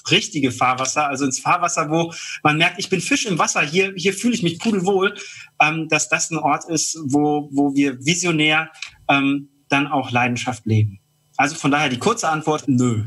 richtige 0.10 0.52
Fahrwasser, 0.52 1.08
also 1.08 1.26
ins 1.26 1.40
Fahrwasser, 1.40 1.90
wo 1.90 2.14
man 2.44 2.58
merkt, 2.58 2.80
ich 2.80 2.90
bin 2.90 3.02
Fisch 3.02 3.26
im 3.26 3.40
Wasser, 3.40 3.62
hier, 3.62 3.94
hier 3.96 4.14
fühle 4.14 4.34
ich 4.34 4.44
mich 4.44 4.60
pudelwohl, 4.60 5.16
ähm, 5.60 5.88
dass 5.90 6.10
das 6.10 6.32
ein 6.32 6.38
Ort 6.38 6.66
ist, 6.66 6.98
wo, 7.06 7.50
wo 7.52 7.74
wir 7.74 8.04
visionär 8.06 8.70
ähm, 9.10 9.50
dann 9.70 9.88
auch 9.88 10.12
Leidenschaft 10.12 10.66
leben. 10.66 11.00
Also 11.38 11.56
von 11.56 11.72
daher 11.72 11.90
die 11.90 12.00
kurze 12.00 12.30
Antwort, 12.30 12.66
nö. 12.68 13.06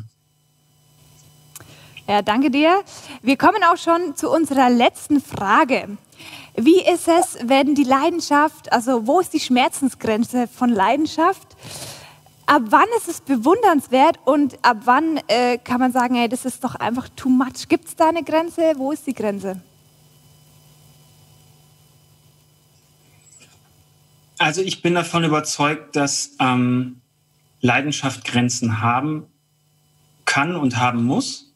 Ja, 2.08 2.20
danke 2.20 2.50
dir. 2.50 2.82
Wir 3.22 3.36
kommen 3.36 3.62
auch 3.64 3.78
schon 3.78 4.14
zu 4.16 4.30
unserer 4.30 4.68
letzten 4.68 5.22
Frage. 5.22 5.96
Wie 6.56 6.80
ist 6.80 7.08
es, 7.08 7.38
wenn 7.42 7.74
die 7.74 7.84
Leidenschaft, 7.84 8.72
also 8.72 9.06
wo 9.06 9.20
ist 9.20 9.32
die 9.32 9.40
Schmerzensgrenze 9.40 10.46
von 10.46 10.68
Leidenschaft? 10.68 11.48
Ab 12.46 12.62
wann 12.66 12.86
ist 12.98 13.08
es 13.08 13.20
bewundernswert 13.22 14.18
und 14.26 14.58
ab 14.62 14.78
wann 14.84 15.18
äh, 15.28 15.56
kann 15.58 15.80
man 15.80 15.92
sagen, 15.92 16.14
hey, 16.14 16.28
das 16.28 16.44
ist 16.44 16.62
doch 16.62 16.74
einfach 16.74 17.08
too 17.16 17.30
much? 17.30 17.68
Gibt 17.68 17.88
es 17.88 17.96
da 17.96 18.10
eine 18.10 18.22
Grenze? 18.22 18.74
Wo 18.76 18.92
ist 18.92 19.06
die 19.06 19.14
Grenze? 19.14 19.62
Also 24.38 24.60
ich 24.60 24.82
bin 24.82 24.94
davon 24.94 25.24
überzeugt, 25.24 25.96
dass 25.96 26.36
ähm, 26.38 27.00
Leidenschaft 27.60 28.24
Grenzen 28.24 28.82
haben 28.82 29.26
kann 30.26 30.54
und 30.54 30.76
haben 30.76 31.02
muss. 31.02 31.54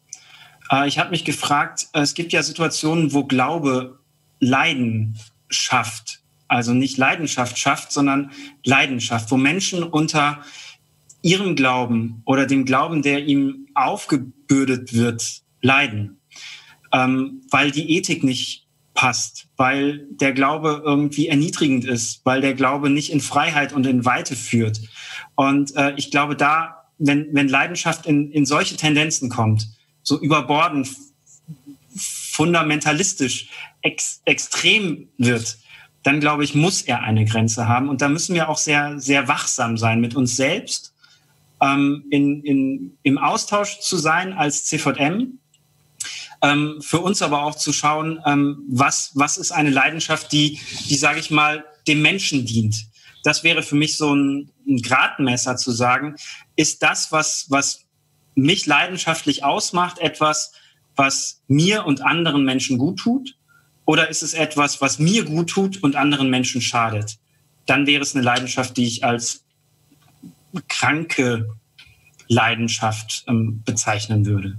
Äh, 0.70 0.88
ich 0.88 0.98
habe 0.98 1.10
mich 1.10 1.24
gefragt, 1.24 1.88
es 1.92 2.14
gibt 2.14 2.32
ja 2.32 2.42
Situationen, 2.42 3.12
wo 3.12 3.24
Glaube 3.24 3.98
Leiden 4.40 5.18
schafft. 5.50 6.20
Also 6.46 6.72
nicht 6.72 6.96
Leidenschaft 6.96 7.58
schafft, 7.58 7.92
sondern 7.92 8.30
Leidenschaft, 8.64 9.30
wo 9.30 9.36
Menschen 9.36 9.82
unter 9.82 10.42
ihrem 11.22 11.56
Glauben 11.56 12.22
oder 12.24 12.46
dem 12.46 12.64
Glauben, 12.64 13.02
der 13.02 13.24
ihm 13.26 13.68
aufgebürdet 13.74 14.94
wird, 14.94 15.42
leiden. 15.60 16.20
Ähm, 16.92 17.42
weil 17.50 17.70
die 17.70 17.96
Ethik 17.96 18.24
nicht 18.24 18.66
passt, 18.94 19.46
weil 19.56 20.06
der 20.10 20.32
Glaube 20.32 20.82
irgendwie 20.84 21.28
erniedrigend 21.28 21.84
ist, 21.84 22.20
weil 22.24 22.40
der 22.40 22.54
Glaube 22.54 22.90
nicht 22.90 23.12
in 23.12 23.20
Freiheit 23.20 23.72
und 23.72 23.86
in 23.86 24.04
Weite 24.04 24.34
führt. 24.34 24.80
Und 25.36 25.76
äh, 25.76 25.92
ich 25.96 26.10
glaube, 26.10 26.34
da, 26.34 26.84
wenn, 26.98 27.28
wenn 27.32 27.48
Leidenschaft 27.48 28.06
in, 28.06 28.32
in 28.32 28.44
solche 28.44 28.76
Tendenzen 28.76 29.28
kommt, 29.28 29.68
so 30.02 30.20
überbordend, 30.20 30.88
fundamentalistisch, 31.94 33.50
ex, 33.82 34.22
extrem 34.24 35.08
wird, 35.18 35.58
dann 36.02 36.20
glaube 36.20 36.44
ich, 36.44 36.54
muss 36.54 36.82
er 36.82 37.02
eine 37.02 37.24
Grenze 37.24 37.68
haben. 37.68 37.88
Und 37.88 38.00
da 38.00 38.08
müssen 38.08 38.34
wir 38.34 38.48
auch 38.48 38.58
sehr, 38.58 38.98
sehr 38.98 39.28
wachsam 39.28 39.76
sein 39.76 40.00
mit 40.00 40.16
uns 40.16 40.36
selbst, 40.36 40.94
ähm, 41.60 42.04
in, 42.10 42.42
in, 42.42 42.98
im 43.02 43.18
Austausch 43.18 43.80
zu 43.80 43.96
sein 43.96 44.32
als 44.32 44.64
CVM. 44.66 45.38
Ähm, 46.40 46.76
für 46.80 47.00
uns 47.00 47.20
aber 47.22 47.42
auch 47.42 47.56
zu 47.56 47.72
schauen, 47.72 48.20
ähm, 48.24 48.62
was, 48.68 49.10
was 49.14 49.38
ist 49.38 49.50
eine 49.50 49.70
Leidenschaft, 49.70 50.30
die, 50.30 50.60
die 50.88 50.94
sage 50.94 51.18
ich 51.18 51.30
mal, 51.30 51.64
dem 51.88 52.00
Menschen 52.00 52.46
dient. 52.46 52.76
Das 53.24 53.42
wäre 53.42 53.62
für 53.62 53.74
mich 53.74 53.96
so 53.96 54.14
ein, 54.14 54.50
ein 54.66 54.80
Gradmesser 54.80 55.56
zu 55.56 55.72
sagen, 55.72 56.14
ist 56.54 56.82
das, 56.82 57.10
was, 57.10 57.46
was 57.48 57.86
mich 58.36 58.66
leidenschaftlich 58.66 59.42
ausmacht, 59.42 59.98
etwas, 59.98 60.52
was 60.94 61.42
mir 61.48 61.86
und 61.86 62.02
anderen 62.02 62.44
Menschen 62.44 62.78
gut 62.78 63.00
tut? 63.00 63.36
Oder 63.84 64.08
ist 64.08 64.22
es 64.22 64.34
etwas, 64.34 64.80
was 64.80 64.98
mir 64.98 65.24
gut 65.24 65.50
tut 65.50 65.82
und 65.82 65.96
anderen 65.96 66.30
Menschen 66.30 66.60
schadet? 66.60 67.18
Dann 67.66 67.86
wäre 67.86 68.02
es 68.02 68.14
eine 68.14 68.24
Leidenschaft, 68.24 68.76
die 68.76 68.86
ich 68.86 69.04
als 69.04 69.44
kranke 70.68 71.48
Leidenschaft 72.28 73.24
ähm, 73.26 73.62
bezeichnen 73.64 74.26
würde. 74.26 74.58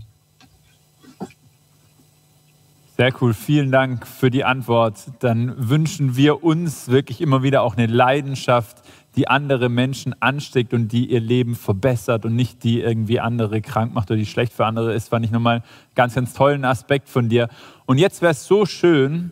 Sehr 2.98 3.14
cool, 3.22 3.34
vielen 3.34 3.72
Dank 3.72 4.06
für 4.06 4.30
die 4.30 4.44
Antwort. 4.44 5.06
Dann 5.20 5.70
wünschen 5.70 6.18
wir 6.18 6.44
uns 6.44 6.90
wirklich 6.90 7.22
immer 7.22 7.44
wieder 7.44 7.62
auch 7.62 7.78
eine 7.78 7.86
Leidenschaft, 7.86 8.84
die 9.16 9.28
andere 9.30 9.70
Menschen 9.70 10.22
ansteckt 10.22 10.74
und 10.74 10.90
die 10.90 11.10
ihr 11.10 11.22
Leben 11.22 11.56
verbessert 11.56 12.26
und 12.26 12.36
nicht 12.36 12.64
die 12.64 12.82
irgendwie 12.82 13.22
andere 13.22 13.62
krank 13.62 13.94
macht 13.94 14.12
oder 14.12 14.18
die 14.18 14.26
schlecht 14.26 14.52
für 14.52 14.66
andere 14.66 14.94
ist, 14.94 15.10
fand 15.10 15.24
ich 15.24 15.32
nochmal 15.32 15.56
einen 15.56 15.64
ganz, 15.96 16.16
ganz 16.16 16.34
tollen 16.34 16.66
Aspekt 16.66 17.08
von 17.08 17.30
dir. 17.30 17.48
Und 17.86 18.00
jetzt 18.00 18.22
wäre 18.22 18.34
es 18.34 18.46
so 18.46 18.66
schön, 18.66 19.32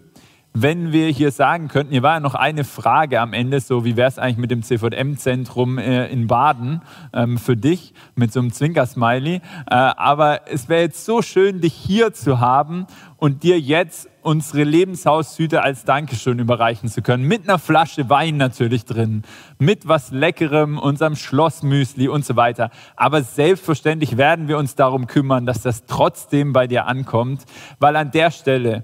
wenn 0.61 0.91
wir 0.91 1.09
hier 1.09 1.31
sagen 1.31 1.67
könnten, 1.67 1.91
hier 1.91 2.01
war 2.01 2.15
ja 2.15 2.19
noch 2.19 2.33
eine 2.33 2.63
Frage 2.63 3.21
am 3.21 3.33
Ende, 3.33 3.59
so 3.59 3.85
wie 3.85 3.95
wäre 3.95 4.07
es 4.07 4.17
eigentlich 4.17 4.37
mit 4.37 4.49
dem 4.49 4.63
CVM-Zentrum 4.63 5.77
äh, 5.77 6.07
in 6.07 6.25
Baden 6.25 6.81
ähm, 7.13 7.37
für 7.37 7.55
dich, 7.55 7.93
mit 8.15 8.33
so 8.33 8.39
einem 8.39 8.51
Zwinker-Smiley. 8.51 9.35
Äh, 9.35 9.41
aber 9.69 10.47
es 10.51 10.67
wäre 10.67 10.81
jetzt 10.81 11.05
so 11.05 11.21
schön, 11.21 11.61
dich 11.61 11.73
hier 11.73 12.11
zu 12.13 12.39
haben 12.39 12.87
und 13.17 13.43
dir 13.43 13.59
jetzt 13.59 14.09
unsere 14.21 14.63
Lebenshaushüte 14.63 15.61
als 15.61 15.85
Dankeschön 15.85 16.39
überreichen 16.39 16.89
zu 16.89 17.01
können. 17.01 17.23
Mit 17.23 17.47
einer 17.47 17.59
Flasche 17.59 18.09
Wein 18.09 18.37
natürlich 18.37 18.83
drin, 18.83 19.23
mit 19.57 19.87
was 19.87 20.11
Leckerem, 20.11 20.79
unserem 20.79 21.15
Schlossmüsli 21.15 22.07
und 22.07 22.25
so 22.25 22.35
weiter. 22.35 22.71
Aber 22.95 23.21
selbstverständlich 23.21 24.17
werden 24.17 24.47
wir 24.47 24.57
uns 24.57 24.75
darum 24.75 25.07
kümmern, 25.07 25.45
dass 25.45 25.61
das 25.61 25.85
trotzdem 25.85 26.51
bei 26.51 26.67
dir 26.67 26.87
ankommt, 26.87 27.45
weil 27.79 27.95
an 27.95 28.11
der 28.11 28.31
Stelle 28.31 28.83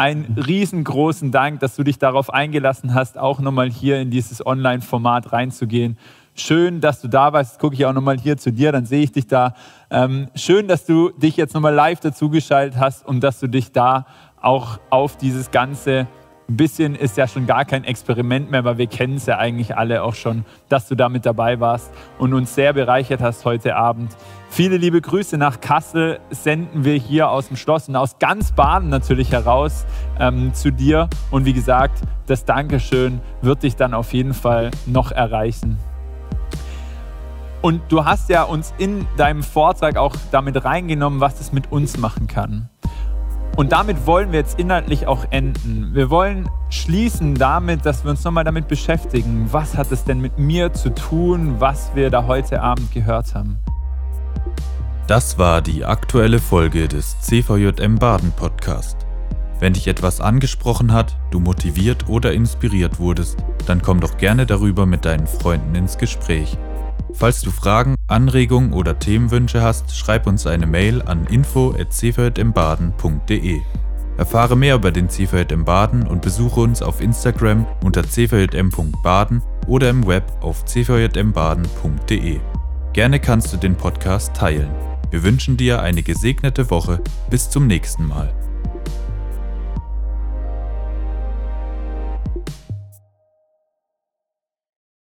einen 0.00 0.34
riesengroßen 0.46 1.30
Dank, 1.30 1.60
dass 1.60 1.76
du 1.76 1.84
dich 1.84 1.98
darauf 1.98 2.32
eingelassen 2.32 2.94
hast, 2.94 3.18
auch 3.18 3.38
nochmal 3.38 3.68
hier 3.68 4.00
in 4.00 4.10
dieses 4.10 4.44
Online-Format 4.44 5.30
reinzugehen. 5.30 5.98
Schön, 6.34 6.80
dass 6.80 7.02
du 7.02 7.08
da 7.08 7.34
warst. 7.34 7.52
Jetzt 7.52 7.60
gucke 7.60 7.74
ich 7.74 7.84
auch 7.84 7.92
nochmal 7.92 8.18
hier 8.18 8.38
zu 8.38 8.50
dir, 8.50 8.72
dann 8.72 8.86
sehe 8.86 9.02
ich 9.02 9.12
dich 9.12 9.26
da. 9.26 9.54
Ähm, 9.90 10.28
schön, 10.34 10.68
dass 10.68 10.86
du 10.86 11.10
dich 11.10 11.36
jetzt 11.36 11.52
nochmal 11.52 11.74
live 11.74 12.00
dazugeschaltet 12.00 12.80
hast 12.80 13.04
und 13.04 13.20
dass 13.20 13.40
du 13.40 13.46
dich 13.46 13.72
da 13.72 14.06
auch 14.40 14.80
auf 14.88 15.18
dieses 15.18 15.50
ganze 15.50 16.06
ein 16.50 16.56
bisschen 16.56 16.96
ist 16.96 17.16
ja 17.16 17.28
schon 17.28 17.46
gar 17.46 17.64
kein 17.64 17.84
Experiment 17.84 18.50
mehr, 18.50 18.64
weil 18.64 18.76
wir 18.76 18.88
kennen 18.88 19.16
es 19.16 19.26
ja 19.26 19.38
eigentlich 19.38 19.76
alle 19.76 20.02
auch 20.02 20.16
schon, 20.16 20.44
dass 20.68 20.88
du 20.88 20.96
da 20.96 21.08
mit 21.08 21.24
dabei 21.24 21.60
warst 21.60 21.92
und 22.18 22.34
uns 22.34 22.56
sehr 22.56 22.72
bereichert 22.72 23.20
hast 23.20 23.44
heute 23.44 23.76
Abend. 23.76 24.16
Viele 24.48 24.76
liebe 24.76 25.00
Grüße 25.00 25.38
nach 25.38 25.60
Kassel 25.60 26.18
senden 26.30 26.84
wir 26.84 26.94
hier 26.94 27.30
aus 27.30 27.46
dem 27.46 27.56
Schloss 27.56 27.88
und 27.88 27.94
aus 27.94 28.18
ganz 28.18 28.50
Baden 28.50 28.88
natürlich 28.88 29.30
heraus 29.30 29.86
ähm, 30.18 30.52
zu 30.52 30.72
dir. 30.72 31.08
Und 31.30 31.44
wie 31.44 31.52
gesagt, 31.52 32.02
das 32.26 32.44
Dankeschön 32.44 33.20
wird 33.42 33.62
dich 33.62 33.76
dann 33.76 33.94
auf 33.94 34.12
jeden 34.12 34.34
Fall 34.34 34.72
noch 34.86 35.12
erreichen. 35.12 35.78
Und 37.62 37.80
du 37.90 38.04
hast 38.04 38.28
ja 38.28 38.42
uns 38.42 38.74
in 38.76 39.06
deinem 39.16 39.44
Vortrag 39.44 39.96
auch 39.96 40.16
damit 40.32 40.64
reingenommen, 40.64 41.20
was 41.20 41.40
es 41.40 41.52
mit 41.52 41.70
uns 41.70 41.96
machen 41.96 42.26
kann. 42.26 42.70
Und 43.60 43.72
damit 43.72 44.06
wollen 44.06 44.32
wir 44.32 44.38
jetzt 44.38 44.58
inhaltlich 44.58 45.06
auch 45.06 45.26
enden. 45.28 45.90
Wir 45.92 46.08
wollen 46.08 46.48
schließen 46.70 47.34
damit, 47.34 47.84
dass 47.84 48.04
wir 48.04 48.10
uns 48.10 48.24
nochmal 48.24 48.42
damit 48.42 48.68
beschäftigen, 48.68 49.48
was 49.50 49.76
hat 49.76 49.92
es 49.92 50.02
denn 50.02 50.18
mit 50.18 50.38
mir 50.38 50.72
zu 50.72 50.88
tun, 50.94 51.56
was 51.58 51.90
wir 51.94 52.08
da 52.08 52.26
heute 52.26 52.62
Abend 52.62 52.90
gehört 52.90 53.34
haben. 53.34 53.58
Das 55.08 55.36
war 55.36 55.60
die 55.60 55.84
aktuelle 55.84 56.38
Folge 56.38 56.88
des 56.88 57.20
CVJM 57.20 57.96
Baden 57.96 58.32
Podcast. 58.32 58.96
Wenn 59.58 59.74
dich 59.74 59.88
etwas 59.88 60.22
angesprochen 60.22 60.94
hat, 60.94 61.18
du 61.30 61.38
motiviert 61.38 62.08
oder 62.08 62.32
inspiriert 62.32 62.98
wurdest, 62.98 63.44
dann 63.66 63.82
komm 63.82 64.00
doch 64.00 64.16
gerne 64.16 64.46
darüber 64.46 64.86
mit 64.86 65.04
deinen 65.04 65.26
Freunden 65.26 65.74
ins 65.74 65.98
Gespräch. 65.98 66.56
Falls 67.14 67.42
du 67.42 67.50
Fragen, 67.50 67.96
Anregungen 68.08 68.72
oder 68.72 68.98
Themenwünsche 68.98 69.62
hast, 69.62 69.94
schreib 69.96 70.26
uns 70.26 70.46
eine 70.46 70.66
Mail 70.66 71.02
an 71.02 71.26
info@cvjmbaden.de. 71.26 73.60
Erfahre 74.16 74.56
mehr 74.56 74.74
über 74.74 74.90
den 74.90 75.08
CVJM 75.08 75.64
Baden 75.64 76.04
und 76.06 76.20
besuche 76.20 76.60
uns 76.60 76.82
auf 76.82 77.00
Instagram 77.00 77.66
unter 77.82 78.02
cvjm.baden 78.02 79.40
oder 79.66 79.88
im 79.88 80.06
Web 80.06 80.30
auf 80.42 80.64
cvjmbaden.de. 80.66 82.40
Gerne 82.92 83.20
kannst 83.20 83.52
du 83.52 83.56
den 83.56 83.76
Podcast 83.76 84.34
teilen. 84.34 84.68
Wir 85.10 85.22
wünschen 85.22 85.56
dir 85.56 85.80
eine 85.80 86.02
gesegnete 86.02 86.70
Woche. 86.70 87.00
Bis 87.30 87.48
zum 87.48 87.66
nächsten 87.66 88.06
Mal. 88.06 88.34